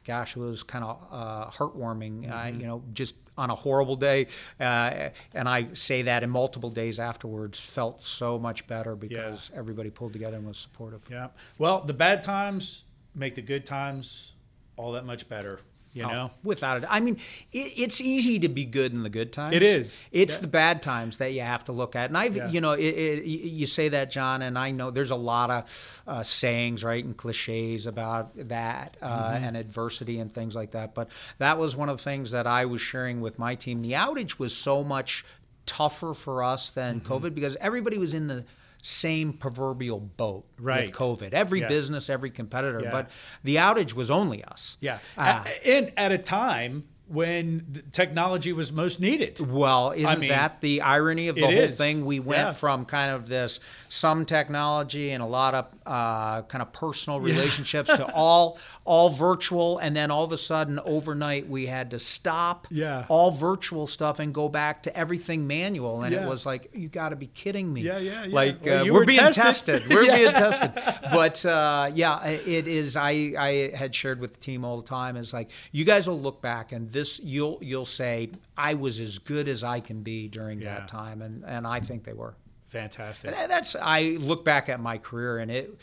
gosh, 0.04 0.36
it 0.38 0.40
was 0.40 0.62
kind 0.64 0.84
of 0.86 1.02
uh, 1.12 1.50
heartwarming. 1.50 2.30
Uh, 2.30 2.36
Mm-hmm. 2.36 2.60
you 2.62 2.68
know, 2.68 2.84
just 2.94 3.16
on 3.38 3.50
a 3.50 3.56
horrible 3.56 3.96
day, 3.98 4.28
uh, 4.62 5.10
and 5.34 5.50
I 5.50 5.68
say 5.74 6.04
that 6.04 6.24
in 6.24 6.30
multiple 6.30 6.70
days 6.70 7.00
afterwards, 7.02 7.60
felt 7.60 8.02
so 8.02 8.40
much 8.40 8.66
better 8.68 8.96
because 8.96 9.52
everybody 9.54 9.90
pulled 9.90 10.14
together 10.14 10.38
and 10.38 10.48
was 10.48 10.58
supportive. 10.58 11.06
Yeah. 11.12 11.30
Well, 11.58 11.82
the 11.82 11.94
bad 11.94 12.24
times 12.24 12.86
make 13.16 13.36
the 13.36 13.42
good 13.42 13.66
times 13.66 14.34
all 14.78 14.92
that 14.94 15.06
much 15.06 15.28
better. 15.30 15.60
You 15.94 16.04
know. 16.04 16.32
Without 16.44 16.84
it, 16.84 16.88
I 16.90 17.00
mean, 17.00 17.16
it, 17.54 17.72
it's 17.78 18.02
easy 18.02 18.38
to 18.40 18.50
be 18.50 18.66
good 18.66 18.92
in 18.92 19.04
the 19.04 19.10
good 19.10 19.32
times. 19.32 19.56
It 19.56 19.62
is. 19.64 20.04
It's 20.12 20.36
Yeah. 20.36 20.42
the 20.42 20.48
bad 20.48 20.84
times 20.84 21.20
that 21.20 21.32
you 21.32 21.40
have 21.40 21.64
to 21.66 21.72
look 21.72 21.96
at. 21.96 22.10
And 22.10 22.18
I've, 22.18 22.36
Yeah. 22.36 22.50
you 22.50 22.60
know, 22.60 22.74
it, 22.74 22.82
it, 22.84 23.24
you 23.26 23.66
say 23.66 23.88
that, 23.88 24.12
John, 24.12 24.42
and 24.42 24.60
I 24.60 24.72
know 24.72 24.92
there's 24.92 25.12
a 25.12 25.16
lot 25.16 25.50
of 25.52 26.04
uh, 26.06 26.22
sayings, 26.22 26.84
right, 26.84 27.02
and 27.02 27.16
cliches 27.16 27.86
about 27.88 28.32
that 28.50 28.98
uh, 29.02 29.08
Mm-hmm. 29.36 29.44
and 29.46 29.56
adversity 29.56 30.20
and 30.20 30.30
things 30.30 30.54
like 30.54 30.72
that. 30.72 30.94
But 30.94 31.08
that 31.38 31.58
was 31.58 31.78
one 31.78 31.88
of 31.88 31.96
the 31.96 32.04
things 32.04 32.32
that 32.32 32.46
I 32.46 32.66
was 32.66 32.82
sharing 32.82 33.22
with 33.22 33.40
my 33.40 33.56
team. 33.56 33.82
The 33.82 33.94
outage 33.94 34.38
was 34.38 34.54
so 34.54 34.84
much 34.84 35.24
tougher 35.66 36.14
for 36.14 36.44
us 36.44 36.70
than 36.70 37.00
Mm-hmm. 37.00 37.14
COVID 37.14 37.34
because 37.34 37.56
everybody 37.62 37.98
was 37.98 38.14
in 38.14 38.28
the 38.28 38.44
same 38.86 39.34
proverbial 39.34 40.00
boat 40.00 40.46
Right. 40.60 40.86
with 40.86 40.96
COVID. 40.96 41.34
Every 41.34 41.62
Yeah. 41.62 41.68
business, 41.68 42.08
every 42.10 42.30
competitor, 42.30 42.82
Yeah. 42.84 42.92
but 42.92 43.10
the 43.44 43.56
outage 43.56 43.94
was 43.94 44.12
only 44.12 44.44
us. 44.44 44.78
Yeah. 44.80 45.00
Uh, 45.18 45.44
and 45.66 45.92
at 45.98 46.12
a 46.12 46.20
time 46.20 46.84
when 47.08 47.66
the 47.72 47.82
technology 47.84 48.52
was 48.52 48.72
most 48.72 49.00
needed. 49.00 49.40
Well, 49.40 49.92
isn't 49.92 50.20
mean, 50.20 50.30
that 50.30 50.62
the 50.62 50.82
irony 50.82 51.28
of 51.28 51.36
the 51.36 51.42
whole 51.44 51.52
is. 51.54 51.78
thing? 51.78 52.04
We 52.06 52.20
went 52.20 52.40
Yeah. 52.42 52.52
from 52.54 52.86
kind 52.86 53.12
of 53.12 53.28
this 53.28 53.60
some 53.90 54.26
technology 54.26 55.12
and 55.12 55.22
a 55.22 55.26
lot 55.28 55.54
of 55.54 55.68
uh, 55.86 56.42
kind 56.44 56.62
of 56.64 56.74
personal 56.74 57.20
relationships 57.20 57.96
to 57.96 58.12
all 58.16 58.58
all 58.86 59.10
virtual, 59.10 59.78
and 59.78 59.96
then 59.96 60.10
all 60.12 60.24
of 60.24 60.32
a 60.32 60.38
sudden 60.38 60.80
overnight 60.86 61.48
we 61.48 61.68
had 61.68 61.92
to 61.92 62.00
stop 62.00 62.68
Yeah. 62.72 63.06
all 63.08 63.32
virtual 63.32 63.86
stuff 63.88 64.20
and 64.20 64.34
go 64.34 64.50
back 64.50 64.84
to 64.84 64.98
everything 64.98 65.46
manual, 65.48 66.02
and 66.04 66.14
Yeah. 66.14 66.26
it 66.26 66.30
was 66.30 66.46
like 66.46 66.70
you 66.74 66.88
got 66.90 67.10
to 67.10 67.16
be 67.16 67.28
kidding 67.28 67.72
me. 67.72 67.82
Yeah, 67.82 67.98
yeah, 68.00 68.26
yeah. 68.26 68.34
Like 68.34 68.66
Well, 68.66 68.90
uh, 68.90 68.94
we're 68.94 69.06
being 69.06 69.20
tested. 69.20 69.82
tested. 69.82 69.90
We're 69.94 70.04
Yeah. 70.06 70.16
being 70.18 70.32
tested. 70.32 70.72
But 71.12 71.46
uh, 71.46 71.92
yeah, 71.94 72.26
it 72.26 72.68
is. 72.68 72.98
I 72.98 73.34
I 73.38 73.72
had 73.76 73.94
shared 73.94 74.20
with 74.20 74.34
the 74.34 74.40
team 74.40 74.66
all 74.66 74.78
the 74.82 74.88
time. 74.88 75.18
Is 75.18 75.34
like 75.34 75.52
you 75.72 75.86
guys 75.86 76.08
will 76.08 76.20
look 76.20 76.42
back 76.42 76.72
and 76.72 76.90
this 76.96 77.20
you'll 77.24 77.60
you'll 77.62 77.86
say 77.86 78.30
I 78.58 78.74
was 78.74 79.00
as 79.00 79.20
good 79.20 79.48
as 79.48 79.64
I 79.64 79.80
can 79.82 80.02
be 80.02 80.28
during 80.28 80.62
Yeah. 80.62 80.76
that 80.80 80.88
time, 80.88 81.22
and 81.22 81.44
and 81.46 81.68
I 81.68 81.80
think 81.82 82.04
they 82.04 82.14
were. 82.14 82.36
Fantastic. 82.68 83.32
That's 83.32 83.76
I 83.80 84.18
look 84.20 84.44
back 84.44 84.70
at 84.70 84.80
my 84.80 84.98
career 84.98 85.38
and 85.38 85.52
it 85.52 85.78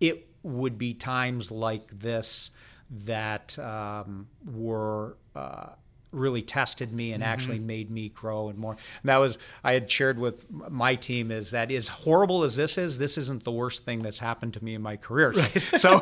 it 0.00 0.28
would 0.42 0.76
be 0.78 0.94
times 0.94 1.50
like 1.50 1.86
this 2.00 2.50
that 2.90 3.58
um, 3.58 4.28
were. 4.44 5.16
Uh, 5.34 5.70
really 6.10 6.42
tested 6.42 6.92
me 6.92 7.12
and 7.12 7.22
actually 7.22 7.58
made 7.58 7.90
me 7.90 8.08
grow 8.08 8.48
and 8.48 8.58
more. 8.58 8.72
And 8.72 9.08
that 9.08 9.18
was 9.18 9.38
I 9.62 9.72
had 9.72 9.90
shared 9.90 10.18
with 10.18 10.46
my 10.50 10.94
team 10.94 11.30
is 11.30 11.50
that 11.50 11.70
as 11.70 11.88
horrible 11.88 12.44
as 12.44 12.56
this 12.56 12.78
is, 12.78 12.98
this 12.98 13.18
isn't 13.18 13.44
the 13.44 13.52
worst 13.52 13.84
thing 13.84 14.02
that's 14.02 14.18
happened 14.18 14.54
to 14.54 14.64
me 14.64 14.74
in 14.74 14.82
my 14.82 14.96
career. 14.96 15.32
Right. 15.32 15.66
So, 15.78 15.98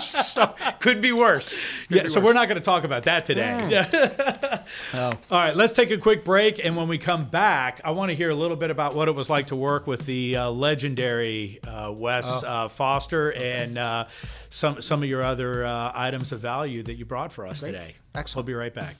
so 0.00 0.54
could 0.80 1.00
be 1.00 1.12
worse. 1.12 1.86
Could 1.86 1.96
yeah, 1.96 2.02
be 2.04 2.08
so 2.08 2.18
worse. 2.18 2.26
we're 2.26 2.32
not 2.32 2.48
going 2.48 2.56
to 2.56 2.64
talk 2.64 2.84
about 2.84 3.04
that 3.04 3.26
today. 3.26 3.68
Yeah. 3.70 4.64
oh. 4.94 5.12
All 5.30 5.44
right, 5.44 5.54
let's 5.54 5.72
take 5.72 5.90
a 5.90 5.98
quick 5.98 6.24
break, 6.24 6.64
and 6.64 6.76
when 6.76 6.88
we 6.88 6.98
come 6.98 7.26
back, 7.26 7.80
I 7.84 7.92
want 7.92 8.10
to 8.10 8.16
hear 8.16 8.30
a 8.30 8.34
little 8.34 8.56
bit 8.56 8.70
about 8.70 8.94
what 8.94 9.08
it 9.08 9.14
was 9.14 9.30
like 9.30 9.48
to 9.48 9.56
work 9.56 9.86
with 9.86 10.04
the 10.06 10.36
uh, 10.36 10.50
legendary 10.50 11.60
uh, 11.62 11.92
Wes 11.94 12.42
uh, 12.42 12.68
Foster 12.68 13.32
and 13.32 13.78
uh, 13.78 14.06
some 14.50 14.80
some 14.80 15.02
of 15.02 15.08
your 15.08 15.22
other 15.22 15.64
uh, 15.64 15.92
items 15.94 16.32
of 16.32 16.40
value 16.40 16.82
that 16.82 16.94
you 16.94 17.04
brought 17.04 17.32
for 17.32 17.46
us 17.46 17.60
today. 17.60 17.94
Excellent. 18.14 18.46
We'll 18.46 18.54
be 18.54 18.58
right 18.58 18.74
back. 18.74 18.96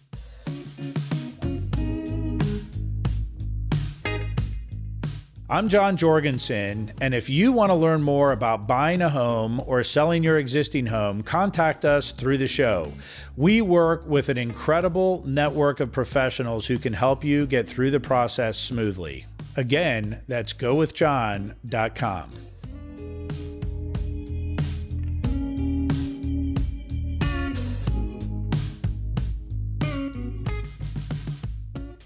I'm 5.55 5.69
John 5.69 5.97
Jorgensen, 5.97 6.93
and 7.01 7.15
if 7.15 7.31
you 7.31 7.53
want 7.53 7.71
to 7.71 7.75
learn 7.75 8.03
more 8.03 8.33
about 8.33 8.67
buying 8.67 9.01
a 9.03 9.09
home 9.09 9.61
or 9.67 9.85
selling 9.85 10.25
your 10.25 10.39
existing 10.39 10.87
home, 10.87 11.23
contact 11.23 11.85
us 11.85 12.11
through 12.11 12.39
the 12.39 12.49
show. 12.49 12.91
We 13.37 13.61
work 13.61 14.05
with 14.05 14.31
an 14.31 14.39
incredible 14.39 15.23
network 15.25 15.81
of 15.81 15.93
professionals 15.93 16.67
who 16.67 16.79
can 16.79 16.95
help 16.95 17.23
you 17.23 17.47
get 17.47 17.69
through 17.69 17.93
the 17.93 18.01
process 18.01 18.59
smoothly. 18.59 19.27
Again, 19.55 20.23
that's 20.27 20.55
gowithjohn.com. 20.55 22.31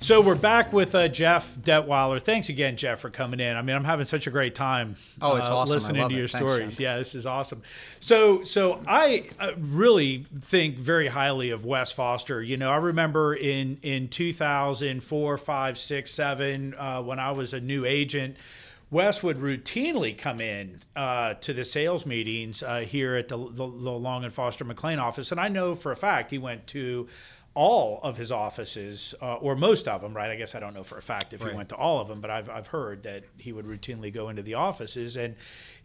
So 0.08 0.22
we're 0.22 0.36
back 0.36 0.72
with 0.72 0.94
uh, 0.94 1.08
Jeff 1.08 1.54
Detwiler. 1.56 2.18
Thanks 2.18 2.48
again, 2.48 2.78
Jeff, 2.78 3.00
for 3.00 3.10
coming 3.10 3.40
in. 3.40 3.54
I 3.54 3.60
mean, 3.60 3.76
I'm 3.76 3.84
having 3.84 4.06
such 4.06 4.26
a 4.26 4.30
great 4.30 4.54
time. 4.54 4.96
Oh, 5.20 5.36
it's 5.36 5.46
uh, 5.46 5.54
awesome. 5.54 5.74
Listening 5.74 6.08
to 6.08 6.14
your 6.14 6.28
stories. 6.28 6.80
Yeah, 6.80 6.96
this 6.96 7.14
is 7.14 7.26
awesome. 7.26 7.60
So, 8.00 8.42
so 8.42 8.80
I 8.86 9.28
uh, 9.38 9.50
really 9.58 10.24
think 10.40 10.78
very 10.78 11.08
highly 11.08 11.50
of 11.50 11.66
Wes 11.66 11.92
Foster. 11.92 12.42
You 12.42 12.56
know, 12.56 12.70
I 12.70 12.78
remember 12.78 13.34
in 13.34 13.80
in 13.82 14.08
2004, 14.08 15.36
five, 15.36 15.76
six, 15.76 16.10
seven, 16.10 16.74
uh, 16.78 17.02
when 17.02 17.18
I 17.18 17.32
was 17.32 17.52
a 17.52 17.60
new 17.60 17.84
agent. 17.84 18.38
Wes 18.90 19.22
would 19.22 19.36
routinely 19.36 20.16
come 20.16 20.40
in 20.40 20.80
uh, 20.96 21.34
to 21.34 21.52
the 21.52 21.62
sales 21.62 22.06
meetings 22.06 22.62
uh, 22.62 22.78
here 22.78 23.16
at 23.16 23.28
the, 23.28 23.36
the, 23.36 23.66
the 23.66 23.66
Long 23.66 24.24
and 24.24 24.32
Foster 24.32 24.64
McLean 24.64 24.98
office, 24.98 25.30
and 25.30 25.38
I 25.38 25.48
know 25.48 25.74
for 25.74 25.92
a 25.92 25.96
fact 25.96 26.30
he 26.30 26.38
went 26.38 26.66
to 26.68 27.06
all 27.60 27.98
of 28.04 28.16
his 28.16 28.30
offices, 28.30 29.16
uh, 29.20 29.34
or 29.36 29.56
most 29.56 29.88
of 29.88 30.00
them, 30.00 30.14
right? 30.14 30.30
I 30.30 30.36
guess 30.36 30.54
I 30.54 30.60
don't 30.60 30.74
know 30.74 30.84
for 30.84 30.96
a 30.96 31.02
fact 31.02 31.32
if 31.32 31.42
Right. 31.42 31.50
he 31.50 31.56
went 31.56 31.70
to 31.70 31.74
all 31.74 31.98
of 32.00 32.06
them, 32.06 32.20
but 32.20 32.30
I've, 32.30 32.48
I've 32.48 32.68
heard 32.68 33.02
that 33.02 33.24
he 33.36 33.52
would 33.52 33.64
routinely 33.66 34.12
go 34.14 34.28
into 34.28 34.42
the 34.42 34.54
offices. 34.54 35.16
And 35.16 35.34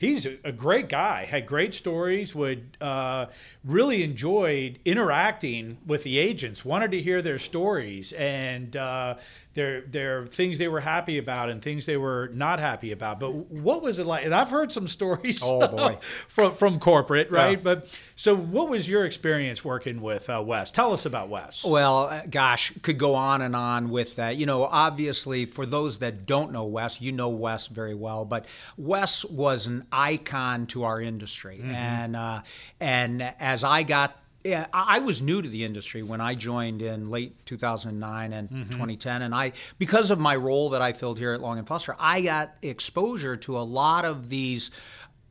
he's 0.04 0.26
a, 0.44 0.52
great 0.52 0.90
guy, 0.90 1.26
had 1.26 1.46
great 1.46 1.74
stories, 1.74 2.36
would 2.36 2.78
uh, 2.82 3.28
really 3.64 4.04
enjoyed 4.04 4.80
interacting 4.86 5.78
with 5.86 6.04
the 6.04 6.18
agents, 6.20 6.64
wanted 6.66 6.92
to 6.92 7.02
hear 7.02 7.22
their 7.22 7.38
stories 7.38 8.14
and 8.14 8.76
uh, 8.76 9.16
their, 9.54 9.82
their 9.82 10.26
things 10.26 10.58
they 10.58 10.68
were 10.68 10.80
happy 10.80 11.18
about 11.18 11.50
and 11.50 11.62
things 11.62 11.86
they 11.86 11.98
were 11.98 12.30
not 12.34 12.60
happy 12.60 12.92
about. 12.92 13.20
But 13.20 13.32
what 13.34 13.82
was 13.82 14.00
it 14.00 14.06
like? 14.06 14.26
And 14.26 14.34
I've 14.34 14.50
heard 14.50 14.72
some 14.72 14.88
stories 15.00 15.42
Oh, 15.44 15.68
boy. 15.68 15.98
from, 16.28 16.54
from 16.54 16.80
corporate, 16.80 17.30
right? 17.32 17.58
Yeah. 17.58 17.64
But 17.64 18.00
so 18.16 18.36
what 18.36 18.70
was 18.70 18.90
your 18.90 19.06
experience 19.06 19.64
working 19.64 20.02
with 20.02 20.30
uh, 20.30 20.44
Wes? 20.46 20.72
Tell 20.72 20.94
us 20.94 21.06
about 21.06 21.30
Wes. 21.30 21.64
Well, 21.64 22.08
uh, 22.08 22.22
gosh, 22.30 22.74
could 22.82 22.98
go 22.98 23.16
on 23.16 23.42
and 23.42 23.56
on 23.56 23.90
with 23.90 24.16
that. 24.16 24.38
You 24.38 24.46
know, 24.46 24.64
obviously, 24.64 25.46
for 25.46 25.66
those 25.66 26.00
that 26.00 26.26
don't 26.26 26.52
know 26.52 26.66
Wes, 26.66 27.00
you 27.02 27.12
know 27.12 27.30
Wes 27.30 27.68
very 27.68 27.94
well, 27.96 28.26
but 28.26 28.46
Wes 28.78 29.24
was 29.26 29.68
an 29.68 29.86
icon 29.94 30.68
to 30.68 30.84
our 30.84 31.00
industry, 31.00 31.60
mm-hmm. 31.62 31.72
and 31.72 32.16
uh, 32.16 32.42
and 32.80 33.22
as 33.22 33.64
I 33.64 33.84
got. 33.84 34.20
Yeah, 34.46 34.68
I 34.74 35.00
was 35.00 35.22
new 35.22 35.42
to 35.42 35.48
the 35.48 35.64
industry 35.64 36.04
when 36.04 36.20
I 36.20 36.36
joined 36.36 36.82
in 36.82 37.10
late 37.10 37.46
2009 37.46 38.34
and 38.34 38.50
mm-hmm. 38.50 38.72
2010, 38.72 39.22
and 39.22 39.34
I, 39.34 39.54
because 39.80 40.12
of 40.12 40.20
my 40.20 40.36
role 40.36 40.72
that 40.72 40.82
I 40.82 40.92
filled 40.92 41.18
here 41.18 41.32
at 41.32 41.40
Long 41.40 41.60
and 41.60 41.66
Foster, 41.66 41.96
I 41.98 42.20
got 42.20 42.54
exposure 42.62 43.38
to 43.38 43.58
a 43.58 43.64
lot 43.64 44.04
of 44.04 44.28
these 44.28 44.70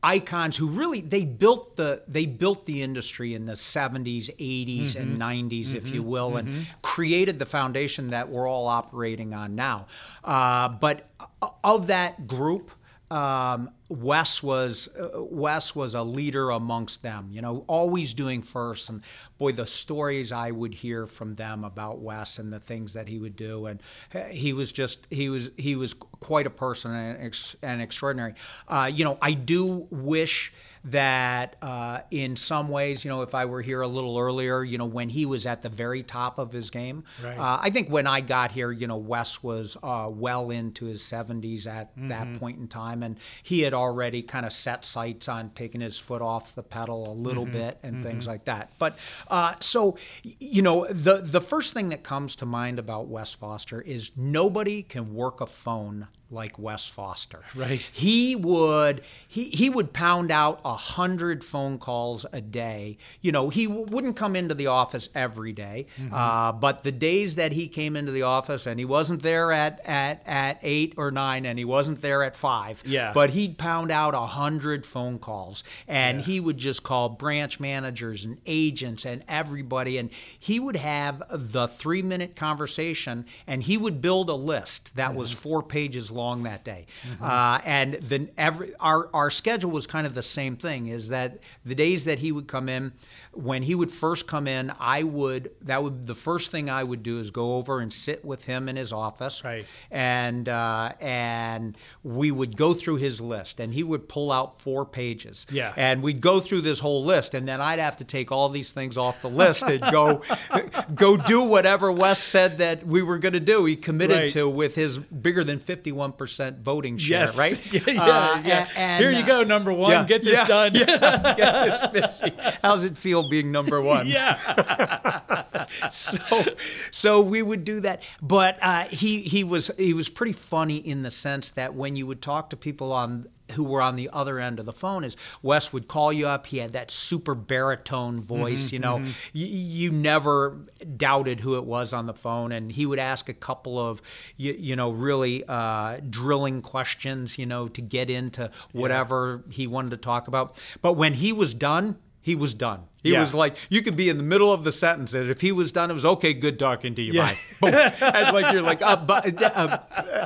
icons 0.03 0.57
who 0.57 0.67
really 0.67 1.01
they 1.01 1.25
built 1.25 1.77
the 1.77 2.03
they 2.09 2.27
built 2.27 2.67
the 2.67 2.83
industry 2.83 3.35
in 3.35 3.47
the 3.47 3.53
70s 3.53 4.35
80s 4.37 4.97
and 4.97 5.21
mm-hmm. 5.21 5.49
90s 5.49 5.75
if 5.75 5.91
you 5.91 6.03
will 6.03 6.37
and 6.37 6.67
created 6.83 7.39
the 7.39 7.47
foundation 7.47 8.11
that 8.11 8.29
we're 8.29 8.49
all 8.49 8.67
operating 8.67 9.33
on 9.33 9.55
now. 9.55 9.87
Uh, 10.25 10.69
but 10.69 11.09
uh, 11.41 11.49
of 11.63 11.87
that 11.87 12.27
group 12.27 12.73
um, 13.13 13.69
Wes 13.91 14.43
was 14.43 14.89
uh, 14.99 15.23
Wes 15.23 15.77
was 15.77 15.95
a 15.95 16.03
leader 16.03 16.49
amongst 16.49 17.03
them, 17.03 17.29
you 17.31 17.43
know, 17.43 17.63
always 17.67 18.15
doing 18.15 18.41
first. 18.41 18.89
And 18.89 19.03
boy, 19.37 19.53
the 19.53 19.67
stories 19.67 20.33
I 20.33 20.51
would 20.51 20.73
hear 20.73 21.07
from 21.07 21.35
them 21.35 21.63
about 21.63 21.99
Wes 21.99 22.39
and 22.39 22.51
the 22.51 22.59
things 22.59 22.95
that 22.95 23.09
he 23.09 23.19
would 23.19 23.37
do, 23.37 23.67
and 23.67 23.83
uh, 24.15 24.21
he 24.25 24.55
was 24.55 24.73
just 24.73 25.07
he 25.11 25.29
was 25.29 25.51
he 25.59 25.77
was 25.77 25.93
quite 25.93 26.47
a 26.47 26.51
person 26.51 26.95
and, 26.95 27.57
and 27.63 27.83
extraordinary. 27.83 28.33
Uh, 28.67 28.91
you 28.93 29.05
know, 29.05 29.19
I 29.21 29.35
do 29.35 29.87
wish 29.91 30.55
that 30.85 31.57
uh, 31.63 32.01
in 32.11 32.37
some 32.37 32.69
ways, 32.69 33.05
you 33.05 33.09
know, 33.11 33.23
if 33.23 33.35
I 33.35 33.45
were 33.45 33.63
here 33.63 33.81
a 33.83 33.89
little 33.89 34.19
earlier, 34.19 34.65
you 34.65 34.79
know, 34.79 34.85
when 34.85 35.09
he 35.11 35.27
was 35.27 35.47
at 35.47 35.63
the 35.63 35.69
very 35.69 36.03
top 36.03 36.39
of 36.39 36.53
his 36.53 36.71
game, 36.71 37.05
Right. 37.23 37.39
uh, 37.39 37.59
I 37.61 37.71
think 37.71 37.89
when 37.89 38.07
I 38.07 38.21
got 38.21 38.53
here, 38.53 38.73
you 38.73 38.87
know, 38.87 38.97
Wes 38.97 39.43
was 39.43 39.77
uh, 39.83 40.09
well 40.13 40.51
into 40.51 40.87
his 40.87 41.03
70s 41.03 41.67
at 41.67 41.91
Mm-hmm. 41.97 42.09
that 42.09 42.35
point 42.41 42.59
in 42.59 42.69
time, 42.69 43.03
and 43.03 43.17
he 43.43 43.61
had 43.61 43.75
already 43.75 44.23
kind 44.23 44.47
of 44.47 44.53
set 44.53 44.85
sights 44.85 45.29
on 45.29 45.51
taking 45.55 45.81
his 45.81 45.99
foot 45.99 46.23
off 46.23 46.55
the 46.55 46.63
pedal 46.63 47.13
a 47.13 47.15
little 47.15 47.45
Mm-hmm. 47.45 47.53
bit 47.53 47.79
and 47.83 48.03
things 48.03 48.27
like 48.27 48.45
that. 48.47 48.71
But 48.79 48.99
uh, 49.29 49.55
so, 49.61 49.97
you 50.23 50.63
know, 50.63 50.87
the 50.87 51.19
the 51.23 51.41
first 51.41 51.75
thing 51.75 51.91
that 51.91 52.03
comes 52.03 52.35
to 52.37 52.47
mind 52.47 52.79
about 52.79 53.09
Wes 53.09 53.35
Foster 53.35 53.81
is 53.81 54.13
nobody 54.17 54.83
can 54.83 55.15
work 55.15 55.41
a 55.41 55.47
phone 55.47 56.09
like 56.33 56.59
Wes 56.59 56.89
Foster. 56.89 57.41
Right. 57.55 57.81
He 57.93 58.35
would 58.35 59.03
he 59.29 59.45
he 59.51 59.69
would 59.71 59.93
pound 59.93 60.31
out 60.33 60.61
a 60.65 60.75
hundred 60.75 61.45
phone 61.45 61.79
calls 61.79 62.25
a 62.33 62.41
day. 62.41 62.97
You 63.21 63.31
know, 63.33 63.51
he 63.51 63.67
w- 63.67 63.87
wouldn't 63.87 64.17
come 64.17 64.35
into 64.35 64.55
the 64.55 64.67
office 64.69 65.09
every 65.15 65.53
day, 65.53 65.87
Mm-hmm. 66.01 66.15
uh, 66.15 66.53
but 66.53 66.83
the 66.83 66.93
days 66.93 67.37
that 67.37 67.53
he 67.53 67.69
came 67.69 67.95
into 67.97 68.11
the 68.13 68.23
office 68.23 68.67
and 68.67 68.79
he 68.79 68.85
wasn't 68.85 69.23
there 69.23 69.53
at 69.53 69.81
at 69.87 70.23
at 70.27 70.59
eight 70.63 70.95
or 70.97 71.11
nine 71.11 71.45
and 71.47 71.59
he 71.59 71.65
wasn't 71.65 72.01
there 72.03 72.23
at 72.23 72.35
five. 72.35 72.83
Yeah. 72.87 73.13
But 73.15 73.31
he'd 73.31 73.59
pound 73.59 73.91
out 73.91 74.15
a 74.15 74.27
hundred 74.27 74.87
phone 74.87 75.19
calls 75.19 75.63
and 75.87 76.23
he 76.23 76.41
would 76.41 76.57
just 76.59 76.83
call 76.83 77.11
branch 77.11 77.61
managers 77.61 78.25
and 78.25 78.39
agents 78.47 79.05
and 79.05 79.23
everybody 79.29 79.99
and 79.99 80.11
he 80.39 80.59
would 80.59 80.77
have 80.77 81.23
the 81.31 81.69
three 81.69 82.03
minute 82.03 82.35
conversation 82.35 83.27
and 83.47 83.63
he 83.65 83.77
would 83.77 84.01
build 84.01 84.29
a 84.31 84.35
list 84.35 84.97
that 84.97 85.15
was 85.15 85.33
four 85.33 85.63
pages 85.63 86.11
long 86.11 86.22
that 86.45 86.65
day. 86.65 86.87
Uh, 87.21 87.59
and 87.65 87.95
then 87.95 88.31
every 88.39 88.75
our 88.81 89.09
our 89.15 89.31
schedule 89.31 89.71
was 89.71 89.87
kind 89.87 90.07
of 90.07 90.15
the 90.15 90.23
same 90.23 90.57
thing. 90.57 90.87
Is 90.87 91.09
that 91.09 91.39
the 91.65 91.75
days 91.75 92.05
that 92.05 92.19
he 92.21 92.33
would 92.33 92.47
come 92.49 92.69
in, 92.69 92.93
when 93.33 93.63
he 93.63 93.75
would 93.75 93.91
first 93.91 94.27
come 94.27 94.47
in, 94.47 94.73
I 94.81 95.03
would 95.03 95.51
that 95.63 95.83
would 95.83 96.07
the 96.07 96.15
first 96.15 96.51
thing 96.51 96.69
I 96.71 96.83
would 96.85 97.03
do 97.03 97.21
is 97.21 97.31
go 97.31 97.57
over 97.57 97.81
and 97.81 97.93
sit 97.93 98.25
with 98.25 98.45
him 98.47 98.69
in 98.69 98.77
his 98.77 98.93
office, 98.93 99.43
Right. 99.45 99.67
and 99.91 100.49
uh, 100.49 100.93
and 101.01 101.77
we 102.03 102.31
would 102.31 102.57
go 102.57 102.75
through 102.75 102.97
his 102.97 103.21
list, 103.21 103.61
and 103.61 103.73
he 103.75 103.83
would 103.83 104.09
pull 104.09 104.33
out 104.33 104.61
four 104.61 104.85
pages, 104.85 105.47
Yeah. 105.51 105.73
and 105.77 106.03
we'd 106.03 106.21
go 106.21 106.41
through 106.41 106.63
this 106.63 106.81
whole 106.81 107.05
list, 107.05 107.35
and 107.35 107.47
then 107.47 107.61
I'd 107.61 107.79
have 107.79 107.97
to 107.99 108.05
take 108.05 108.33
all 108.33 108.49
these 108.49 108.73
things 108.73 108.97
off 108.97 109.23
the 109.23 109.29
list 109.31 109.63
and 109.63 109.81
go 109.93 110.23
go 110.95 111.17
do 111.17 111.43
whatever 111.45 111.91
Wes 111.93 112.21
said 112.23 112.59
that 112.59 112.87
we 112.87 113.03
were 113.03 113.19
going 113.19 113.33
to 113.35 113.41
do. 113.41 113.65
He 113.65 113.77
committed 113.77 114.17
Right. 114.17 114.31
to 114.31 114.49
with 114.49 114.75
his 114.75 114.99
bigger 114.99 115.45
than 115.45 115.59
fifty 115.59 115.93
one 115.93 116.02
percent 116.11 116.59
voting 116.59 116.99
share, 116.99 117.21
Yes. 117.21 117.39
right? 117.39 117.73
Yeah, 117.73 117.81
yeah, 117.95 118.03
Uh, 118.03 118.43
yeah. 118.45 118.69
and, 118.77 119.01
Here 119.01 119.13
you 119.13 119.23
uh, 119.23 119.27
go, 119.27 119.45
number 119.45 119.73
one. 119.73 119.93
yeah, 119.93 120.05
Get 120.05 120.25
this 120.25 120.33
yeah, 120.39 120.47
done. 120.49 120.75
yeah, 120.75 121.35
get 121.37 121.93
this 121.93 122.19
busy. 122.21 122.35
How's 122.63 122.83
it 122.83 122.99
feel 122.99 123.29
being 123.29 123.53
number 123.53 123.81
one? 123.95 124.09
yeah. 124.09 125.55
so 125.91 126.43
so 126.91 127.21
we 127.21 127.43
would 127.43 127.65
do 127.65 127.81
that 127.81 128.03
but 128.21 128.59
uh, 128.61 128.85
he 128.91 129.21
he 129.21 129.45
was 129.45 129.71
he 129.79 129.93
was 129.95 130.09
pretty 130.09 130.33
funny 130.33 130.77
in 130.77 131.03
the 131.03 131.11
sense 131.11 131.51
that 131.51 131.75
when 131.75 131.95
you 131.97 132.07
would 132.07 132.21
talk 132.23 132.51
to 132.51 132.57
people 132.57 132.93
on 132.93 133.27
who 133.53 133.65
were 133.65 133.81
on 133.83 133.97
the 133.97 134.11
other 134.13 134.39
end 134.39 134.59
of 134.59 134.67
the 134.67 134.73
phone 134.73 135.05
is 135.05 135.17
Wes 135.43 135.73
would 135.73 135.89
call 135.89 136.13
you 136.13 136.27
up. 136.29 136.47
He 136.47 136.59
had 136.59 136.73
that 136.73 136.91
super 136.91 137.35
baritone 137.35 138.21
voice, 138.21 138.67
Mm-hmm, 138.67 138.75
you 138.75 138.79
know, 138.81 138.97
y- 138.99 139.11
you 139.35 139.91
never 139.91 140.59
doubted 140.97 141.41
who 141.41 141.57
it 141.57 141.65
was 141.65 141.93
on 141.93 142.07
the 142.07 142.15
phone. 142.15 142.53
And 142.53 142.73
he 142.73 142.85
would 142.87 142.99
ask 142.99 143.29
a 143.29 143.35
couple 143.35 143.79
of, 143.79 144.03
you, 144.37 144.53
you 144.59 144.77
know, 144.77 144.91
really 144.91 145.45
uh, 145.49 145.99
drilling 146.09 146.63
questions, 146.63 147.39
you 147.39 147.47
know, 147.47 147.69
to 147.69 147.81
get 147.81 148.11
into 148.11 148.51
whatever 148.73 149.45
he 149.51 149.67
wanted 149.67 149.91
to 149.91 149.97
talk 149.97 150.29
about. 150.29 150.61
But 150.83 150.95
when 150.95 151.15
he 151.15 151.33
was 151.33 151.55
done, 151.55 151.97
he 152.23 152.35
was 152.35 152.55
done. 152.55 152.85
He 153.03 153.11
Yeah. 153.13 153.21
was 153.23 153.35
like, 153.35 153.57
you 153.69 153.83
could 153.83 153.97
be 153.97 154.09
in 154.09 154.17
the 154.17 154.23
middle 154.23 154.53
of 154.53 154.63
the 154.63 154.71
sentence, 154.71 155.13
and 155.13 155.29
if 155.29 155.41
he 155.41 155.51
was 155.51 155.73
done, 155.73 155.91
it 155.91 155.95
was 155.95 156.07
okay, 156.07 156.33
good 156.33 156.57
talking 156.59 156.95
to 156.95 157.03
you, 157.03 157.13
Yeah. 157.15 157.35
bye. 157.61 157.71
And 158.01 158.33
like 158.33 158.53
you're 158.53 158.63
like, 158.63 158.81
uh, 158.81 158.95
but, 158.97 159.43
uh, 159.43 159.79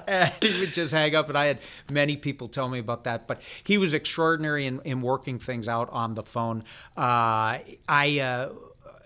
and 0.07 0.31
he 0.43 0.61
would 0.61 0.75
just 0.75 0.93
hang 0.93 1.15
up. 1.15 1.29
And 1.31 1.39
I 1.39 1.47
had 1.47 1.59
many 1.91 2.17
people 2.19 2.49
tell 2.49 2.69
me 2.69 2.79
about 2.79 3.05
that. 3.05 3.27
But 3.27 3.41
he 3.65 3.79
was 3.79 3.95
extraordinary 3.95 4.67
in, 4.67 4.81
in 4.85 5.01
working 5.01 5.39
things 5.39 5.69
out 5.69 5.89
on 5.91 6.15
the 6.15 6.23
phone. 6.23 6.65
Uh, 6.97 7.59
I 7.89 8.19
uh, 8.23 8.51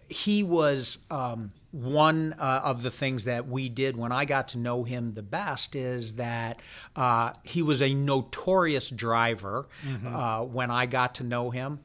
he 0.09 0.43
was. 0.43 0.99
Um, 1.11 1.53
one 1.73 2.33
uh, 2.37 2.63
of 2.65 2.83
the 2.83 2.91
things 2.91 3.27
that 3.27 3.47
we 3.47 3.69
did 3.69 3.97
when 3.97 4.11
I 4.11 4.25
got 4.25 4.49
to 4.49 4.59
know 4.59 4.83
him 4.83 5.15
the 5.15 5.23
best 5.23 5.77
is 5.77 6.15
that 6.15 6.59
uh, 6.97 7.33
he 7.45 7.63
was 7.63 7.81
a 7.81 7.95
notorious 7.95 8.91
driver 8.91 9.69
uh, 10.05 10.41
when 10.41 10.73
I 10.73 10.87
got 10.87 11.15
to 11.17 11.23
know 11.23 11.51
him. 11.51 11.79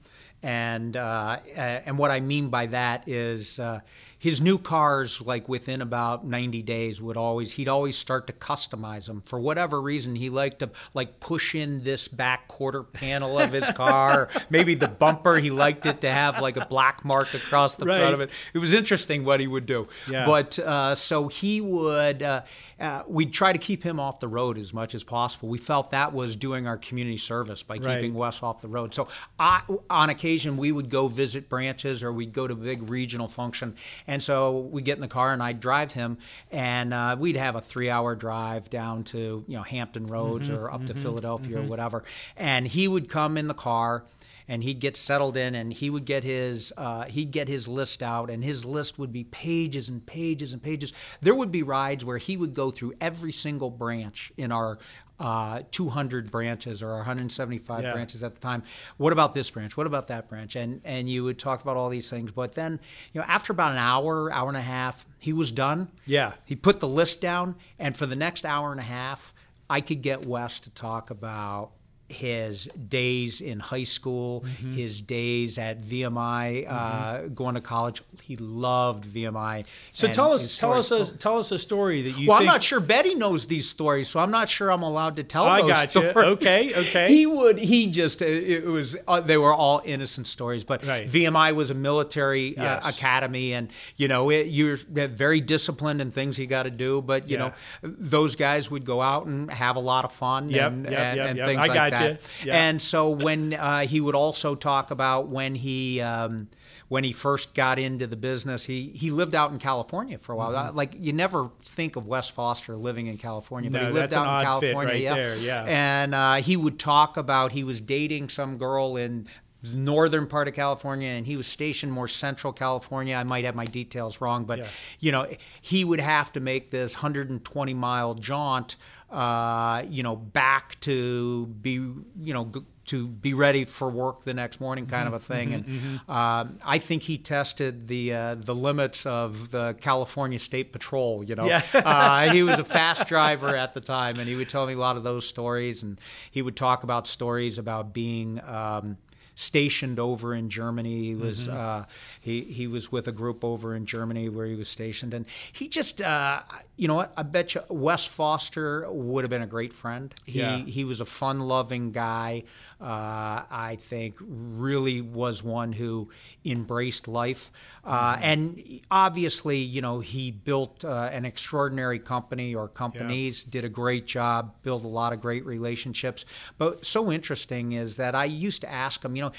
And 0.46 0.96
uh, 0.96 1.40
and 1.56 1.98
what 1.98 2.12
I 2.12 2.20
mean 2.20 2.50
by 2.50 2.68
that 2.68 3.10
is 3.10 3.60
uh, 3.60 3.80
his 4.18 4.40
new 4.42 4.58
cars, 4.58 5.22
like 5.22 5.48
within 5.50 5.82
about 5.82 6.26
90 6.26 6.62
days, 6.64 7.02
would 7.02 7.18
always 7.18 7.54
he'd 7.54 7.68
always 7.68 7.98
start 7.98 8.28
to 8.28 8.34
customize 8.34 9.06
them 9.08 9.22
for 9.26 9.40
whatever 9.40 9.82
reason. 9.82 10.16
He 10.16 10.30
liked 10.30 10.60
to 10.60 10.70
like 10.94 11.20
push 11.20 11.54
in 11.56 11.84
this 11.84 12.08
back 12.08 12.48
quarter 12.48 12.84
panel 12.84 13.38
of 13.40 13.52
his 13.52 13.70
car, 13.74 14.30
maybe 14.50 14.74
the 14.76 14.88
bumper. 14.88 15.38
He 15.38 15.52
liked 15.52 15.86
it 15.86 16.02
to 16.02 16.10
have 16.10 16.42
like 16.42 16.58
a 16.58 16.66
black 16.66 17.04
mark 17.06 17.34
across 17.34 17.78
the 17.78 17.86
Right. 17.86 18.00
front 18.00 18.14
of 18.16 18.22
it. 18.22 18.30
It 18.54 18.60
was 18.60 18.74
interesting 18.74 19.26
what 19.26 19.40
he 19.40 19.48
would 19.48 19.66
do. 19.66 19.88
Yeah. 20.10 20.26
But 20.26 20.58
uh, 20.60 20.96
so 20.96 21.28
he 21.28 21.62
would. 21.62 22.24
Uh, 22.24 22.42
uh, 22.80 23.04
we'd 23.08 23.32
try 23.32 23.54
to 23.54 23.60
keep 23.60 23.84
him 23.84 24.02
off 24.02 24.20
the 24.20 24.28
road 24.28 24.58
as 24.58 24.74
much 24.74 24.94
as 24.94 25.04
possible. 25.04 25.48
We 25.48 25.58
felt 25.58 25.92
that 25.92 26.12
was 26.14 26.36
doing 26.36 26.68
our 26.68 26.78
community 26.78 27.18
service 27.18 27.64
by 27.64 27.76
Right. 27.78 28.00
keeping 28.02 28.14
Wes 28.14 28.44
off 28.44 28.62
the 28.62 28.68
road. 28.68 28.94
So 28.94 29.08
I, 29.40 29.62
on 29.90 30.10
occasion, 30.10 30.58
we 30.58 30.72
would 30.74 30.90
go 30.90 31.08
visit 31.08 31.48
branches 31.48 32.04
or 32.04 32.12
we'd 32.12 32.34
go 32.34 32.48
to 32.48 32.54
a 32.54 32.58
big 32.58 32.90
regional 32.90 33.28
function. 33.30 33.76
And 34.08 34.22
so 34.22 34.60
we'd 34.60 34.86
get 34.86 34.98
in 34.98 35.02
the 35.02 35.08
car 35.08 35.34
and 35.34 35.42
I'd 35.42 35.60
drive 35.60 35.94
him 35.94 36.18
and 36.52 36.94
uh, 36.94 37.16
we'd 37.20 37.38
have 37.38 37.56
a 37.56 37.62
three 37.62 37.90
hour 37.90 38.16
drive 38.16 38.70
down 38.70 39.04
to, 39.06 39.44
you 39.48 39.58
know, 39.58 39.64
Hampton 39.64 40.08
Roads 40.08 40.50
mm-hmm. 40.50 40.64
or 40.64 40.72
up 40.72 40.86
to 40.86 40.94
mm-hmm. 40.94 41.02
Philadelphia 41.02 41.58
or 41.58 41.60
mm-hmm. 41.62 41.70
whatever. 41.70 42.04
And 42.38 42.68
he 42.68 42.88
would 42.88 43.10
come 43.10 43.38
in 43.38 43.48
the 43.48 43.54
car 43.54 44.06
and 44.48 44.64
he'd 44.64 44.80
get 44.80 44.96
settled 44.98 45.36
in 45.38 45.56
and 45.56 45.74
he 45.74 45.90
would 45.90 46.06
get 46.06 46.24
his 46.24 46.72
uh, 46.78 47.06
he'd 47.06 47.32
get 47.32 47.48
his 47.48 47.68
list 47.68 48.04
out 48.04 48.30
and 48.30 48.44
his 48.44 48.64
list 48.66 49.00
would 49.00 49.12
be 49.12 49.24
pages 49.24 49.90
and 49.90 50.06
pages 50.06 50.54
and 50.54 50.62
pages. 50.62 50.94
There 51.22 51.34
would 51.36 51.52
be 51.52 51.64
rides 51.64 52.06
where 52.06 52.18
he 52.18 52.38
would 52.38 52.54
go 52.54 52.72
through 52.72 52.94
every 53.02 53.32
single 53.32 53.70
branch 53.70 54.32
in 54.38 54.52
our 54.52 54.78
uh, 55.18 55.62
200 55.72 56.30
branches 56.30 56.84
or 56.84 56.90
our 56.90 56.98
175 56.98 57.84
Yeah. 57.84 57.94
branches 57.94 58.22
at 58.24 58.36
the 58.36 58.42
time. 58.42 58.64
What 58.98 59.14
about 59.14 59.34
this 59.34 59.50
branch? 59.50 59.78
What 59.78 59.88
about 59.88 60.08
that 60.08 60.28
branch? 60.28 60.56
And 60.56 60.82
and 60.84 61.10
you 61.10 61.24
would 61.24 61.40
talk 61.40 61.62
about 61.62 61.78
all 61.78 61.90
these 61.90 62.10
things. 62.10 62.32
But 62.32 62.54
then 62.54 62.80
you 63.14 63.22
know 63.22 63.28
after 63.28 63.54
about 63.54 63.72
an 63.72 63.78
hour 63.78 64.32
hour 64.32 64.48
and 64.50 64.58
a 64.58 64.62
half 64.62 65.06
he 65.20 65.32
was 65.34 65.52
done. 65.52 65.90
Yeah. 66.06 66.34
he 66.46 66.56
put 66.56 66.80
the 66.82 66.88
list 66.88 67.20
down, 67.22 67.56
and 67.80 67.96
for 67.98 68.06
the 68.06 68.16
next 68.16 68.46
hour 68.46 68.72
and 68.72 68.80
a 68.80 68.84
half, 68.84 69.34
I 69.70 69.82
could 69.82 70.02
get 70.04 70.26
Wes 70.28 70.60
to 70.60 70.70
talk 70.70 71.10
about 71.10 71.72
his 72.16 72.66
days 72.90 73.42
in 73.42 73.60
high 73.60 73.84
school, 73.84 74.44
Mm-hmm. 74.46 74.72
his 74.74 75.02
days 75.02 75.58
at 75.58 75.80
VMI, 75.82 76.66
uh, 76.70 77.28
going 77.28 77.56
to 77.56 77.62
college. 77.62 78.02
He 78.22 78.36
loved 78.38 79.04
VMI. 79.06 79.66
So 79.92 80.08
and 80.08 80.16
tell 80.16 80.32
us, 80.34 80.58
tell 80.58 80.74
us, 80.74 80.92
a, 80.92 81.06
tell 81.18 81.38
us 81.40 81.52
a 81.52 81.60
story 81.60 82.02
that 82.04 82.18
you. 82.18 82.30
Well, 82.30 82.38
I'm 82.40 82.46
not 82.46 82.64
sure 82.64 82.80
Betty 82.80 83.16
knows 83.16 83.48
these 83.48 83.70
stories, 83.70 84.08
so 84.10 84.20
I'm 84.20 84.32
not 84.32 84.50
sure 84.50 84.72
I'm 84.72 84.84
allowed 84.84 85.16
to 85.18 85.24
tell 85.24 85.46
I 85.46 85.62
those 85.62 85.70
gotcha. 85.72 85.90
stories. 85.92 86.16
Okay, 86.36 86.74
okay. 86.76 87.08
He 87.10 87.26
would. 87.26 87.58
He 87.60 87.88
just. 87.88 88.22
uh, 88.22 88.26
It 88.26 88.66
was. 88.66 88.96
Uh, 89.08 89.22
they 89.22 89.38
were 89.38 89.54
all 89.54 89.82
innocent 89.86 90.28
stories, 90.28 90.64
but 90.64 90.84
Right. 90.86 91.08
VMI 91.08 91.54
was 91.56 91.72
a 91.72 91.74
military 91.76 92.58
uh, 92.58 92.64
Yes. 92.64 92.98
academy, 92.98 93.54
and 93.54 93.70
you 93.96 94.08
know 94.08 94.30
it, 94.30 94.48
you're 94.48 94.78
very 94.78 95.40
disciplined 95.42 96.02
in 96.02 96.12
things 96.12 96.38
you 96.40 96.48
got 96.48 96.64
to 96.64 96.72
do. 96.72 97.02
But 97.02 97.30
you 97.30 97.38
Yeah. 97.38 97.48
know, 97.48 97.54
those 97.84 98.36
guys 98.36 98.70
would 98.72 98.86
go 98.86 99.02
out 99.02 99.26
and 99.26 99.50
have 99.52 99.76
a 99.76 99.80
lot 99.80 100.06
of 100.06 100.12
fun 100.12 100.50
Yep, 100.50 100.72
and, 100.72 100.86
yep, 100.86 100.94
and, 101.00 101.18
yep, 101.18 101.28
and 101.30 101.38
yep. 101.38 101.48
things 101.48 101.60
I 101.60 101.66
like 101.68 101.74
gotcha. 101.94 102.05
That. 102.14 102.46
Yeah. 102.46 102.56
And 102.68 102.82
so 102.82 103.10
when 103.10 103.54
uh, 103.54 103.82
he 103.82 104.02
would 104.02 104.16
also 104.16 104.56
talk 104.56 104.92
about 104.92 105.28
when 105.28 105.56
he. 105.56 106.02
Um, 106.02 106.50
when 106.88 107.04
he 107.04 107.12
first 107.12 107.56
got 107.56 107.80
into 107.80 108.06
the 108.06 108.16
business, 108.16 108.66
he, 108.66 108.90
he 108.90 109.10
lived 109.10 109.34
out 109.34 109.52
in 109.52 109.58
California 109.58 110.18
for 110.18 110.34
a 110.34 110.36
while. 110.36 110.52
Mm-hmm. 110.52 110.78
Like 110.78 110.96
you 111.00 111.14
never 111.14 111.50
think 111.62 111.96
of 111.96 112.06
Wes 112.06 112.30
Foster 112.30 112.76
living 112.76 113.08
in 113.08 113.18
California, 113.18 113.72
but 113.72 113.82
No, 113.82 113.88
he 113.88 113.94
lived 113.94 114.14
out 114.14 114.42
in 114.42 114.46
California. 114.46 114.94
right 114.94 115.02
yeah. 115.02 115.16
there, 115.16 115.36
yeah. 115.38 115.64
And 115.64 116.14
uh, 116.14 116.36
he 116.36 116.56
would 116.56 116.78
talk 116.78 117.18
about 117.18 117.54
he 117.54 117.64
was 117.64 117.82
dating 117.82 118.30
some 118.30 118.58
girl 118.58 118.98
in 118.98 119.28
northern 119.74 120.28
part 120.28 120.48
of 120.48 120.54
California, 120.54 121.10
and 121.10 121.26
he 121.26 121.38
was 121.38 121.48
stationed 121.48 121.92
more 121.92 122.08
central 122.08 122.54
California. 122.54 123.16
I 123.16 123.24
might 123.24 123.46
have 123.46 123.56
my 123.56 123.66
details 123.66 124.22
wrong, 124.22 124.46
but 124.46 124.60
Yeah. 124.60 124.68
you 125.00 125.12
know 125.12 125.28
he 125.62 125.84
would 125.84 126.00
have 126.02 126.32
to 126.34 126.40
make 126.40 126.72
this 126.72 126.96
120 126.96 127.74
mile 127.74 128.14
jaunt, 128.16 128.76
uh, 129.10 129.84
you 129.90 130.04
know, 130.04 130.16
back 130.16 130.80
to 130.82 131.48
be 131.48 131.74
you 131.74 132.34
know. 132.34 132.46
G- 132.54 132.62
to 132.90 133.08
be 133.08 133.34
ready 133.34 133.66
for 133.66 133.90
work 133.90 134.26
the 134.26 134.34
next 134.36 134.62
morning, 134.62 134.86
kind 134.86 135.08
of 135.08 135.14
a 135.16 135.20
thing, 135.20 135.56
and 135.56 136.00
um, 136.08 136.60
I 136.64 136.78
think 136.78 137.02
he 137.02 137.18
tested 137.18 137.88
the 137.88 138.14
uh, 138.14 138.36
the 138.36 138.54
limits 138.54 139.08
of 139.08 139.50
the 139.50 139.76
California 139.82 140.38
State 140.38 140.72
Patrol. 140.72 141.24
You 141.24 141.34
know, 141.34 141.46
Yeah. 141.48 141.64
uh, 141.74 142.32
he 142.32 142.44
was 142.44 142.60
a 142.60 142.64
fast 142.64 143.08
driver 143.08 143.56
at 143.56 143.74
the 143.74 143.82
time, 143.82 144.20
and 144.20 144.30
he 144.30 144.36
would 144.36 144.50
tell 144.50 144.68
me 144.68 144.74
a 144.74 144.78
lot 144.78 144.98
of 144.98 145.04
those 145.04 145.26
stories, 145.28 145.82
and 145.82 146.00
he 146.30 146.44
would 146.44 146.56
talk 146.56 146.84
about 146.84 147.08
stories 147.08 147.58
about 147.58 147.92
being. 147.92 148.40
Um, 148.46 148.98
stationed 149.36 150.00
over 150.00 150.34
in 150.34 150.50
Germany. 150.50 151.04
He 151.04 151.16
was 151.16 151.48
uh, 151.48 151.86
he 152.20 152.42
he 152.42 152.68
was 152.68 152.92
with 152.92 153.08
a 153.08 153.12
group 153.12 153.44
over 153.44 153.76
in 153.76 153.86
Germany 153.86 154.30
where 154.30 154.46
he 154.46 154.56
was 154.56 154.70
stationed, 154.70 155.14
and 155.14 155.26
he 155.52 155.68
just 155.68 156.02
uh, 156.02 156.42
you 156.78 156.88
know 156.88 156.96
what 156.96 157.14
I 157.16 157.24
bet 157.24 157.56
you 157.56 157.62
Wes 157.70 158.06
Foster 158.06 158.90
would 158.92 159.24
have 159.24 159.30
been 159.30 159.42
a 159.42 159.48
great 159.48 159.74
friend. 159.74 160.14
He 160.26 160.40
Yeah. 160.40 160.58
he 160.58 160.84
was 160.84 161.00
a 161.00 161.06
fun 161.06 161.40
loving 161.40 161.92
guy. 161.92 162.44
Uh, 162.82 163.44
I 163.50 163.78
think 163.80 164.16
really 164.20 165.00
was 165.00 165.42
one 165.42 165.72
who 165.72 166.10
embraced 166.44 167.08
life, 167.08 167.52
uh, 167.86 168.18
and 168.22 168.62
obviously 168.92 169.60
you 169.60 169.82
know 169.82 170.02
he 170.02 170.32
built 170.32 170.84
uh, 170.84 171.10
an 171.12 171.24
extraordinary 171.26 172.00
company 172.00 172.54
or 172.54 172.68
companies 172.68 173.44
did 173.44 173.64
a 173.64 173.70
great 173.70 174.06
job, 174.06 174.56
built 174.64 174.84
a 174.84 174.88
lot 174.88 175.14
of 175.14 175.22
great 175.22 175.46
relationships. 175.46 176.26
But 176.58 176.86
so 176.86 177.12
interesting 177.12 177.72
is 177.72 177.96
that 177.98 178.14
I 178.16 178.26
used 178.26 178.62
to 178.62 178.72
ask 178.72 179.04
him, 179.06 179.16
you 179.16 179.22
know, 179.22 179.32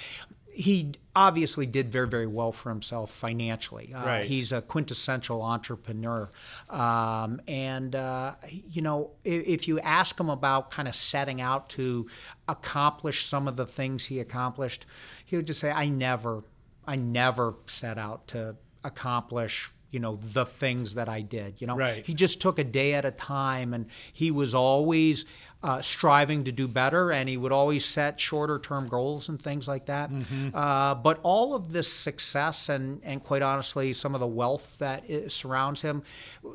he 0.56 0.92
obviously 1.14 1.66
did 1.66 1.92
very, 1.92 2.08
very 2.08 2.26
well 2.26 2.50
for 2.50 2.70
himself 2.70 3.10
financially. 3.10 3.92
Uh, 3.94 4.06
Right. 4.06 4.24
He's 4.24 4.52
a 4.52 4.62
quintessential 4.62 5.42
entrepreneur. 5.42 6.30
Um, 6.70 7.42
and, 7.46 7.94
uh, 7.94 8.36
you 8.50 8.80
know, 8.80 9.10
if, 9.22 9.46
if 9.46 9.68
you 9.68 9.78
ask 9.80 10.18
him 10.18 10.30
about 10.30 10.70
kind 10.70 10.88
of 10.88 10.94
setting 10.94 11.42
out 11.42 11.68
to 11.70 12.08
accomplish 12.48 13.26
some 13.26 13.48
of 13.48 13.56
the 13.56 13.66
things 13.66 14.06
he 14.06 14.18
accomplished, 14.18 14.86
he 15.26 15.36
would 15.36 15.46
just 15.46 15.60
say, 15.60 15.70
I 15.70 15.88
never, 15.88 16.42
I 16.86 16.96
never 16.96 17.56
set 17.66 17.98
out 17.98 18.26
to 18.28 18.56
accomplish 18.82 19.70
you 19.90 20.00
know 20.00 20.16
the 20.16 20.44
things 20.44 20.94
that 20.94 21.08
I 21.08 21.20
did 21.20 21.60
you 21.60 21.66
know? 21.66 21.76
Right. 21.76 22.04
he 22.04 22.14
just 22.14 22.40
took 22.40 22.58
a 22.58 22.64
day 22.64 22.94
at 22.94 23.04
a 23.04 23.10
time 23.10 23.72
and 23.72 23.86
he 24.12 24.30
was 24.30 24.54
always 24.54 25.24
uh, 25.62 25.80
striving 25.80 26.44
to 26.44 26.52
do 26.52 26.68
better 26.68 27.10
and 27.10 27.28
he 27.28 27.36
would 27.36 27.52
always 27.52 27.84
set 27.84 28.20
shorter 28.20 28.58
term 28.58 28.86
goals 28.88 29.28
and 29.28 29.40
things 29.40 29.66
like 29.66 29.86
that. 29.86 30.10
Uh, 30.54 30.94
but 30.94 31.18
all 31.22 31.54
of 31.54 31.72
this 31.72 31.92
success 31.92 32.68
and 32.68 33.00
and 33.04 33.24
quite 33.24 33.42
honestly 33.42 33.92
some 33.92 34.14
of 34.14 34.20
the 34.20 34.26
wealth 34.26 34.78
that 34.78 35.04
surrounds 35.32 35.82
him 35.82 36.02
uh, 36.44 36.50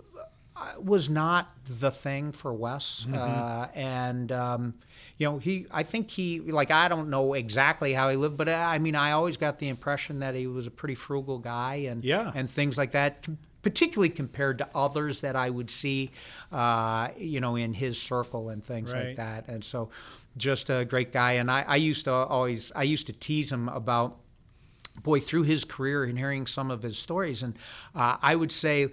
was 0.80 1.09
not 1.09 1.51
the 1.66 1.91
thing 1.91 2.32
for 2.32 2.53
Wes, 2.53 3.05
uh, 3.14 3.68
and 3.74 4.32
um, 4.32 4.74
you 5.18 5.26
know 5.28 5.38
he. 5.38 5.66
I 5.72 5.84
think 5.84 6.09
he 6.12 6.39
like 6.39 6.72
I 6.72 6.88
don't 6.88 7.09
know 7.09 7.34
exactly 7.34 7.93
how 7.93 8.09
he 8.09 8.16
lived, 8.18 8.38
but 8.38 8.47
uh, 8.49 8.53
I 8.53 8.80
mean 8.80 8.95
I 8.95 9.12
always 9.12 9.38
got 9.38 9.59
the 9.59 9.70
impression 9.70 10.20
that 10.20 10.36
he 10.36 10.47
was 10.47 10.68
a 10.68 10.72
pretty 10.72 10.95
frugal 10.95 11.38
guy 11.39 11.76
and 11.89 12.03
Yeah. 12.03 12.32
and 12.36 12.49
things 12.49 12.78
like 12.78 12.91
that. 12.91 13.28
Particularly 13.64 14.09
compared 14.09 14.57
to 14.57 14.68
others 14.74 15.22
that 15.22 15.36
I 15.36 15.51
would 15.51 15.70
see, 15.70 16.09
uh, 16.51 17.09
you 17.16 17.39
know, 17.39 17.55
in 17.55 17.76
his 17.76 18.01
circle 18.01 18.49
and 18.49 18.66
things 18.66 18.91
Right. 18.91 19.09
like 19.09 19.18
that. 19.18 19.47
And 19.47 19.64
so, 19.64 19.89
just 20.36 20.72
a 20.72 20.84
great 20.84 21.12
guy. 21.12 21.34
And 21.34 21.51
I, 21.51 21.62
I 21.68 21.76
used 21.76 22.05
to 22.05 22.12
always, 22.12 22.72
I 22.76 22.82
used 22.82 23.05
to 23.05 23.14
tease 23.14 23.51
him 23.51 23.70
about 23.70 24.18
boy, 25.04 25.20
through 25.20 25.44
his 25.44 25.64
career 25.64 26.04
and 26.04 26.18
hearing 26.18 26.46
some 26.46 26.70
of 26.70 26.82
his 26.84 26.98
stories, 26.98 27.42
and 27.44 27.56
uh, 27.96 28.18
I 28.22 28.36
would 28.36 28.52
say, 28.52 28.89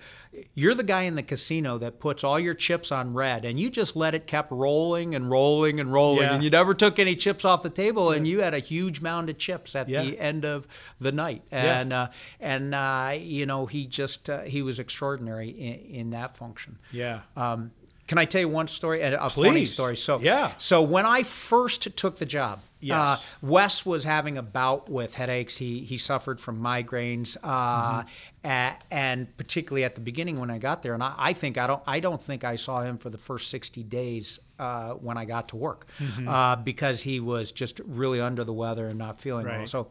you're 0.54 0.74
the 0.74 0.82
guy 0.84 1.02
in 1.02 1.16
the 1.16 1.22
casino 1.22 1.76
that 1.78 1.98
puts 2.00 2.22
all 2.24 2.38
your 2.38 2.54
chips 2.54 2.90
on 2.92 3.12
red, 3.14 3.44
and 3.44 3.58
you 3.58 3.68
just 3.70 3.96
let 3.96 4.14
it 4.14 4.26
kept 4.26 4.50
rolling 4.52 5.14
and 5.14 5.30
rolling 5.30 5.80
and 5.80 5.92
rolling, 5.92 6.22
Yeah. 6.22 6.34
and 6.34 6.44
you 6.44 6.50
never 6.50 6.72
took 6.74 6.98
any 6.98 7.16
chips 7.16 7.44
off 7.44 7.62
the 7.62 7.70
table, 7.70 8.10
and 8.10 8.26
you 8.26 8.40
had 8.42 8.54
a 8.54 8.58
huge 8.60 9.00
mound 9.00 9.28
of 9.28 9.38
chips 9.38 9.74
at 9.76 9.88
Yeah. 9.88 10.02
the 10.02 10.18
end 10.18 10.44
of 10.44 10.66
the 11.00 11.12
night, 11.12 11.42
Yeah. 11.50 11.80
and 11.80 11.92
uh, 11.92 12.08
and 12.40 12.74
uh, 12.74 13.12
you 13.18 13.44
know 13.46 13.66
he 13.66 13.86
just 13.86 14.30
uh, 14.30 14.42
he 14.42 14.62
was 14.62 14.78
extraordinary 14.78 15.48
in, 15.50 15.94
in 15.94 16.10
that 16.10 16.34
function. 16.36 16.78
Yeah. 16.92 17.20
Um, 17.36 17.72
can 18.06 18.16
I 18.18 18.24
tell 18.24 18.40
you 18.40 18.48
one 18.48 18.68
story? 18.68 19.02
A 19.02 19.20
a 19.20 19.28
funny 19.28 19.64
story. 19.66 19.96
So 19.96 20.20
Yeah. 20.20 20.52
So 20.58 20.80
when 20.80 21.04
I 21.04 21.22
first 21.24 21.94
took 21.96 22.16
the 22.16 22.24
job, 22.26 22.60
Yes. 22.80 22.96
uh, 22.98 23.16
Wes 23.46 23.84
was 23.84 24.04
having 24.04 24.38
a 24.38 24.42
bout 24.42 24.88
with 24.88 25.14
headaches. 25.14 25.56
He 25.56 25.80
he 25.80 25.96
suffered 25.96 26.38
from 26.40 26.60
migraines, 26.60 27.36
uh, 27.42 28.02
Mm-hmm. 28.02 28.08
a- 28.46 28.76
and 28.90 29.36
particularly 29.36 29.84
at 29.84 29.94
the 29.96 30.00
beginning 30.00 30.38
when 30.38 30.50
I 30.50 30.58
got 30.58 30.82
there. 30.82 30.94
And 30.94 31.02
I, 31.02 31.14
I 31.18 31.32
think 31.32 31.58
I 31.58 31.66
don't 31.66 31.82
I 31.86 32.00
don't 32.00 32.22
think 32.22 32.44
I 32.44 32.56
saw 32.56 32.82
him 32.82 32.96
for 32.98 33.10
the 33.10 33.18
first 33.18 33.50
sixty 33.50 33.82
days 33.82 34.38
uh, 34.58 34.90
when 34.92 35.16
I 35.18 35.24
got 35.24 35.48
to 35.48 35.56
work 35.56 35.88
Mm-hmm. 35.98 36.28
uh, 36.28 36.56
because 36.56 37.02
he 37.02 37.18
was 37.20 37.50
just 37.52 37.80
really 37.84 38.20
under 38.20 38.44
the 38.44 38.52
weather 38.54 38.86
and 38.86 38.98
not 38.98 39.20
feeling 39.20 39.46
well. 39.46 39.66
So 39.66 39.88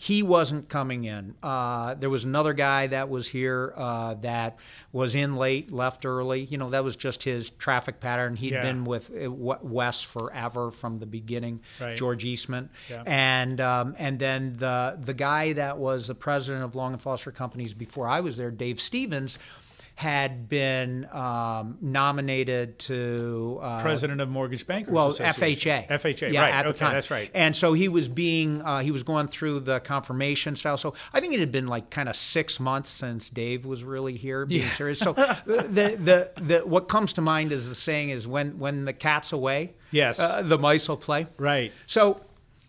he 0.00 0.22
wasn't 0.22 0.68
coming 0.68 1.02
in. 1.02 1.34
Uh, 1.42 1.94
there 1.94 2.08
was 2.08 2.22
another 2.22 2.52
guy 2.52 2.86
that 2.86 3.08
was 3.08 3.26
here 3.26 3.72
uh, 3.76 4.14
that 4.14 4.56
was 4.92 5.16
in 5.16 5.34
late, 5.34 5.72
left 5.72 6.06
early. 6.06 6.42
You 6.44 6.56
know, 6.56 6.68
that 6.70 6.84
was 6.84 6.94
just 6.94 7.24
his 7.24 7.50
traffic 7.50 7.98
pattern. 7.98 8.36
he 8.36 8.50
had 8.50 8.62
Yeah. 8.64 8.70
been 8.72 8.84
with 8.84 9.10
uh, 9.10 9.24
W- 9.24 9.58
Wes 9.60 10.04
forever 10.04 10.70
from 10.70 11.00
the 11.00 11.06
beginning, 11.06 11.62
Right. 11.80 11.96
George 11.96 12.24
Eastman, 12.24 12.70
Yeah. 12.88 13.02
and 13.06 13.60
um, 13.60 13.96
and 13.98 14.20
then 14.20 14.56
the 14.58 14.96
the 15.02 15.14
guy 15.14 15.54
that 15.54 15.78
was 15.78 16.06
the 16.06 16.14
president 16.14 16.64
of 16.64 16.76
Long 16.76 16.92
and 16.92 17.02
Foster 17.02 17.32
Companies 17.32 17.74
before 17.74 18.06
I 18.06 18.20
was 18.20 18.36
there, 18.36 18.52
Dave 18.52 18.80
Stevens. 18.80 19.36
Had 19.98 20.48
been 20.48 21.08
um, 21.10 21.76
nominated 21.80 22.78
to 22.78 23.58
uh, 23.60 23.82
President 23.82 24.20
of 24.20 24.28
Mortgage 24.28 24.64
Bankers 24.64 24.94
well, 24.94 25.12
FHA. 25.12 25.88
FHA, 25.88 26.32
yeah, 26.32 26.40
right. 26.42 26.54
At 26.54 26.66
okay, 26.66 26.72
the 26.72 26.78
time. 26.78 26.92
that's 26.92 27.10
right. 27.10 27.28
And 27.34 27.56
so 27.56 27.72
he 27.72 27.88
was 27.88 28.06
being, 28.06 28.62
uh, 28.62 28.78
he 28.78 28.92
was 28.92 29.02
going 29.02 29.26
through 29.26 29.58
the 29.58 29.80
confirmation 29.80 30.54
style. 30.54 30.76
So 30.76 30.94
I 31.12 31.18
think 31.18 31.34
it 31.34 31.40
had 31.40 31.50
been 31.50 31.66
like 31.66 31.90
kind 31.90 32.08
of 32.08 32.14
six 32.14 32.60
months 32.60 32.90
since 32.90 33.28
Dave 33.28 33.66
was 33.66 33.82
really 33.82 34.16
here 34.16 34.46
being 34.46 34.68
serious. 34.68 35.00
So 35.00 35.12
the, 35.46 35.96
the, 35.98 36.30
the, 36.40 36.58
what 36.60 36.86
comes 36.86 37.12
to 37.14 37.20
mind 37.20 37.50
is 37.50 37.68
the 37.68 37.74
saying 37.74 38.10
is 38.10 38.24
when, 38.24 38.60
when 38.60 38.84
the 38.84 38.92
cat's 38.92 39.32
away, 39.32 39.72
Yes. 39.90 40.20
uh, 40.20 40.42
the 40.42 40.58
mice 40.58 40.88
will 40.88 40.96
play. 40.96 41.26
Right. 41.38 41.72
So 41.88 42.20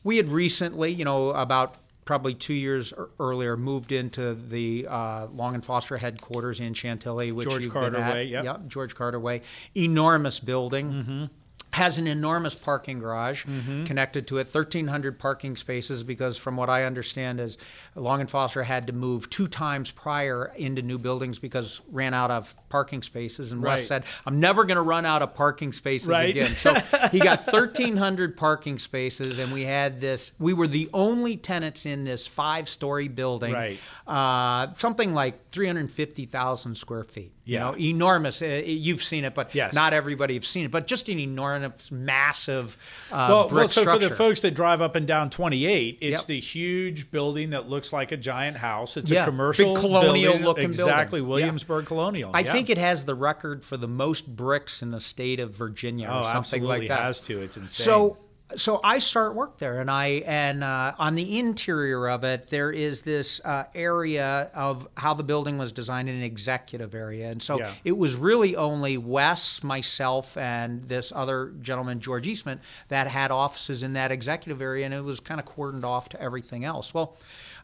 we 0.03 0.17
had 0.17 0.29
recently, 0.29 0.91
you 0.91 1.05
know, 1.05 1.29
about 1.29 1.75
probably 2.09 2.33
two 2.33 2.55
years 2.55 2.91
earlier, 3.19 3.55
moved 3.55 3.91
into 3.91 4.33
the 4.33 4.87
uh, 4.89 5.27
Long 5.27 5.53
and 5.53 5.63
Foster 5.63 5.95
headquarters 5.95 6.59
in 6.59 6.73
Chantilly, 6.73 7.31
which 7.31 7.47
George 7.47 7.69
Carter. 7.69 7.99
Way, 7.99 8.23
yep. 8.23 8.45
Yep, 8.45 8.67
George 8.67 8.95
Carter 8.95 9.19
Way. 9.19 9.43
Enormous 9.77 10.39
building. 10.39 10.91
Mm-hmm. 10.91 11.25
Has 11.73 11.97
an 11.97 12.07
enormous 12.07 12.55
parking 12.55 12.99
garage 12.99 13.45
connected 13.85 14.27
to 14.27 14.37
it, 14.37 14.47
1,300 14.47 15.19
parking 15.19 15.55
spaces. 15.55 16.03
Because 16.03 16.37
from 16.37 16.57
what 16.57 16.69
I 16.69 16.83
understand, 16.83 17.39
is 17.39 17.57
Long 17.95 18.19
and 18.21 18.29
Foster 18.29 18.63
had 18.63 18.87
to 18.87 18.93
move 18.93 19.29
two 19.29 19.47
times 19.47 19.91
prior 19.91 20.51
into 20.57 20.81
new 20.81 20.97
buildings 20.97 21.37
because 21.39 21.79
ran 21.91 22.13
out 22.13 22.31
of 22.31 22.55
parking 22.69 23.01
spaces. 23.03 23.51
And 23.51 23.61
Right. 23.61 23.73
Wes 23.73 23.87
said, 23.87 24.03
"I'm 24.25 24.39
never 24.39 24.65
going 24.65 24.75
to 24.77 24.81
run 24.81 25.05
out 25.05 25.21
of 25.21 25.35
parking 25.35 25.71
spaces 25.71 26.07
Right. 26.09 26.29
again." 26.31 26.51
So 26.51 26.73
he 27.11 27.19
got 27.19 27.45
1,300 27.51 28.35
parking 28.35 28.79
spaces, 28.79 29.37
and 29.39 29.53
we 29.53 29.63
had 29.63 30.01
this. 30.01 30.31
We 30.39 30.53
were 30.53 30.67
the 30.67 30.89
only 30.91 31.37
tenants 31.37 31.85
in 31.85 32.03
this 32.03 32.27
five-story 32.27 33.09
building, 33.09 33.53
Right. 33.53 33.79
Uh, 34.07 34.73
something 34.73 35.13
like 35.13 35.48
350,000 35.51 36.75
square 36.75 37.03
feet. 37.03 37.31
You 37.45 37.57
know, 37.59 37.75
enormous. 37.77 38.41
Uh, 38.41 38.61
You've 38.65 39.01
seen 39.01 39.23
it, 39.25 39.33
but 39.33 39.55
Yes. 39.55 39.73
not 39.73 39.91
everybody 39.93 40.35
have 40.35 40.45
seen 40.45 40.65
it. 40.65 40.71
But 40.71 40.85
just 40.87 41.09
an 41.09 41.19
enormous, 41.19 41.91
massive 41.91 42.77
uh, 43.11 43.25
Well, 43.29 43.49
brick 43.49 43.57
well, 43.59 43.69
so 43.69 43.81
structure. 43.81 44.03
for 44.03 44.09
the 44.09 44.15
folks 44.15 44.41
that 44.41 44.51
drive 44.53 44.81
up 44.81 44.95
and 44.95 45.07
down 45.07 45.29
28, 45.29 45.97
it's 46.01 46.11
Yep. 46.21 46.25
the 46.27 46.39
huge 46.39 47.09
building 47.11 47.49
that 47.51 47.67
looks 47.69 47.91
like 47.91 48.11
a 48.11 48.17
giant 48.17 48.57
house. 48.57 48.97
It's 48.97 49.09
Yeah, 49.09 49.23
a 49.23 49.25
commercial 49.25 49.73
big 49.73 49.81
colonial 49.81 50.31
building, 50.33 50.45
looking 50.45 50.63
exactly 50.65 51.19
building. 51.21 51.23
Yeah. 51.23 51.29
Williamsburg 51.45 51.85
Colonial. 51.85 52.31
I 52.33 52.41
yeah. 52.41 52.51
think 52.51 52.69
it 52.69 52.77
has 52.77 53.05
the 53.05 53.15
record 53.15 53.63
for 53.65 53.77
the 53.77 53.87
most 53.87 54.27
bricks 54.35 54.81
in 54.81 54.91
the 54.91 54.99
state 54.99 55.39
of 55.39 55.51
Virginia, 55.55 56.07
Oh, 56.11 56.19
or 56.19 56.23
something 56.25 56.63
like 56.63 56.87
that. 56.87 56.99
has 56.99 57.19
to. 57.21 57.41
It's 57.41 57.57
insane. 57.57 57.85
So, 57.85 58.17
so 58.55 58.79
I 58.83 58.99
start 58.99 59.35
work 59.35 59.57
there, 59.59 59.79
and 59.79 59.91
I 59.91 60.23
and 60.25 60.63
uh, 60.63 60.93
on 60.97 61.15
the 61.15 61.39
interior 61.39 62.09
of 62.09 62.23
it, 62.23 62.47
there 62.49 62.71
is 62.71 63.03
this 63.03 63.39
uh, 63.45 63.65
area 63.75 64.49
of 64.55 64.87
how 64.97 65.13
the 65.13 65.23
building 65.23 65.57
was 65.57 65.71
designed, 65.71 66.09
an 66.09 66.21
executive 66.23 66.95
area, 66.95 67.29
and 67.29 67.41
so 67.43 67.59
Yeah. 67.59 67.71
it 67.83 67.97
was 67.97 68.15
really 68.15 68.55
only 68.55 68.97
Wes, 68.97 69.63
myself, 69.63 70.35
and 70.37 70.87
this 70.87 71.11
other 71.15 71.53
gentleman, 71.61 71.99
George 71.99 72.27
Eastman, 72.27 72.59
that 72.87 73.07
had 73.07 73.31
offices 73.31 73.83
in 73.83 73.93
that 73.93 74.11
executive 74.11 74.61
area, 74.61 74.85
and 74.85 74.93
it 74.93 75.03
was 75.03 75.19
kind 75.19 75.39
of 75.39 75.45
cordoned 75.45 75.83
off 75.83 76.09
to 76.09 76.21
everything 76.21 76.65
else. 76.65 76.93
Well. 76.93 77.17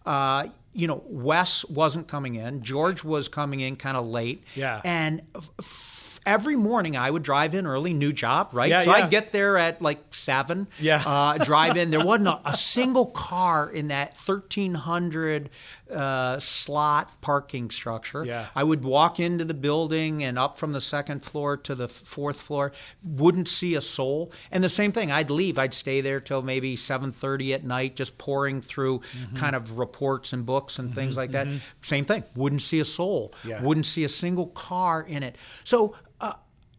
Uh, 0.06 0.50
you 0.72 0.88
know, 0.88 1.02
Wes 1.08 1.64
wasn't 1.66 2.08
coming 2.08 2.36
in. 2.36 2.62
George 2.62 3.04
was 3.04 3.28
coming 3.28 3.62
in 3.62 3.76
kind 3.78 3.96
of 3.98 4.06
late. 4.08 4.44
Yeah. 4.56 4.82
And 4.84 5.22
f- 5.36 5.95
every 6.26 6.56
morning 6.56 6.98
I 6.98 7.10
would 7.12 7.24
drive 7.24 7.54
in 7.56 7.66
early, 7.66 7.94
new 7.94 8.12
job, 8.12 8.50
right? 8.52 8.70
Yeah, 8.70 8.82
so 8.82 8.92
yeah. 8.92 9.06
I'd 9.06 9.10
get 9.10 9.32
there 9.32 9.58
at 9.58 9.82
like 9.82 10.00
seven. 10.12 10.68
Yeah. 10.80 11.04
Uh, 11.06 11.38
drive 11.38 11.78
in. 11.78 11.92
There 11.92 12.06
wasn't 12.06 12.30
a, 12.30 12.50
a 12.50 12.54
single 12.56 13.08
car 13.08 13.70
in 13.70 13.90
that 13.90 14.18
1,300 14.18 15.50
uh, 15.92 16.40
slot 16.40 17.22
parking 17.22 17.70
structure. 17.70 18.26
Yeah. 18.26 18.48
I 18.56 18.64
would 18.64 18.84
walk 18.84 19.20
into 19.20 19.46
the 19.46 19.54
building 19.54 20.24
and 20.24 20.40
up 20.40 20.58
from 20.58 20.74
the 20.74 20.82
second 20.82 21.24
floor 21.24 21.58
to 21.58 21.76
the 21.76 21.88
fourth 21.88 22.42
floor, 22.42 22.72
wouldn't 23.04 23.48
see 23.48 23.76
a 23.76 23.82
soul. 23.82 24.32
And 24.52 24.64
the 24.64 24.70
same 24.70 24.92
thing, 24.92 25.12
I'd 25.12 25.30
leave. 25.30 25.60
I'd 25.60 25.74
stay 25.74 26.02
there 26.02 26.20
till 26.20 26.42
maybe 26.42 26.76
7:30 26.76 27.54
at 27.54 27.64
night, 27.64 27.96
just 27.96 28.18
pouring 28.18 28.62
through 28.62 29.00
Mm-hmm. 29.00 29.36
kind 29.38 29.56
of 29.56 29.78
reports 29.78 30.34
and 30.34 30.46
books 30.46 30.80
and 30.80 30.92
things 30.92 31.16
like 31.18 31.32
that. 31.32 31.48
Same 31.82 32.06
thing, 32.06 32.24
wouldn't 32.36 32.62
see 32.62 32.80
a 32.80 32.86
soul. 32.86 33.34
Yeah. 33.46 33.62
Wouldn't 33.62 33.86
see 33.86 34.04
a 34.04 34.10
single 34.10 34.48
car 34.48 35.02
in 35.02 35.22
it. 35.24 35.36
So. 35.64 35.96
Uh, 36.22 36.32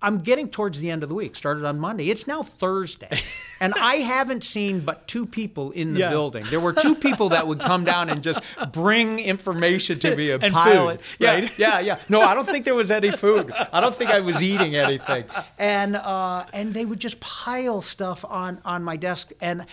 I'm 0.07 0.19
getting 0.19 0.49
towards 0.49 0.79
the 0.79 0.89
end 0.91 1.03
of 1.03 1.09
the 1.09 1.17
week. 1.17 1.35
Started 1.35 1.65
on 1.65 1.81
Monday. 1.81 2.11
It's 2.11 2.29
now 2.29 2.43
Thursday, 2.43 3.09
and 3.61 3.75
I 3.81 3.97
haven't 3.97 4.45
seen 4.45 4.81
but 4.81 5.09
two 5.09 5.27
people 5.27 5.73
in 5.73 5.95
the 5.95 6.01
Yeah. 6.01 6.11
building. 6.11 6.45
There 6.49 6.61
were 6.61 6.73
two 6.73 6.95
people 6.95 7.31
that 7.31 7.47
would 7.49 7.59
come 7.59 7.85
down 7.85 8.09
and 8.09 8.23
just 8.23 8.41
bring 8.73 9.19
information 9.19 9.99
to 9.99 10.15
me 10.15 10.31
and, 10.31 10.45
And 10.45 10.55
pile 10.55 10.87
food, 10.91 10.95
it. 11.01 11.01
Yeah, 11.19 11.35
right? 11.35 11.59
yeah, 11.59 11.81
yeah. 11.81 11.99
No, 12.09 12.21
I 12.21 12.35
don't 12.35 12.47
think 12.47 12.65
there 12.65 12.77
was 12.77 12.93
any 12.93 13.11
food. 13.11 13.51
I 13.73 13.81
don't 13.81 13.97
think 13.97 14.11
I 14.11 14.21
was 14.21 14.41
eating 14.43 14.77
anything. 14.77 15.25
And 15.59 15.97
uh, 15.97 16.45
and 16.53 16.73
they 16.73 16.85
would 16.85 17.01
just 17.01 17.19
pile 17.19 17.83
stuff 17.83 18.25
on 18.25 18.61
on 18.65 18.85
my 18.85 18.97
desk. 18.97 19.33
And 19.41 19.67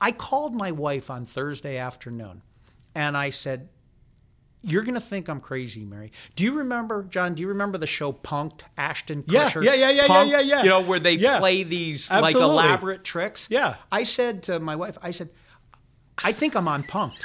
I 0.00 0.12
called 0.12 0.54
my 0.54 0.72
wife 0.72 1.10
on 1.10 1.24
Thursday 1.24 1.78
afternoon, 1.78 2.42
and 2.94 3.16
I 3.16 3.30
said, 3.30 3.68
you're 4.66 4.82
going 4.82 4.94
to 4.94 5.00
think 5.00 5.28
I'm 5.28 5.40
crazy, 5.40 5.84
Mary. 5.84 6.10
Do 6.36 6.44
you 6.44 6.52
remember, 6.54 7.02
John? 7.04 7.34
Do 7.34 7.42
you 7.42 7.48
remember 7.48 7.78
the 7.78 7.86
show 7.86 8.12
Punked? 8.12 8.62
Ashton 8.78 9.24
Yeah, 9.26 9.50
Kutcher. 9.50 9.62
yeah, 9.62 9.74
yeah, 9.74 9.90
yeah, 9.90 10.02
yeah, 10.02 10.06
Punked? 10.08 10.30
yeah, 10.30 10.40
yeah. 10.40 10.62
You 10.62 10.68
know 10.70 10.82
where 10.82 10.98
they 10.98 11.14
Yeah. 11.14 11.38
play 11.38 11.62
these 11.62 12.10
like 12.10 12.34
elaborate 12.34 13.04
tricks. 13.04 13.46
Yeah. 13.50 13.76
I 13.92 14.04
said 14.04 14.42
to 14.44 14.58
my 14.60 14.74
wife, 14.76 14.96
I 15.02 15.10
said, 15.10 15.30
I 16.22 16.32
think 16.32 16.54
I'm 16.56 16.68
on 16.68 16.82
Punked. 16.82 17.20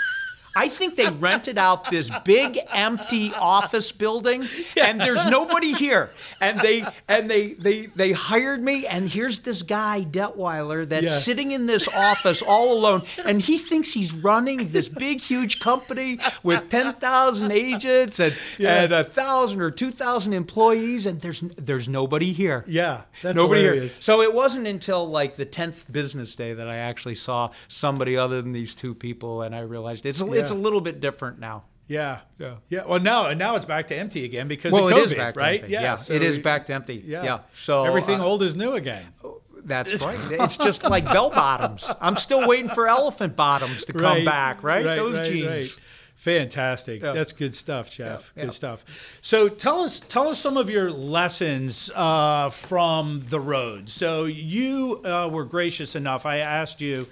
I 0.64 0.68
think 0.68 0.96
they 0.96 1.10
rented 1.10 1.58
out 1.58 1.90
this 1.90 2.12
big 2.26 2.60
empty 2.74 3.32
office 3.34 3.92
building 3.94 4.44
and 4.82 5.00
there's 5.00 5.26
nobody 5.28 5.72
here. 5.74 6.12
And 6.42 6.60
they 6.60 6.86
and 7.08 7.30
they 7.32 7.54
they 7.54 7.86
they 8.02 8.12
hired 8.12 8.62
me 8.62 8.86
and 8.86 9.08
here's 9.10 9.40
this 9.40 9.64
guy 9.64 10.02
Detwiler 10.02 10.88
that's 10.88 11.06
Yeah. 11.06 11.18
sitting 11.28 11.52
in 11.52 11.66
this 11.66 11.88
office 11.96 12.42
all 12.42 12.74
alone 12.78 13.04
and 13.28 13.42
he 13.42 13.58
thinks 13.58 13.94
he's 13.94 14.14
running 14.14 14.72
this 14.72 14.90
big 14.90 15.20
huge 15.22 15.60
company 15.60 16.20
with 16.44 16.70
10,000 16.70 17.52
agents 17.52 18.20
and 18.20 18.34
Yeah. 18.58 18.84
and 18.84 18.94
a 18.94 19.04
1,000 19.04 19.62
or 19.62 19.72
2,000 19.72 20.34
employees 20.34 21.06
and 21.06 21.22
there's 21.22 21.42
there's 21.58 21.88
nobody 21.88 22.34
here. 22.34 22.64
Yeah, 22.68 23.04
that's 23.22 23.36
Nobody 23.36 23.62
hilarious. 23.62 23.98
here. 23.98 24.04
So 24.04 24.22
it 24.22 24.34
wasn't 24.34 24.68
until 24.68 25.08
like 25.10 25.38
the 25.38 25.46
tenth 25.46 25.86
business 25.92 26.36
day 26.36 26.54
that 26.54 26.68
I 26.68 26.78
actually 26.78 27.16
saw 27.16 27.52
somebody 27.68 28.18
other 28.18 28.42
than 28.42 28.52
these 28.52 28.74
two 28.76 28.94
people, 28.94 29.42
and 29.42 29.56
I 29.56 29.62
realized 29.62 30.06
it's 30.06 30.22
a, 30.22 30.32
it's 30.34 30.49
a 30.52 30.56
little 30.56 30.82
bit 30.82 31.00
different 31.00 31.40
now. 31.40 31.64
Yeah, 31.88 32.20
Yeah. 32.38 32.56
yeah. 32.70 32.84
Well, 32.86 33.00
now 33.00 33.26
and 33.28 33.40
now 33.40 33.56
it's 33.56 33.66
back 33.66 33.88
to 33.88 33.96
empty 33.96 34.24
again 34.24 34.48
because 34.48 34.72
Well, 34.74 34.88
of 34.88 34.94
COVID, 34.94 35.06
is 35.06 35.14
back 35.16 35.34
to 35.34 35.40
right? 35.40 35.60
empty. 35.62 35.74
Yeah, 35.74 35.96
so 35.96 36.14
it 36.14 36.22
is 36.22 36.38
we- 36.38 36.44
back 36.44 36.68
to 36.68 36.74
empty. 36.74 37.04
Yeah. 37.06 37.24
Yeah. 37.24 37.40
So 37.54 37.84
everything 37.86 38.20
uh, 38.22 38.26
old 38.26 38.44
is 38.44 38.56
new 38.56 38.74
again. 38.74 39.08
That's 39.64 40.00
right. 40.06 40.18
It's 40.32 40.58
just 40.58 40.84
like 40.84 41.06
bell 41.06 41.32
bottoms. 41.32 41.92
I'm 42.00 42.16
still 42.16 42.48
waiting 42.48 42.70
for 42.70 42.88
elephant 42.88 43.36
bottoms 43.36 43.86
to 43.86 43.94
come 43.94 44.24
back. 44.24 44.62
Right. 44.64 44.84
Those 44.84 45.28
jeans. 45.28 45.80
Fantastic. 46.16 47.02
Yeah. 47.02 47.14
That's 47.14 47.32
good 47.32 47.56
stuff, 47.56 47.90
Jeff. 47.90 48.34
Yeah, 48.36 48.42
Good 48.44 48.48
yeah. 48.50 48.54
stuff. 48.54 49.18
So 49.22 49.48
tell 49.48 49.80
us 49.82 50.00
tell 50.02 50.28
us 50.28 50.38
some 50.38 50.58
of 50.58 50.70
your 50.70 50.92
lessons 50.92 51.90
uh, 51.96 52.50
from 52.50 53.22
the 53.30 53.40
road. 53.40 53.90
So 53.90 54.26
you 54.26 55.02
uh, 55.06 55.30
were 55.32 55.46
gracious 55.46 55.96
enough. 55.96 56.26
I 56.26 56.38
asked 56.40 56.82
you 56.82 57.08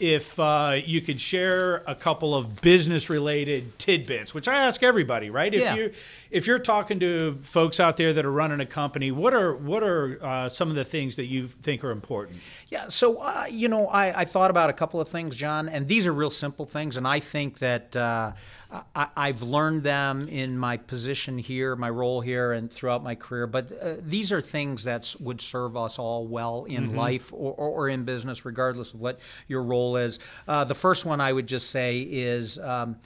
if 0.00 0.38
uh, 0.40 0.76
you 0.84 1.00
could 1.00 1.20
share 1.20 1.82
a 1.86 1.94
couple 1.94 2.34
of 2.34 2.60
business-related 2.60 3.78
tidbits, 3.78 4.34
which 4.34 4.48
I 4.48 4.56
ask 4.66 4.82
everybody, 4.82 5.30
right? 5.30 5.52
If 5.52 5.60
Yeah. 5.60 5.74
you 5.74 5.92
if 6.30 6.46
you're 6.46 6.58
talking 6.60 7.00
to 7.00 7.38
folks 7.42 7.80
out 7.80 7.96
there 7.96 8.12
that 8.12 8.24
are 8.24 8.30
running 8.30 8.60
a 8.60 8.66
company, 8.66 9.10
what 9.10 9.34
are 9.34 9.54
what 9.54 9.82
are 9.82 10.18
uh, 10.22 10.48
some 10.48 10.68
of 10.70 10.76
the 10.76 10.84
things 10.84 11.16
that 11.16 11.26
you 11.26 11.46
think 11.48 11.82
are 11.84 11.90
important? 11.90 12.38
Yeah, 12.68 12.88
so 12.88 13.20
uh, 13.20 13.46
you 13.50 13.68
know, 13.68 13.86
I, 13.88 14.20
I 14.20 14.24
thought 14.24 14.50
about 14.50 14.70
a 14.70 14.72
couple 14.74 15.00
of 15.00 15.08
things, 15.08 15.36
John, 15.36 15.68
and 15.68 15.88
these 15.88 16.06
are 16.06 16.12
real 16.12 16.30
simple 16.30 16.66
things, 16.66 16.96
and 16.96 17.06
I 17.06 17.20
think 17.20 17.58
that 17.58 17.94
uh, 17.96 18.32
I, 18.94 19.08
I've 19.16 19.42
learned 19.42 19.82
them 19.82 20.28
in 20.28 20.56
my 20.58 20.76
position 20.76 21.38
here, 21.38 21.74
my 21.74 21.90
role 21.90 22.20
here, 22.20 22.52
and 22.52 22.70
throughout 22.70 23.02
my 23.02 23.14
career. 23.14 23.46
But 23.46 23.72
uh, 23.72 23.94
these 24.00 24.30
are 24.32 24.40
things 24.40 24.84
that 24.84 25.14
would 25.18 25.40
serve 25.40 25.76
us 25.76 25.98
all 25.98 26.26
well 26.26 26.64
in 26.64 26.94
life 26.94 27.32
or, 27.32 27.52
or, 27.54 27.88
in 27.88 28.04
business, 28.04 28.44
regardless 28.44 28.94
of 28.94 29.00
what 29.00 29.18
your 29.48 29.62
role 29.62 29.96
is. 29.96 30.18
Uh, 30.46 30.64
the 30.64 30.74
first 30.74 31.04
one 31.04 31.20
I 31.20 31.32
would 31.32 31.46
just 31.46 31.70
say 31.70 32.00
is. 32.00 32.58
Um, 32.58 32.96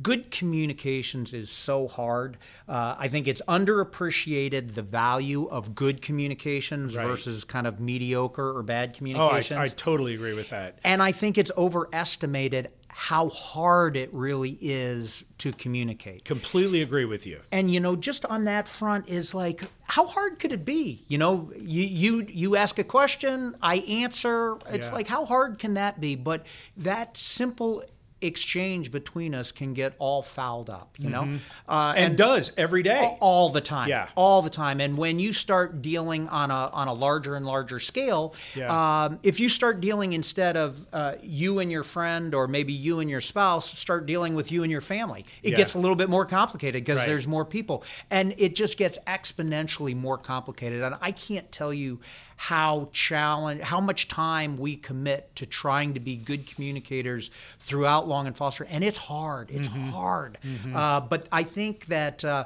Good 0.00 0.32
communications 0.32 1.32
is 1.32 1.48
so 1.50 1.86
hard. 1.86 2.38
Uh, 2.66 2.96
I 2.98 3.06
think 3.08 3.28
it's 3.28 3.42
underappreciated 3.42 4.74
the 4.74 4.82
value 4.82 5.46
of 5.46 5.74
good 5.74 6.02
communications 6.02 6.96
Right. 6.96 7.06
versus 7.06 7.44
kind 7.44 7.66
of 7.66 7.78
mediocre 7.78 8.56
or 8.56 8.62
bad 8.62 8.98
Oh, 9.14 9.28
I. 9.28 9.44
I 9.52 9.68
totally 9.68 10.14
agree 10.14 10.34
with 10.34 10.50
that. 10.50 10.78
and 10.82 11.02
I 11.02 11.12
think 11.12 11.38
it's 11.38 11.52
overestimated 11.56 12.70
how 12.94 13.30
hard 13.30 13.96
it 13.96 14.12
really 14.12 14.58
is 14.60 15.24
to 15.38 15.50
communicate. 15.50 16.26
Completely 16.26 16.82
agree 16.82 17.06
with 17.06 17.26
you. 17.26 17.40
And 17.50 17.72
you 17.72 17.80
know, 17.80 17.96
just 17.96 18.26
on 18.26 18.44
that 18.44 18.68
front 18.68 19.08
is 19.08 19.34
like, 19.34 19.62
how 19.84 20.06
hard 20.06 20.38
could 20.38 20.52
it 20.52 20.64
be? 20.66 21.02
You 21.08 21.16
know, 21.16 21.50
you 21.58 21.84
you 21.84 22.26
you 22.28 22.54
ask 22.56 22.78
a 22.78 22.84
question, 22.84 23.56
I 23.62 23.76
answer. 23.76 24.58
It's 24.68 24.88
Yeah. 24.88 24.94
like, 24.94 25.08
how 25.08 25.24
hard 25.24 25.58
can 25.58 25.74
that 25.74 26.00
be? 26.00 26.16
But 26.16 26.46
that 26.76 27.16
simple 27.16 27.82
exchange 28.22 28.90
between 28.90 29.34
us 29.34 29.52
can 29.52 29.74
get 29.74 29.94
all 29.98 30.22
fouled 30.22 30.70
up. 30.70 30.94
You 30.98 31.10
know, 31.10 31.38
uh, 31.68 31.94
And, 31.96 32.16
does 32.16 32.52
every 32.56 32.82
day. 32.82 32.98
all, 32.98 33.18
all 33.20 33.48
the 33.50 33.60
time. 33.60 33.88
Yeah. 33.88 34.08
all 34.14 34.42
the 34.42 34.50
time. 34.50 34.80
And 34.80 34.96
when 34.96 35.18
you 35.18 35.32
start 35.32 35.82
dealing 35.82 36.28
on 36.28 36.50
a 36.50 36.70
on 36.72 36.88
a 36.88 36.92
larger 36.94 37.34
and 37.36 37.44
larger 37.46 37.80
scale, 37.80 38.34
Yeah. 38.54 39.04
um, 39.04 39.18
if 39.22 39.40
you 39.40 39.48
start 39.48 39.80
dealing 39.80 40.12
instead 40.12 40.56
of 40.56 40.86
uh, 40.92 41.14
you 41.22 41.58
and 41.58 41.70
your 41.70 41.82
friend, 41.82 42.34
or 42.34 42.46
maybe 42.48 42.72
you 42.72 43.00
and 43.00 43.08
your 43.10 43.20
spouse, 43.20 43.78
start 43.78 44.06
dealing 44.06 44.34
with 44.34 44.52
you 44.52 44.62
and 44.62 44.70
your 44.70 44.80
family, 44.80 45.24
it 45.42 45.50
Yeah. 45.50 45.56
gets 45.58 45.74
a 45.74 45.78
little 45.78 45.96
bit 45.96 46.08
more 46.10 46.24
complicated 46.26 46.84
because 46.84 46.98
Right. 46.98 47.06
there's 47.06 47.26
more 47.26 47.44
people, 47.44 47.82
and 48.10 48.34
it 48.38 48.54
just 48.54 48.76
gets 48.78 48.98
exponentially 49.06 49.96
more 49.96 50.18
complicated. 50.18 50.82
And 50.82 50.96
I 51.00 51.12
can't 51.12 51.50
tell 51.50 51.72
you 51.72 52.00
how 52.48 52.88
challenge 52.92 53.60
how 53.60 53.80
much 53.80 54.08
time 54.08 54.56
we 54.58 54.74
commit 54.74 55.34
to 55.36 55.46
trying 55.46 55.94
to 55.94 56.00
be 56.00 56.16
good 56.16 56.44
communicators 56.52 57.30
throughout 57.60 58.08
Long 58.08 58.26
and 58.26 58.36
Foster, 58.36 58.64
and 58.68 58.82
it's 58.82 58.98
hard. 58.98 59.48
It's 59.50 59.68
Mm-hmm. 59.68 59.90
hard, 59.90 60.38
uh, 60.74 61.00
but 61.02 61.28
I 61.30 61.44
think 61.44 61.86
that. 61.86 62.24
Uh, 62.24 62.44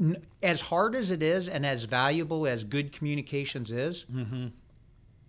n- 0.00 0.16
as 0.42 0.60
hard 0.60 0.94
as 0.94 1.10
it 1.10 1.22
is, 1.22 1.48
and 1.48 1.66
as 1.66 1.84
valuable 1.84 2.46
as 2.46 2.62
good 2.64 2.92
communications 2.92 3.70
is, 3.72 4.04
Mm-hmm. 4.12 4.46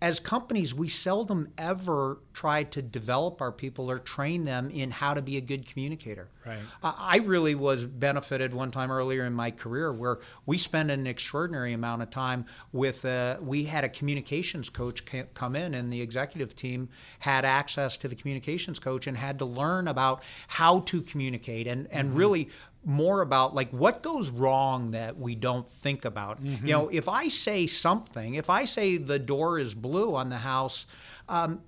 As 0.00 0.20
companies, 0.20 0.72
we 0.72 0.88
seldom 0.88 1.48
ever 1.58 2.18
try 2.32 2.62
to 2.62 2.80
develop 2.80 3.42
our 3.42 3.50
people 3.50 3.90
or 3.90 3.98
train 3.98 4.44
them 4.44 4.70
in 4.70 4.92
how 4.92 5.12
to 5.12 5.20
be 5.20 5.36
a 5.36 5.40
good 5.40 5.66
communicator. 5.66 6.28
Right. 6.46 6.58
I 6.82 6.94
I 7.08 7.16
really 7.18 7.56
was 7.56 7.84
benefited 7.84 8.54
one 8.54 8.70
time 8.70 8.92
earlier 8.92 9.24
in 9.24 9.32
my 9.32 9.50
career 9.50 9.92
where 9.92 10.18
we 10.46 10.56
spent 10.56 10.90
an 10.90 11.06
extraordinary 11.06 11.72
amount 11.72 12.02
of 12.02 12.10
time 12.10 12.46
with. 12.72 13.04
Uh, 13.04 13.38
we 13.40 13.64
had 13.64 13.82
a 13.82 13.88
communications 13.88 14.70
coach 14.70 15.02
come 15.34 15.56
in, 15.56 15.74
and 15.74 15.90
the 15.90 16.00
executive 16.00 16.54
team 16.54 16.88
had 17.20 17.44
access 17.44 17.96
to 17.96 18.08
the 18.08 18.14
communications 18.14 18.78
coach 18.78 19.06
and 19.06 19.16
had 19.16 19.38
to 19.40 19.44
learn 19.44 19.88
about 19.88 20.22
how 20.46 20.80
to 20.80 21.02
communicate 21.02 21.66
and 21.66 21.88
and 21.90 22.14
really 22.14 22.48
more 22.88 23.20
about 23.20 23.54
like 23.54 23.70
what 23.70 24.02
goes 24.02 24.30
wrong 24.30 24.92
that 24.92 25.18
we 25.18 25.34
don't 25.34 25.68
think 25.68 26.04
about. 26.06 26.40
You 26.42 26.72
know, 26.72 26.88
if 26.88 27.06
I 27.08 27.28
say 27.28 27.66
something, 27.66 28.34
if 28.34 28.48
I 28.48 28.64
say 28.64 28.96
the 28.96 29.18
door 29.18 29.58
is 29.58 29.74
blue 29.74 30.16
on 30.16 30.30
the 30.30 30.38
house, 30.38 30.86
um, 31.28 31.60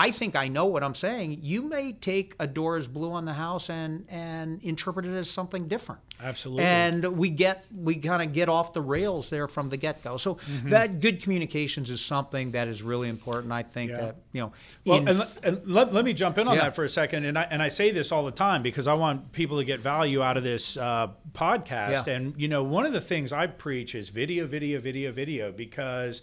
I 0.00 0.12
think 0.12 0.36
I 0.36 0.46
know 0.46 0.66
what 0.66 0.84
I'm 0.84 0.94
saying. 0.94 1.40
You 1.42 1.62
may 1.62 1.90
take 1.92 2.36
a 2.38 2.46
door 2.46 2.78
is 2.78 2.86
blue 2.86 3.10
on 3.12 3.24
the 3.24 3.32
house 3.32 3.68
and 3.68 4.04
and 4.08 4.62
interpret 4.62 5.04
it 5.06 5.12
as 5.12 5.28
something 5.28 5.66
different. 5.66 6.00
Absolutely. 6.22 6.64
And 6.64 7.04
we 7.18 7.30
get 7.30 7.66
we 7.74 7.96
kind 7.96 8.22
of 8.22 8.32
get 8.32 8.48
off 8.48 8.72
the 8.72 8.80
rails 8.80 9.28
there 9.30 9.48
from 9.48 9.70
the 9.70 9.76
get 9.76 10.02
go. 10.04 10.16
So 10.16 10.36
Mm-hmm. 10.36 10.68
that 10.70 11.00
good 11.00 11.20
communications 11.22 11.90
is 11.90 12.00
something 12.00 12.52
that 12.52 12.68
is 12.68 12.80
really 12.82 13.08
important. 13.08 13.52
I 13.52 13.64
think 13.64 13.90
Yeah. 13.90 13.96
that 14.00 14.16
you 14.32 14.40
know. 14.42 14.52
Well, 14.84 14.98
in- 14.98 15.08
and, 15.08 15.18
le- 15.18 15.28
and 15.42 15.60
let, 15.66 15.92
let 15.92 16.04
me 16.04 16.12
jump 16.14 16.38
in 16.38 16.46
on 16.46 16.54
Yeah. 16.54 16.62
that 16.64 16.76
for 16.76 16.84
a 16.84 16.88
second. 16.88 17.24
And 17.24 17.36
I, 17.36 17.42
and 17.50 17.60
I 17.60 17.68
say 17.68 17.90
this 17.90 18.12
all 18.12 18.24
the 18.24 18.30
time 18.30 18.62
because 18.62 18.86
I 18.86 18.94
want 18.94 19.32
people 19.32 19.58
to 19.58 19.64
get 19.64 19.80
value 19.80 20.22
out 20.22 20.36
of 20.36 20.44
this 20.44 20.76
uh, 20.76 21.08
podcast. 21.32 22.06
Yeah. 22.06 22.14
And, 22.14 22.34
you 22.40 22.46
know, 22.46 22.62
one 22.62 22.86
of 22.86 22.92
the 22.92 23.00
things 23.00 23.32
I 23.32 23.46
preach 23.48 23.94
is 23.96 24.10
video, 24.10 24.46
video, 24.46 24.80
video, 24.80 25.10
video, 25.12 25.50
because 25.50 26.22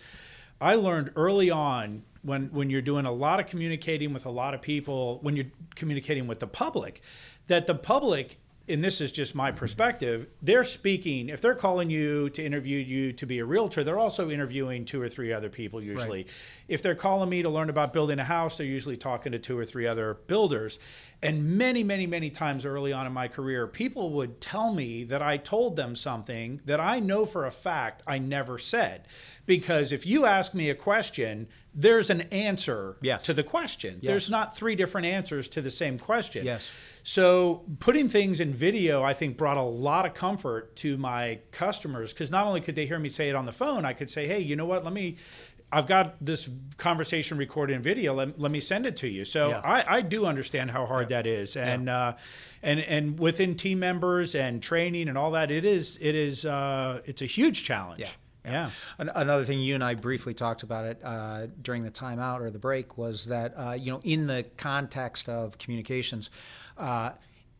I 0.61 0.75
learned 0.75 1.11
early 1.17 1.51
on 1.51 2.03
when, 2.25 2.47
when 2.51 2.69
you're 2.69 2.81
doing 2.81 3.05
a 3.05 3.11
lot 3.11 3.39
of 3.39 3.47
communicating 3.47 4.13
with 4.13 4.25
a 4.25 4.29
lot 4.29 4.53
of 4.53 4.61
people, 4.61 5.19
when 5.21 5.35
you're 5.35 5.45
communicating 5.75 6.27
with 6.27 6.39
the 6.39 6.47
public, 6.47 7.01
that 7.47 7.67
the 7.67 7.75
public 7.75 8.39
and 8.67 8.83
this 8.83 8.99
is 9.01 9.11
just 9.11 9.35
my 9.35 9.51
perspective, 9.51 10.27
they're 10.41 10.63
speaking, 10.63 11.29
if 11.29 11.39
they're 11.41 11.55
calling 11.55 11.89
you 11.89 12.29
to 12.31 12.43
interview 12.43 12.77
you 12.77 13.13
to 13.13 13.25
be 13.25 13.39
a 13.39 13.45
realtor, 13.45 13.83
they're 13.83 13.99
also 13.99 14.29
interviewing 14.31 14.85
two 14.85 15.01
or 15.01 15.07
three 15.07 15.31
other 15.31 15.49
people 15.49 15.81
usually. 15.81 16.25
If 16.67 16.81
they're 16.81 16.95
calling 16.95 17.29
me 17.29 17.43
to 17.43 17.49
learn 17.49 17.69
about 17.69 17.93
building 17.93 18.17
a 18.17 18.23
house, 18.23 18.57
they're 18.57 18.65
usually 18.65 18.97
talking 18.97 19.31
to 19.33 19.39
two 19.39 19.57
or 19.57 19.65
three 19.65 19.85
other 19.85 20.15
builders. 20.27 20.79
And 21.21 21.57
many, 21.57 21.83
many, 21.83 22.07
many 22.07 22.29
times 22.29 22.65
early 22.65 22.91
on 22.91 23.05
in 23.07 23.13
my 23.13 23.27
career, 23.27 23.67
people 23.67 24.11
would 24.13 24.41
tell 24.41 24.73
me 24.73 25.03
that 25.05 25.21
I 25.21 25.37
told 25.37 25.75
them 25.75 25.95
something 25.95 26.61
that 26.65 26.79
I 26.79 26.99
know 26.99 27.25
for 27.25 27.45
a 27.45 27.51
fact 27.51 28.03
I 28.07 28.17
never 28.17 28.57
said. 28.57 29.07
Because 29.45 29.91
if 29.91 30.05
you 30.05 30.25
ask 30.25 30.53
me 30.55 30.69
a 30.69 30.75
question, 30.75 31.47
there's 31.73 32.09
an 32.09 32.21
answer 32.31 32.97
Yes. 33.01 33.25
to 33.25 33.33
the 33.33 33.43
question. 33.43 33.99
There's 34.01 34.29
not 34.29 34.55
three 34.55 34.75
different 34.75 35.05
answers 35.07 35.47
to 35.49 35.61
the 35.61 35.71
same 35.71 35.99
question. 35.99 36.45
Yes. 36.45 36.69
So 37.07 37.61
putting 37.79 38.09
things 38.09 38.39
in 38.39 38.51
video, 38.51 39.03
I 39.03 39.13
think, 39.13 39.37
brought 39.37 39.57
a 39.57 39.61
lot 39.61 40.07
of 40.07 40.15
comfort 40.15 40.75
to 40.77 40.97
my 40.97 41.37
customers 41.51 42.11
because 42.11 42.31
not 42.31 42.47
only 42.47 42.61
could 42.61 42.75
they 42.75 42.87
hear 42.87 42.97
me 42.97 43.09
say 43.09 43.29
it 43.29 43.35
on 43.35 43.45
the 43.45 43.51
phone, 43.51 43.85
I 43.85 43.93
could 43.93 44.09
say, 44.09 44.25
"Hey, 44.27 44.39
you 44.39 44.55
know 44.55 44.65
what? 44.65 44.83
Let 44.83 44.91
me." 44.91 45.17
I've 45.71 45.87
got 45.87 46.15
this 46.23 46.47
conversation 46.77 47.37
recorded 47.37 47.73
in 47.75 47.81
video. 47.81 48.13
Let, 48.13 48.39
let 48.39 48.51
me 48.51 48.59
send 48.59 48.85
it 48.85 48.95
to 48.97 49.07
you. 49.09 49.25
So 49.25 49.49
Yeah. 49.49 49.61
I, 49.63 49.97
I 49.97 50.01
do 50.01 50.25
understand 50.25 50.71
how 50.71 50.85
hard 50.85 51.09
that 51.09 51.27
is, 51.27 51.55
and 51.55 51.89
uh, 51.89 52.15
and 52.63 52.79
and 52.79 53.19
within 53.19 53.55
team 53.55 53.79
members 53.79 54.33
and 54.35 54.61
training 54.63 55.07
and 55.07 55.17
all 55.17 55.31
that, 55.31 55.51
it 55.51 55.65
is 55.65 55.97
it 56.01 56.15
is 56.15 56.43
uh, 56.45 57.01
it's 57.05 57.21
a 57.21 57.25
huge 57.27 57.63
challenge. 57.65 57.99
Yeah. 58.01 58.09
Yeah. 58.45 58.69
An- 58.99 59.09
Another 59.15 59.43
thing 59.43 59.59
you 59.59 59.73
and 59.73 59.83
I 59.83 59.95
briefly 59.95 60.35
talked 60.35 60.61
about 60.61 60.85
it 60.85 61.01
uh, 61.03 61.47
during 61.61 61.83
the 61.83 61.89
timeout 61.91 62.41
or 62.41 62.51
the 62.51 62.59
break 62.59 62.95
was 62.95 63.25
that 63.25 63.53
uh, 63.57 63.71
you 63.73 63.91
know 63.91 63.99
in 64.03 64.27
the 64.27 64.45
context 64.57 65.27
of 65.27 65.57
communications, 65.57 66.29
uh, 66.77 67.11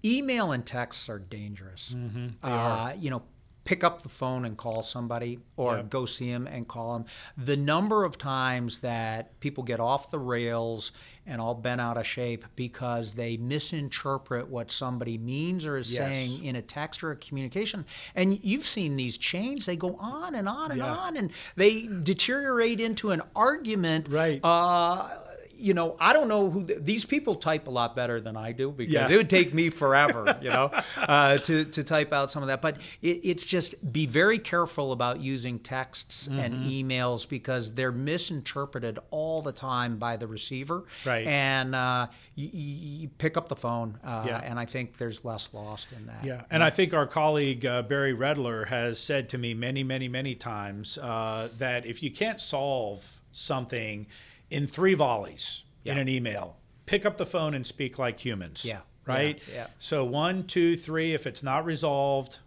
email 0.03 0.51
and 0.51 0.66
texts 0.66 1.09
are 1.09 1.20
dangerous. 1.20 1.95
uh, 2.43 2.93
You 2.99 3.09
know. 3.09 3.24
Pick 3.63 3.84
up 3.84 4.03
the 4.03 4.09
phone 4.09 4.45
and 4.45 4.55
call 4.55 4.84
somebody, 4.84 5.39
or 5.57 5.82
go 5.82 6.05
see 6.05 6.32
them 6.32 6.45
and 6.45 6.68
call 6.68 6.93
them. 6.93 7.05
The 7.36 7.57
number 7.57 8.03
of 8.03 8.16
times 8.16 8.78
that 8.82 9.39
people 9.39 9.63
get 9.63 9.80
off 9.80 10.11
the 10.11 10.20
rails 10.20 10.91
and 11.26 11.41
all 11.41 11.55
bent 11.55 11.82
out 11.82 11.97
of 11.97 12.05
shape 12.05 12.45
because 12.55 13.13
they 13.16 13.38
misinterpret 13.38 14.49
what 14.49 14.70
somebody 14.72 15.18
means 15.18 15.66
or 15.66 15.78
is 15.78 15.91
Yes. 15.91 15.97
saying 15.97 16.45
in 16.45 16.55
a 16.55 16.61
text 16.61 17.03
or 17.03 17.09
a 17.09 17.16
communication. 17.16 17.88
And 18.13 18.39
you've 18.45 18.61
seen 18.66 18.97
these 18.97 19.18
chains, 19.18 19.66
they 19.66 19.76
go 19.76 19.95
on 19.95 20.36
and 20.36 20.47
on 20.47 20.70
and 20.70 20.78
Yeah. 20.82 20.95
on, 20.95 21.18
and 21.18 21.32
they 21.55 21.88
deteriorate 22.03 22.80
into 22.80 23.09
an 23.09 23.24
argument. 23.36 24.09
Right. 24.11 24.39
Uh, 24.43 25.09
you 25.58 25.74
know, 25.74 25.95
I 25.99 26.14
don't 26.14 26.28
know 26.28 26.49
who 26.49 26.64
these 26.66 27.06
people 27.06 27.36
type 27.36 27.68
a 27.68 27.70
lot 27.72 27.95
better 27.95 28.20
than 28.22 28.36
I 28.38 28.51
do 28.51 28.72
because 28.72 28.93
Yeah. 28.93 29.10
it 29.10 29.16
would 29.18 29.30
take 29.30 29.53
me 29.53 29.70
forever, 29.70 30.38
you 30.41 30.49
know, 30.49 30.70
uh, 30.97 31.38
to, 31.39 31.66
to 31.66 31.84
type 31.84 32.12
out 32.14 32.32
some 32.32 32.43
of 32.43 32.47
that. 32.47 32.62
But 32.62 32.78
it, 33.01 33.22
it's 33.24 33.45
just 33.45 33.91
be 33.93 34.06
very 34.06 34.38
careful 34.39 34.91
about 34.91 35.20
using 35.22 35.60
texts 35.60 36.28
and 36.28 36.53
Mm-hmm. 36.53 36.70
emails 36.70 37.28
because 37.28 37.74
they're 37.74 37.91
misinterpreted 37.91 38.99
all 39.12 39.41
the 39.41 39.51
time 39.51 39.97
by 39.97 40.18
the 40.18 40.28
receiver. 40.28 40.84
Right. 41.06 41.26
And 41.28 41.74
uh, 41.76 42.08
you, 42.36 42.49
you 42.53 43.08
pick 43.08 43.38
up 43.38 43.47
the 43.49 43.56
phone, 43.56 43.97
uh, 44.03 44.26
Yeah. 44.28 44.41
and 44.43 44.60
I 44.60 44.66
think 44.66 44.97
there's 44.97 45.24
less 45.26 45.49
lost 45.53 45.91
in 45.91 46.06
that. 46.08 46.24
Yeah, 46.24 46.41
and 46.51 46.64
I 46.64 46.70
think 46.70 46.93
our 46.93 47.08
colleague 47.08 47.66
uh, 47.66 47.82
Barry 47.84 48.14
Redler 48.16 48.68
has 48.68 48.99
said 48.99 49.30
to 49.30 49.38
me 49.38 49.53
many, 49.53 49.84
many, 49.84 50.08
many 50.08 50.36
times 50.36 50.97
uh, 50.97 51.49
that 51.58 51.86
if 51.86 52.01
you 52.03 52.12
can't 52.12 52.39
solve 52.41 53.22
something 53.32 54.08
in 54.50 54.68
three 54.68 54.93
volleys 54.93 55.64
in 55.84 55.98
an 55.98 56.10
email, 56.10 56.58
pick 56.86 57.06
up 57.06 57.18
the 57.18 57.26
phone 57.26 57.54
and 57.54 57.66
speak 57.66 58.00
like 58.00 58.20
humans. 58.20 58.66
Yeah. 58.66 58.80
Right. 59.06 59.39
Yeah. 59.50 59.56
Yeah. 59.56 59.68
So 59.78 60.04
one, 60.04 60.46
two, 60.46 60.76
three. 60.76 61.14
If 61.14 61.28
it's 61.28 61.43
not 61.43 61.64
resolved, 61.66 62.39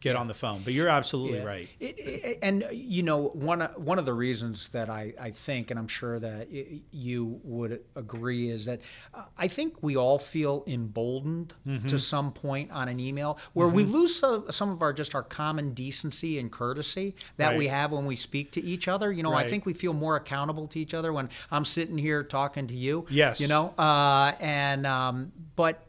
get 0.00 0.14
on 0.16 0.28
the 0.28 0.34
phone. 0.34 0.60
But 0.62 0.72
you're 0.74 0.88
absolutely 0.88 1.38
Yeah. 1.38 1.44
right. 1.44 1.68
It, 1.80 1.94
it, 1.98 2.38
and 2.42 2.62
uh, 2.64 2.68
you 2.70 3.02
know, 3.02 3.28
one 3.28 3.60
one 3.76 3.98
of 3.98 4.04
the 4.04 4.12
reasons 4.14 4.68
that 4.68 4.88
I, 4.90 5.14
I 5.20 5.30
think, 5.30 5.70
and 5.70 5.78
I'm 5.80 5.88
sure 5.88 6.18
that 6.18 6.48
you 6.92 7.40
would 7.44 7.80
agree, 7.94 8.50
is 8.50 8.66
that 8.66 8.80
uh, 9.14 9.24
I 9.38 9.48
think 9.48 9.82
we 9.82 9.96
all 9.96 10.18
feel 10.18 10.64
emboldened 10.66 11.54
Mm-hmm. 11.66 11.86
to 11.88 11.98
some 11.98 12.32
point 12.32 12.70
on 12.70 12.88
an 12.88 13.00
email 13.00 13.38
where 13.52 13.66
we 13.68 13.82
lose 13.84 14.16
some, 14.18 14.50
some 14.50 14.70
of 14.70 14.82
our 14.82 14.92
just 14.92 15.14
our 15.14 15.22
common 15.22 15.72
decency 15.74 16.38
and 16.38 16.50
courtesy 16.52 17.14
that 17.38 17.56
we 17.56 17.66
have 17.68 17.90
when 17.92 18.06
we 18.06 18.16
speak 18.16 18.52
to 18.52 18.62
each 18.62 18.86
other. 18.88 19.10
You 19.12 19.22
know, 19.22 19.32
I 19.34 19.48
think 19.48 19.66
we 19.66 19.74
feel 19.74 19.92
more 19.92 20.16
accountable 20.16 20.66
to 20.68 20.78
each 20.78 20.94
other 20.94 21.12
when 21.12 21.28
I'm 21.50 21.64
sitting 21.64 21.98
here 21.98 22.22
talking 22.22 22.66
to 22.68 22.74
you. 22.74 23.06
Yes. 23.10 23.40
You 23.40 23.48
know, 23.48 23.74
uh, 23.78 24.32
and 24.40 24.86
um, 24.86 25.32
but 25.56 25.82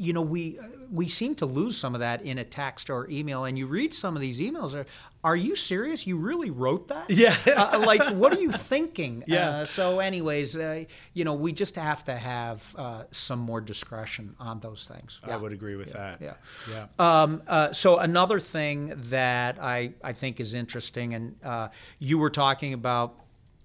you 0.00 0.12
know 0.12 0.22
we 0.22 0.58
we 0.90 1.06
seem 1.06 1.34
to 1.36 1.46
lose 1.46 1.76
some 1.76 1.94
of 1.94 2.00
that 2.00 2.22
in 2.22 2.38
a 2.38 2.44
text 2.44 2.88
or 2.90 3.08
email 3.10 3.44
and 3.44 3.58
you 3.58 3.66
read 3.66 3.92
some 3.94 4.16
of 4.16 4.20
these 4.22 4.40
emails 4.40 4.74
are 4.74 4.86
are 5.22 5.36
you 5.36 5.54
serious 5.54 6.06
you 6.06 6.16
really 6.16 6.50
wrote 6.50 6.88
that 6.88 7.04
Yeah. 7.10 7.36
uh, 7.46 7.82
like 7.86 8.02
what 8.14 8.32
are 8.34 8.40
you 8.40 8.50
thinking 8.50 9.22
Yeah. 9.26 9.48
uh, 9.50 9.64
so 9.66 10.00
anyways 10.00 10.56
uh, 10.56 10.84
you 11.12 11.24
know 11.24 11.34
we 11.34 11.52
just 11.52 11.76
have 11.76 12.02
to 12.04 12.14
have 12.14 12.74
uh, 12.78 13.04
some 13.12 13.38
more 13.40 13.60
discretion 13.60 14.34
on 14.40 14.60
those 14.60 14.88
things 14.92 15.20
I 15.22 15.36
would 15.36 15.52
agree 15.52 15.76
with 15.76 15.92
that. 15.92 16.20
yeah. 16.20 16.34
Yeah. 16.74 16.86
um, 16.98 17.42
uh, 17.46 17.72
so 17.72 17.98
another 17.98 18.40
thing 18.40 18.94
that 19.10 19.58
I, 19.60 19.92
I 20.02 20.12
think 20.12 20.40
is 20.40 20.54
interesting, 20.54 21.14
and 21.14 21.36
uh, 21.44 21.68
you 21.98 22.16
were 22.18 22.30
talking 22.30 22.72
about, 22.74 23.14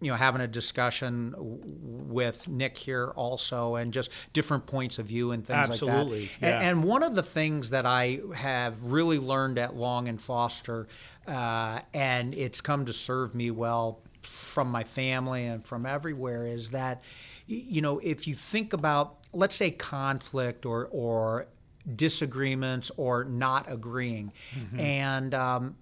you 0.01 0.11
know, 0.11 0.17
having 0.17 0.41
a 0.41 0.47
discussion 0.47 1.33
with 1.37 2.47
Nick 2.47 2.77
here 2.77 3.13
also, 3.15 3.75
and 3.75 3.93
just 3.93 4.11
different 4.33 4.65
points 4.65 4.99
of 4.99 5.07
view 5.07 5.31
and 5.31 5.45
things 5.45 5.57
Absolutely, 5.69 6.21
like 6.21 6.39
that. 6.39 6.53
And- 6.53 6.63
yeah. 6.63 6.69
And, 6.69 6.83
one 6.83 7.01
of 7.01 7.15
the 7.15 7.23
things 7.23 7.69
that 7.69 7.85
I 7.85 8.19
have 8.35 8.83
really 8.83 9.19
learned 9.19 9.57
at 9.57 9.75
Long 9.75 10.07
and 10.07 10.21
Foster, 10.21 10.87
uh, 11.27 11.79
and 11.93 12.35
it's 12.35 12.61
come 12.61 12.85
to 12.85 12.93
serve 12.93 13.33
me 13.33 13.51
well 13.51 14.01
from 14.21 14.69
my 14.69 14.83
family 14.83 15.45
and 15.45 15.65
from 15.65 15.85
everywhere, 15.85 16.45
is 16.45 16.71
that, 16.71 17.01
you 17.47 17.81
know, 17.81 17.99
if 17.99 18.27
you 18.27 18.35
think 18.35 18.73
about, 18.73 19.17
let's 19.33 19.55
say, 19.55 19.71
conflict 19.71 20.65
or 20.65 20.87
or 20.91 21.47
disagreements 21.95 22.91
or 22.97 23.23
not 23.23 23.71
agreeing, 23.71 24.33
and 24.77 25.33
um, 25.33 25.75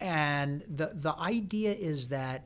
and 0.00 0.62
the 0.68 0.90
the 0.94 1.14
idea 1.18 1.72
is 1.72 2.08
that 2.08 2.44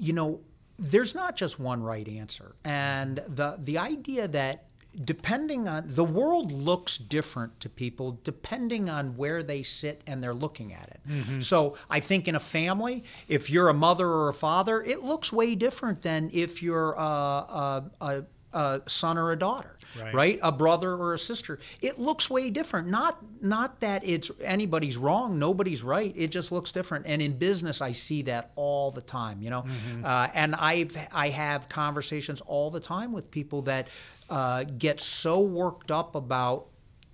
you 0.00 0.12
know 0.12 0.40
there's 0.80 1.14
not 1.14 1.36
just 1.36 1.60
one 1.60 1.82
right 1.82 2.08
answer. 2.08 2.56
And 2.64 3.22
the 3.28 3.56
the 3.58 3.78
idea 3.78 4.26
that 4.28 4.64
depending 5.04 5.68
on 5.68 5.84
the 5.86 6.02
world 6.02 6.50
looks 6.50 6.98
different 6.98 7.60
to 7.60 7.68
people 7.68 8.18
depending 8.24 8.90
on 8.90 9.16
where 9.16 9.40
they 9.40 9.62
sit 9.62 10.02
and 10.06 10.20
they're 10.22 10.34
looking 10.34 10.72
at 10.72 10.88
it. 10.88 11.00
Mm-hmm. 11.08 11.40
So 11.40 11.76
i 11.88 12.00
think 12.00 12.26
in 12.26 12.34
a 12.34 12.40
family 12.40 13.04
if 13.28 13.50
you're 13.50 13.68
a 13.68 13.74
mother 13.74 14.08
or 14.08 14.28
a 14.28 14.34
father 14.34 14.82
it 14.82 15.02
looks 15.02 15.32
way 15.32 15.54
different 15.54 16.02
than 16.02 16.28
if 16.32 16.60
you're 16.60 16.98
uh, 16.98 17.02
uh, 17.02 17.80
a, 18.00 18.04
a, 18.04 18.18
a, 18.18 18.24
a 18.52 18.80
son 18.86 19.16
or 19.18 19.30
a 19.32 19.38
daughter 19.38 19.76
Right. 19.98 20.14
right? 20.14 20.38
A 20.40 20.52
brother 20.52 20.92
or 20.94 21.14
a 21.14 21.18
sister. 21.18 21.58
It 21.82 21.98
looks 21.98 22.30
way 22.30 22.48
different. 22.50 22.86
Not 22.86 23.18
not 23.42 23.80
that 23.80 24.04
it's 24.04 24.30
anybody's 24.40 24.96
wrong 24.96 25.38
nobody's 25.38 25.82
right. 25.82 26.12
It 26.16 26.30
just 26.30 26.52
looks 26.52 26.70
different. 26.70 27.06
And 27.08 27.20
in 27.20 27.38
business 27.38 27.82
i 27.82 27.90
see 27.92 28.22
that 28.22 28.52
all 28.54 28.90
the 28.92 29.02
time 29.02 29.42
you 29.42 29.50
know? 29.50 29.64
Uh, 30.04 30.28
and 30.34 30.54
i've 30.54 30.96
i 31.12 31.30
have 31.30 31.68
conversations 31.68 32.40
all 32.42 32.70
the 32.70 32.78
time 32.80 33.12
with 33.12 33.30
people 33.32 33.62
that 33.62 33.88
uh, 34.28 34.62
get 34.78 35.00
so 35.00 35.40
worked 35.40 35.90
up 35.90 36.14
about 36.14 36.66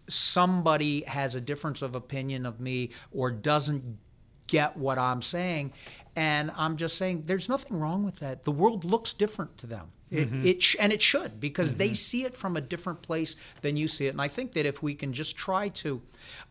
somebody 0.09 1.03
has 1.07 1.35
a 1.35 1.41
difference 1.41 1.83
of 1.83 1.95
opinion 1.97 2.47
of 2.47 2.61
me 2.61 2.91
or 3.11 3.31
doesn't 3.31 3.99
get 4.47 4.77
what 4.77 4.99
I'm 4.99 5.23
saying. 5.23 5.73
And 6.17 6.51
I'm 6.57 6.79
just 6.79 6.97
saying 6.97 7.25
there's 7.27 7.49
nothing 7.49 7.79
wrong 7.79 8.03
with 8.03 8.17
that. 8.17 8.45
The 8.45 8.51
world 8.51 8.85
looks 8.85 9.13
different 9.13 9.59
to 9.59 9.67
them. 9.67 9.93
It, 10.11 10.29
mm-hmm. 10.29 10.47
it 10.47 10.63
sh- 10.63 10.77
and 10.81 10.93
it 10.93 11.03
should 11.03 11.41
because 11.41 11.75
they 11.75 11.89
mm-hmm. 11.89 11.95
see 11.95 12.25
it 12.25 12.35
from 12.35 12.57
a 12.57 12.61
different 12.61 13.03
place 13.03 13.37
than 13.63 13.77
you 13.77 13.87
see 13.89 14.07
it. 14.07 14.11
And 14.11 14.21
I 14.21 14.29
think 14.29 14.53
that 14.53 14.65
if 14.65 14.83
we 14.83 14.95
can 14.95 15.13
just 15.13 15.37
try 15.37 15.69
to 15.69 16.01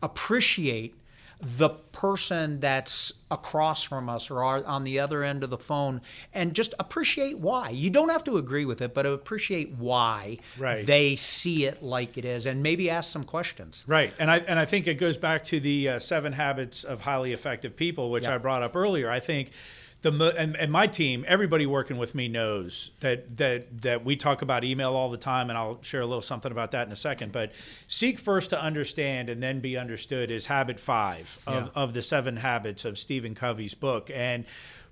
appreciate 0.02 0.94
the 1.38 1.68
person 1.68 2.60
that's 2.60 3.12
across 3.30 3.82
from 3.82 4.08
us 4.08 4.30
or 4.30 4.42
are 4.42 4.64
on 4.64 4.84
the 4.84 4.98
other 4.98 5.22
end 5.22 5.44
of 5.44 5.50
the 5.50 5.58
phone 5.58 6.00
and 6.32 6.54
just 6.54 6.72
appreciate 6.78 7.38
why. 7.38 7.68
You 7.68 7.90
don't 7.90 8.08
have 8.08 8.24
to 8.24 8.38
agree 8.38 8.64
with 8.64 8.80
it, 8.80 8.94
but 8.94 9.04
appreciate 9.04 9.72
why 9.72 10.38
Right. 10.58 10.86
they 10.86 11.14
see 11.16 11.66
it 11.66 11.82
like 11.82 12.16
it 12.16 12.24
is 12.24 12.46
and 12.46 12.62
maybe 12.62 12.88
ask 12.88 13.10
some 13.12 13.24
questions. 13.24 13.84
Right, 13.86 14.14
and 14.18 14.30
I 14.30 14.38
and 14.38 14.58
I 14.58 14.64
think 14.64 14.86
it 14.86 14.94
goes 14.94 15.18
back 15.18 15.44
to 15.46 15.60
the 15.60 15.88
uh, 15.90 15.98
seven 15.98 16.32
habits 16.32 16.84
of 16.84 17.00
highly 17.00 17.34
effective 17.34 17.76
people, 17.76 18.10
which 18.10 18.24
Yeah. 18.24 18.36
I 18.36 18.38
brought 18.38 18.62
up 18.62 18.74
earlier. 18.74 19.10
I 19.10 19.20
think 19.20 19.50
the 20.10 20.34
and, 20.38 20.56
and 20.56 20.70
my 20.70 20.86
team, 20.86 21.24
everybody 21.26 21.66
working 21.66 21.96
with 21.98 22.14
me 22.14 22.28
knows 22.28 22.90
that 23.00 23.36
that 23.36 23.82
that 23.82 24.04
we 24.04 24.16
talk 24.16 24.42
about 24.42 24.64
email 24.64 24.94
all 24.94 25.10
the 25.10 25.16
time, 25.18 25.50
and 25.50 25.58
I'll 25.58 25.82
share 25.82 26.00
a 26.00 26.06
little 26.06 26.22
something 26.22 26.52
about 26.52 26.70
that 26.70 26.86
in 26.86 26.92
a 26.92 26.96
second. 26.96 27.32
But 27.32 27.52
seek 27.86 28.18
first 28.18 28.50
to 28.50 28.60
understand 28.60 29.28
and 29.28 29.42
then 29.42 29.60
be 29.60 29.76
understood 29.76 30.30
is 30.30 30.46
habit 30.46 30.78
five 30.80 31.38
of, 31.46 31.64
Yeah. 31.64 31.82
of 31.82 31.94
the 31.94 32.02
seven 32.02 32.36
habits 32.36 32.84
of 32.84 32.98
Stephen 32.98 33.34
Covey's 33.34 33.74
book, 33.74 34.10
and 34.14 34.44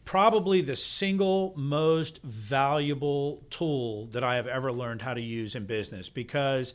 probably 0.04 0.60
the 0.60 0.76
single 0.76 1.54
most 1.56 2.20
valuable 2.22 3.42
tool 3.50 4.06
that 4.06 4.22
I 4.22 4.36
have 4.36 4.46
ever 4.46 4.70
learned 4.70 5.02
how 5.02 5.14
to 5.14 5.20
use 5.20 5.54
in 5.54 5.64
business 5.64 6.10
because 6.10 6.74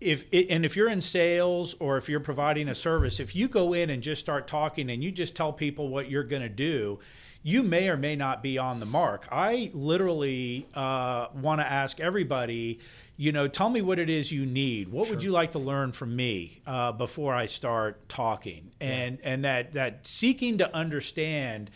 if 0.00 0.24
it, 0.32 0.48
and 0.50 0.64
if 0.64 0.76
you're 0.76 0.88
in 0.88 1.00
sales 1.00 1.74
or 1.78 1.96
if 1.96 2.08
you're 2.08 2.20
providing 2.20 2.68
a 2.68 2.74
service, 2.74 3.20
if 3.20 3.34
you 3.36 3.48
go 3.48 3.72
in 3.72 3.90
and 3.90 4.02
just 4.02 4.20
start 4.20 4.46
talking 4.46 4.90
and 4.90 5.02
you 5.02 5.12
just 5.12 5.34
tell 5.36 5.52
people 5.52 5.88
what 5.88 6.10
you're 6.10 6.24
going 6.24 6.42
to 6.42 6.48
do, 6.48 6.98
you 7.42 7.62
may 7.62 7.88
or 7.88 7.96
may 7.96 8.16
not 8.16 8.42
be 8.42 8.58
on 8.58 8.80
the 8.80 8.86
mark. 8.86 9.26
I 9.30 9.70
literally 9.74 10.66
uh, 10.74 11.28
want 11.34 11.60
to 11.60 11.66
ask 11.66 11.98
everybody, 11.98 12.78
you 13.16 13.32
know, 13.32 13.48
tell 13.48 13.68
me 13.68 13.82
what 13.82 13.98
it 13.98 14.08
is 14.08 14.30
you 14.30 14.46
need. 14.46 14.88
What 14.88 15.10
would 15.10 15.22
you 15.22 15.32
like 15.32 15.52
to 15.52 15.58
learn 15.58 15.92
from 15.92 16.14
me 16.14 16.60
uh, 16.66 16.92
before 16.92 17.34
I 17.34 17.46
start 17.46 18.08
talking? 18.08 18.72
And 18.80 19.18
and 19.24 19.44
that 19.44 19.72
that 19.72 20.06
seeking 20.06 20.58
to 20.58 20.74
understand, 20.74 21.70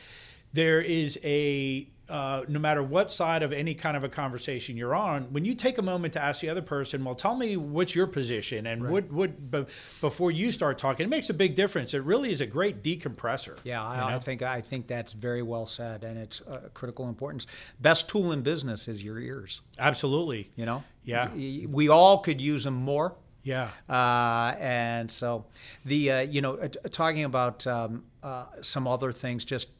there 0.53 0.81
is 0.81 1.19
a 1.25 1.89
uh, 2.09 2.45
no 2.49 2.59
matter 2.61 2.83
what 2.83 3.11
side 3.11 3.43
of 3.43 3.53
any 3.53 3.75
kind 3.75 3.97
of 3.97 4.05
a 4.05 4.09
conversation 4.09 4.77
you're 4.77 4.95
on, 4.95 5.25
when 5.33 5.45
you 5.45 5.55
take 5.55 5.77
a 5.79 5.83
moment 5.83 6.13
to 6.15 6.23
ask 6.23 6.41
the 6.41 6.49
other 6.49 6.63
person, 6.63 7.05
well, 7.05 7.15
tell 7.17 7.35
me 7.37 7.57
what's 7.57 7.95
your 7.95 8.07
position 8.07 8.67
and 8.67 8.89
what 8.89 9.11
what 9.11 9.51
be, 9.51 9.65
before 10.01 10.31
you 10.31 10.53
start 10.53 10.79
talking, 10.79 11.05
it 11.07 11.09
makes 11.09 11.29
a 11.31 11.35
big 11.35 11.55
difference. 11.55 11.95
It 11.95 12.03
really 12.05 12.31
is 12.31 12.41
a 12.41 12.47
great 12.47 12.83
decompressor. 12.83 13.59
Yeah, 13.65 13.85
I, 13.85 14.15
I 14.15 14.19
think 14.21 14.43
I 14.43 14.61
think 14.61 14.87
that's 14.87 15.13
very 15.13 15.43
well 15.43 15.67
said, 15.67 16.05
and 16.05 16.17
it's 16.19 16.41
uh, 16.43 16.69
critical 16.75 17.09
importance. 17.09 17.47
Best 17.81 18.09
tool 18.09 18.31
in 18.33 18.43
business 18.43 18.87
is 18.89 19.03
your 19.03 19.19
ears. 19.19 19.61
absolutely. 19.79 20.51
You 20.57 20.67
know. 20.67 20.85
Yeah. 21.05 21.29
Y- 21.35 21.67
We 21.69 21.89
all 21.89 22.19
could 22.19 22.41
use 22.41 22.65
them 22.65 22.75
more. 22.75 23.15
Yeah. 23.43 23.71
Uh, 23.89 24.55
and 24.59 25.11
so 25.11 25.47
the 25.85 26.11
uh, 26.11 26.21
you 26.21 26.41
know 26.41 26.55
uh, 26.57 26.69
talking 26.91 27.23
about 27.25 27.65
um, 27.67 28.05
uh, 28.23 28.47
some 28.61 28.89
other 28.89 29.13
things 29.13 29.45
just 29.45 29.71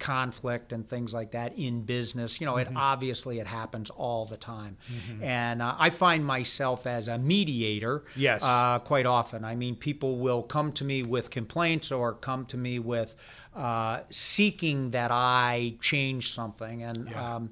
conflict 0.00 0.72
and 0.72 0.88
things 0.88 1.14
like 1.14 1.30
that 1.32 1.56
in 1.56 1.82
business. 1.82 2.40
You 2.40 2.46
know 2.46 2.56
it 2.56 2.68
obviously 2.74 3.38
it 3.38 3.46
happens 3.46 3.90
all 3.90 4.24
the 4.26 4.36
time. 4.36 4.76
And 5.22 5.62
uh, 5.62 5.76
i 5.78 5.90
find 5.90 6.24
myself 6.26 6.86
as 6.86 7.06
a 7.06 7.18
mediator 7.18 8.02
Yes. 8.16 8.42
uh, 8.42 8.78
quite 8.80 9.06
often. 9.06 9.44
I 9.44 9.54
mean 9.54 9.76
people 9.76 10.16
will 10.18 10.42
come 10.42 10.72
to 10.72 10.84
me 10.84 11.02
with 11.04 11.30
complaints 11.30 11.92
or 11.92 12.14
come 12.14 12.46
to 12.46 12.56
me 12.56 12.78
with 12.80 13.14
uh, 13.54 14.00
seeking 14.10 14.90
that 14.90 15.10
i 15.12 15.74
change 15.80 16.32
something. 16.32 16.82
And 16.82 17.14
um, 17.14 17.50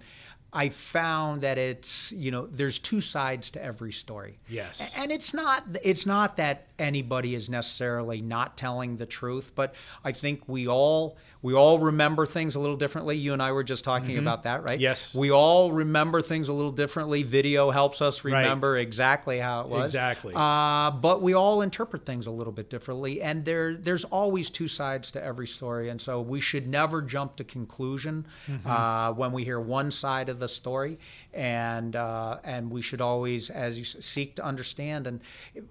I 0.50 0.70
found 0.70 1.42
that 1.42 1.58
it's 1.58 2.10
you 2.12 2.30
know 2.30 2.46
there's 2.46 2.78
two 2.78 3.00
sides 3.02 3.50
to 3.52 3.62
every 3.62 3.92
story. 3.92 4.38
Yes. 4.48 4.94
And 4.96 5.12
it's 5.12 5.34
not 5.34 5.64
it's 5.84 6.06
not 6.06 6.38
that 6.38 6.68
anybody 6.78 7.34
is 7.34 7.50
necessarily 7.50 8.22
not 8.22 8.56
telling 8.56 8.96
the 8.96 9.04
truth, 9.06 9.52
but 9.54 9.74
I 10.02 10.12
think 10.12 10.48
we 10.48 10.66
all 10.66 11.18
we 11.40 11.54
all 11.54 11.78
remember 11.78 12.26
things 12.26 12.54
a 12.56 12.60
little 12.60 12.76
differently. 12.76 13.16
You 13.16 13.32
and 13.32 13.42
I 13.42 13.52
were 13.52 13.62
just 13.64 13.84
talking 13.84 14.18
about 14.18 14.42
that, 14.42 14.62
right? 14.62 14.72
Mm-hmm. 14.72 14.80
Yes. 14.82 15.14
We 15.14 15.30
all 15.30 15.70
remember 15.72 16.20
things 16.22 16.48
a 16.48 16.52
little 16.52 16.72
differently. 16.72 17.22
Video 17.22 17.70
helps 17.70 18.02
us 18.02 18.24
remember 18.24 18.76
exactly 18.76 19.38
how 19.38 19.60
it 19.62 19.68
was. 19.68 19.84
Exactly. 19.94 20.34
Uh, 20.36 20.90
but 20.90 21.22
we 21.22 21.34
all 21.34 21.62
interpret 21.62 22.04
things 22.04 22.26
a 22.26 22.30
little 22.30 22.52
bit 22.52 22.68
differently, 22.70 23.22
and 23.22 23.44
there 23.44 23.74
there's 23.74 24.04
always 24.04 24.50
two 24.50 24.66
sides 24.68 25.10
to 25.12 25.22
every 25.22 25.46
story, 25.46 25.88
and 25.88 26.00
so 26.00 26.20
we 26.20 26.40
should 26.40 26.66
never 26.66 27.02
jump 27.02 27.36
to 27.36 27.44
conclusion 27.44 28.26
Mm-hmm. 28.48 28.68
uh, 28.68 29.12
when 29.12 29.32
we 29.32 29.44
hear 29.44 29.60
one 29.60 29.90
side 29.90 30.28
of 30.28 30.38
the 30.38 30.48
story, 30.48 30.98
and 31.38 31.94
uh, 31.94 32.38
and 32.42 32.68
we 32.70 32.82
should 32.82 33.00
always, 33.00 33.48
as 33.48 33.78
you 33.78 33.84
seek 33.84 34.34
to 34.36 34.44
understand. 34.44 35.06
And 35.06 35.20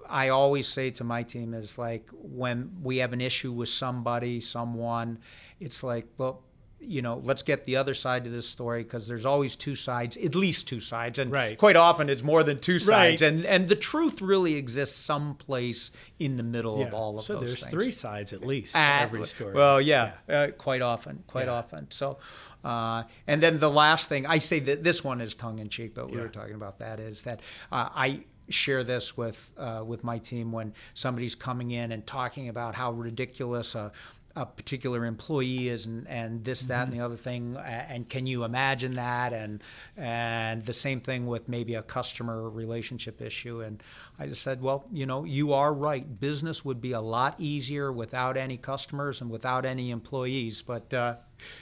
I 0.10 0.30
always 0.30 0.68
say 0.68 0.92
to 0.92 1.04
my 1.04 1.24
team 1.24 1.54
is 1.54 1.78
like 1.78 2.10
when 2.14 2.72
we 2.82 2.98
have 2.98 3.12
an 3.12 3.20
issue 3.22 3.52
with 3.52 3.70
somebody, 3.70 4.40
someone, 4.40 5.20
it's 5.60 5.84
like 5.84 6.08
well 6.18 6.44
you 6.80 7.02
know, 7.02 7.20
let's 7.24 7.42
get 7.42 7.66
the 7.66 7.76
other 7.76 7.96
side 7.96 8.24
to 8.24 8.30
this 8.30 8.48
story 8.48 8.84
because 8.84 9.08
there's 9.08 9.26
always 9.26 9.56
two 9.56 9.74
sides, 9.74 10.16
at 10.16 10.36
least 10.36 10.68
two 10.68 10.80
sides, 10.80 11.18
and 11.18 11.32
Right. 11.32 11.58
quite 11.58 11.76
often 11.76 12.08
it's 12.08 12.22
more 12.22 12.44
than 12.44 12.60
two 12.60 12.78
sides, 12.78 13.22
Right. 13.24 13.28
and 13.34 13.44
and 13.48 13.68
the 13.68 13.76
truth 13.76 14.22
really 14.22 14.54
exists 14.56 14.96
someplace 14.96 15.90
in 16.20 16.38
the 16.38 16.44
middle 16.44 16.80
of 16.84 16.94
all 16.94 17.18
of 17.18 17.26
so 17.26 17.34
those 17.34 17.42
there's 17.46 17.60
things. 17.62 17.72
three 17.72 17.92
sides 17.92 18.32
at 18.32 18.46
least 18.46 18.74
to 18.76 18.80
Ah, 18.80 19.02
every 19.02 19.26
story. 19.26 19.54
Well, 19.56 19.82
yeah, 19.82 20.12
Uh, 20.30 20.48
quite 20.56 20.84
often, 20.84 21.24
quite 21.26 21.48
Yeah. 21.48 21.54
often. 21.54 21.88
So, 21.90 22.20
uh, 22.68 23.04
and 23.28 23.42
then 23.44 23.60
the 23.60 23.70
last 23.84 24.10
thing 24.10 24.26
I 24.26 24.40
say 24.40 24.60
that 24.60 24.84
this 24.84 25.04
one 25.04 25.22
is 25.22 25.34
tongue 25.36 25.60
in 25.60 25.70
cheek, 25.70 25.92
but 25.96 26.06
we 26.12 26.18
Yeah. 26.18 26.24
were 26.24 26.30
talking 26.40 26.56
about 26.56 26.80
that 26.80 27.00
is 27.00 27.22
that 27.24 27.40
uh, 27.72 27.90
I 28.08 28.08
share 28.50 28.84
this 28.84 29.16
with 29.18 29.40
uh, 29.58 29.84
with 29.92 30.02
my 30.04 30.18
team 30.20 30.52
when 30.52 30.74
somebody's 30.94 31.36
coming 31.36 31.72
in 31.72 31.92
and 31.92 32.06
talking 32.06 32.50
about 32.50 32.76
how 32.76 32.92
ridiculous 32.92 33.76
a 33.76 33.92
a 34.36 34.46
particular 34.46 35.04
employee 35.06 35.68
is 35.68 35.88
and, 35.88 36.08
and 36.08 36.44
this 36.44 36.62
that 36.68 36.84
and 36.84 36.92
the 36.92 37.00
other 37.00 37.16
thing 37.16 37.58
and 37.58 38.08
can 38.08 38.28
you 38.28 38.44
imagine 38.44 38.94
that? 38.96 39.34
And 39.34 39.64
and 39.96 40.64
the 40.66 40.74
same 40.74 41.00
thing 41.00 41.26
with 41.26 41.50
maybe 41.50 41.74
a 41.74 41.82
customer 41.82 42.48
relationship 42.50 43.20
issue. 43.22 43.62
And 43.62 43.82
I 44.20 44.28
just 44.28 44.44
said 44.44 44.62
well 44.62 44.86
you 44.92 45.06
know 45.08 45.24
you 45.24 45.54
are 45.54 45.74
right. 45.74 46.06
Business 46.20 46.64
would 46.64 46.80
be 46.82 46.92
a 46.92 47.02
lot 47.02 47.34
easier 47.40 47.92
without 47.92 48.38
any 48.38 48.58
customers 48.58 49.22
and 49.22 49.30
without 49.32 49.66
any 49.66 49.90
employees. 49.90 50.62
But 50.62 50.94
uh, 50.94 51.16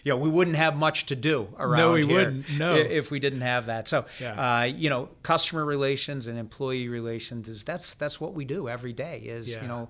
you 0.03 0.11
know 0.11 0.17
we 0.17 0.29
wouldn't 0.29 0.55
have 0.57 0.75
much 0.75 1.05
to 1.07 1.15
do 1.15 1.47
around 1.59 1.93
we 1.93 2.05
here 2.05 2.17
wouldn't, 2.17 2.57
no. 2.57 2.75
if 2.75 3.11
we 3.11 3.19
didn't 3.19 3.41
have 3.41 3.65
that 3.67 3.87
so 3.87 4.05
Yeah. 4.21 4.59
uh, 4.59 4.63
you 4.63 4.89
know 4.89 5.09
customer 5.23 5.65
relations 5.65 6.27
and 6.27 6.37
employee 6.39 6.87
relations 6.87 7.49
is 7.49 7.63
that's 7.63 7.95
that's 7.95 8.19
what 8.21 8.33
we 8.33 8.45
do 8.45 8.67
every 8.69 8.93
day 8.93 9.19
is 9.19 9.47
Yeah. 9.49 9.61
you 9.61 9.67
know 9.67 9.89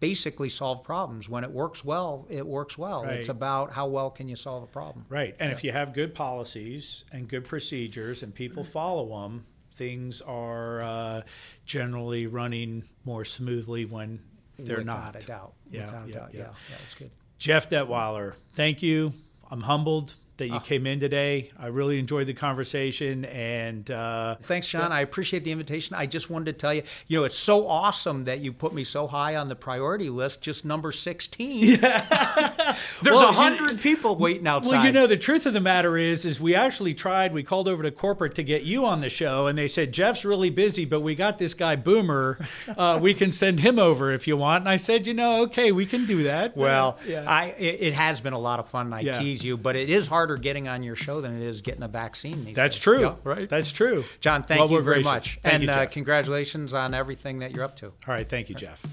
basically 0.00 0.48
solve 0.48 0.84
problems. 0.84 1.28
When 1.28 1.42
it 1.42 1.50
works 1.50 1.84
well, 1.84 2.24
it 2.30 2.46
works 2.46 2.78
well. 2.78 3.02
It's 3.02 3.28
about 3.28 3.72
how 3.72 3.88
well 3.88 4.10
can 4.10 4.28
you 4.28 4.36
solve 4.36 4.62
a 4.62 4.66
problem. 4.68 5.04
Right. 5.08 5.34
And 5.40 5.50
if 5.50 5.64
you 5.64 5.72
have 5.72 5.92
good 5.92 6.14
policies 6.14 7.04
and 7.10 7.26
good 7.28 7.44
procedures 7.44 8.22
and 8.22 8.32
people 8.32 8.62
follow 8.62 9.20
them, 9.22 9.44
things 9.74 10.22
are 10.22 10.82
uh, 10.82 11.22
generally 11.66 12.28
running 12.28 12.84
more 13.04 13.24
smoothly 13.24 13.86
when 13.86 14.20
they're 14.56 14.78
Without 14.78 15.14
not. 15.14 15.22
a 15.24 15.26
doubt. 15.26 15.54
Yeah, 15.68 15.86
Without 15.86 16.06
a 16.06 16.08
yeah, 16.10 16.14
doubt. 16.14 16.30
yeah. 16.32 16.40
Yeah. 16.40 16.46
yeah, 16.70 16.76
it's 16.84 16.94
good. 16.94 17.10
Jeff 17.38 17.68
Detwiler, 17.70 18.34
thank 18.52 18.82
you. 18.82 19.12
I'm 19.50 19.62
humbled 19.62 20.14
that 20.38 20.48
you 20.48 20.58
came 20.60 20.86
in 20.86 20.98
today. 21.00 21.50
I 21.58 21.66
really 21.66 21.98
enjoyed 21.98 22.26
the 22.26 22.34
conversation 22.34 23.24
and 23.26 23.90
uh, 23.90 24.36
Thanks, 24.40 24.68
John. 24.68 24.90
I 24.92 25.00
appreciate 25.00 25.44
the 25.44 25.52
invitation. 25.52 25.94
I 25.96 26.06
just 26.06 26.30
wanted 26.30 26.46
to 26.46 26.52
tell 26.54 26.72
you, 26.74 26.82
you 27.06 27.18
know, 27.18 27.24
it's 27.24 27.36
so 27.36 27.66
awesome 27.66 28.24
that 28.24 28.40
you 28.40 28.52
put 28.52 28.72
me 28.72 28.84
so 28.84 29.06
high 29.06 29.36
on 29.36 29.48
the 29.48 29.56
priority 29.56 30.10
list, 30.10 30.40
just 30.40 30.64
number 30.64 30.90
16. 30.92 31.78
There's 31.80 33.14
Well, 33.16 33.28
a 33.28 33.30
you- 33.30 33.32
hundred 33.32 33.80
people 33.80 34.16
waiting 34.16 34.46
outside. 34.46 34.70
Well, 34.70 34.86
you 34.86 34.92
know, 34.92 35.06
the 35.06 35.16
truth 35.16 35.46
of 35.46 35.52
the 35.52 35.60
matter 35.60 35.96
is, 35.96 36.24
is 36.24 36.40
we 36.40 36.54
actually 36.54 36.94
tried. 36.94 37.32
We 37.32 37.42
called 37.42 37.68
over 37.68 37.82
to 37.82 37.90
corporate 37.90 38.34
to 38.36 38.42
get 38.42 38.62
you 38.62 38.84
on 38.86 39.00
the 39.00 39.08
show, 39.10 39.46
and 39.46 39.56
they 39.58 39.68
said 39.68 39.92
Jeff's 39.92 40.24
really 40.24 40.50
busy, 40.50 40.84
but 40.84 41.00
we 41.00 41.14
got 41.14 41.38
this 41.38 41.54
guy 41.54 41.76
Boomer. 41.76 42.38
Uh, 42.76 42.98
we 43.00 43.12
can 43.14 43.32
send 43.32 43.60
him 43.60 43.78
over 43.78 44.12
if 44.12 44.28
you 44.28 44.36
want. 44.36 44.62
And 44.62 44.68
I 44.68 44.76
said, 44.76 45.06
you 45.06 45.14
know, 45.14 45.42
okay, 45.44 45.72
we 45.72 45.86
can 45.86 46.06
do 46.06 46.24
that. 46.24 46.56
Well, 46.56 46.98
Uh, 47.00 47.08
yeah. 47.10 47.24
I 47.26 47.46
it, 47.58 47.78
it 47.80 47.94
has 47.94 48.20
been 48.20 48.34
a 48.34 48.38
lot 48.38 48.58
of 48.60 48.68
fun. 48.68 48.92
I 48.92 49.00
Yeah. 49.00 49.12
tease 49.12 49.42
you, 49.44 49.56
but 49.56 49.74
it 49.74 49.88
is 49.90 50.06
harder 50.28 50.40
getting 50.40 50.68
on 50.68 50.82
your 50.82 50.94
show 50.96 51.20
than 51.22 51.34
it 51.34 51.42
is 51.42 51.62
getting 51.62 51.82
a 51.82 51.88
vaccine. 51.88 52.52
That's 52.52 52.76
days. 52.76 52.82
true. 52.82 53.00
Yeah, 53.00 53.14
right. 53.24 53.48
That's 53.48 53.72
true. 53.72 54.04
John, 54.20 54.42
thank 54.42 54.60
Well, 54.60 54.70
you 54.70 54.82
very 54.82 54.96
gracious. 54.96 55.10
much, 55.10 55.38
Thank 55.42 55.54
and 55.54 55.62
you, 55.64 55.70
uh, 55.70 55.86
congratulations 55.86 56.74
on 56.74 56.92
everything 56.92 57.38
that 57.38 57.54
you're 57.54 57.64
up 57.64 57.76
to. 57.76 57.86
All 57.86 57.92
right, 58.08 58.28
thank 58.28 58.50
you, 58.50 58.54
Jeff. 58.54 58.86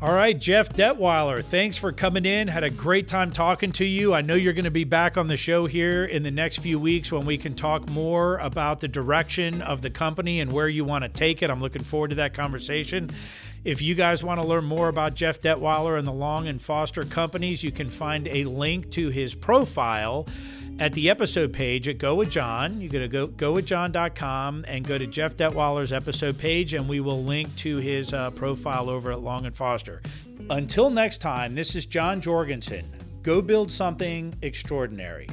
All 0.00 0.14
right, 0.14 0.38
Jeff 0.38 0.68
Detwiler, 0.68 1.42
thanks 1.42 1.76
for 1.76 1.90
coming 1.90 2.24
in. 2.24 2.46
Had 2.46 2.62
a 2.62 2.70
great 2.70 3.08
time 3.08 3.32
talking 3.32 3.72
to 3.72 3.84
you. 3.84 4.14
I 4.14 4.20
know 4.20 4.34
you're 4.36 4.52
going 4.52 4.64
to 4.64 4.70
be 4.70 4.84
back 4.84 5.16
on 5.16 5.26
the 5.26 5.36
show 5.36 5.66
here 5.66 6.04
in 6.04 6.22
the 6.22 6.30
next 6.30 6.58
few 6.58 6.78
weeks 6.78 7.10
when 7.10 7.26
we 7.26 7.36
can 7.36 7.54
talk 7.54 7.88
more 7.88 8.38
about 8.38 8.78
the 8.78 8.86
direction 8.86 9.60
of 9.60 9.82
the 9.82 9.90
company 9.90 10.38
and 10.38 10.52
where 10.52 10.68
you 10.68 10.84
want 10.84 11.02
to 11.02 11.08
take 11.08 11.42
it. 11.42 11.50
I'm 11.50 11.60
looking 11.60 11.82
forward 11.82 12.10
to 12.10 12.16
that 12.16 12.32
conversation. 12.32 13.10
If 13.64 13.82
you 13.82 13.94
guys 13.94 14.22
want 14.22 14.40
to 14.40 14.46
learn 14.46 14.64
more 14.64 14.88
about 14.88 15.14
Jeff 15.14 15.40
Detwiler 15.40 15.98
and 15.98 16.06
the 16.06 16.12
Long 16.12 16.46
and 16.46 16.60
Foster 16.62 17.02
companies, 17.04 17.62
you 17.64 17.72
can 17.72 17.90
find 17.90 18.28
a 18.28 18.44
link 18.44 18.90
to 18.92 19.08
his 19.08 19.34
profile 19.34 20.26
at 20.78 20.92
the 20.92 21.10
episode 21.10 21.52
page 21.52 21.88
at 21.88 21.98
Go 21.98 22.14
With 22.14 22.30
John. 22.30 22.80
You 22.80 22.88
go 22.88 23.00
to 23.00 23.08
go 23.08 23.26
gowithjohn.com 23.28 24.64
and 24.68 24.86
go 24.86 24.96
to 24.96 25.06
Jeff 25.06 25.36
Detwiler's 25.36 25.92
episode 25.92 26.38
page, 26.38 26.74
and 26.74 26.88
we 26.88 27.00
will 27.00 27.22
link 27.22 27.54
to 27.56 27.78
his 27.78 28.12
uh, 28.14 28.30
profile 28.30 28.88
over 28.88 29.10
at 29.10 29.20
Long 29.20 29.44
and 29.44 29.54
Foster. 29.54 30.02
Until 30.50 30.88
next 30.88 31.18
time, 31.18 31.54
this 31.54 31.74
is 31.74 31.84
John 31.84 32.20
Jorgensen. 32.20 32.88
Go 33.22 33.42
build 33.42 33.70
something 33.72 34.34
extraordinary. 34.40 35.28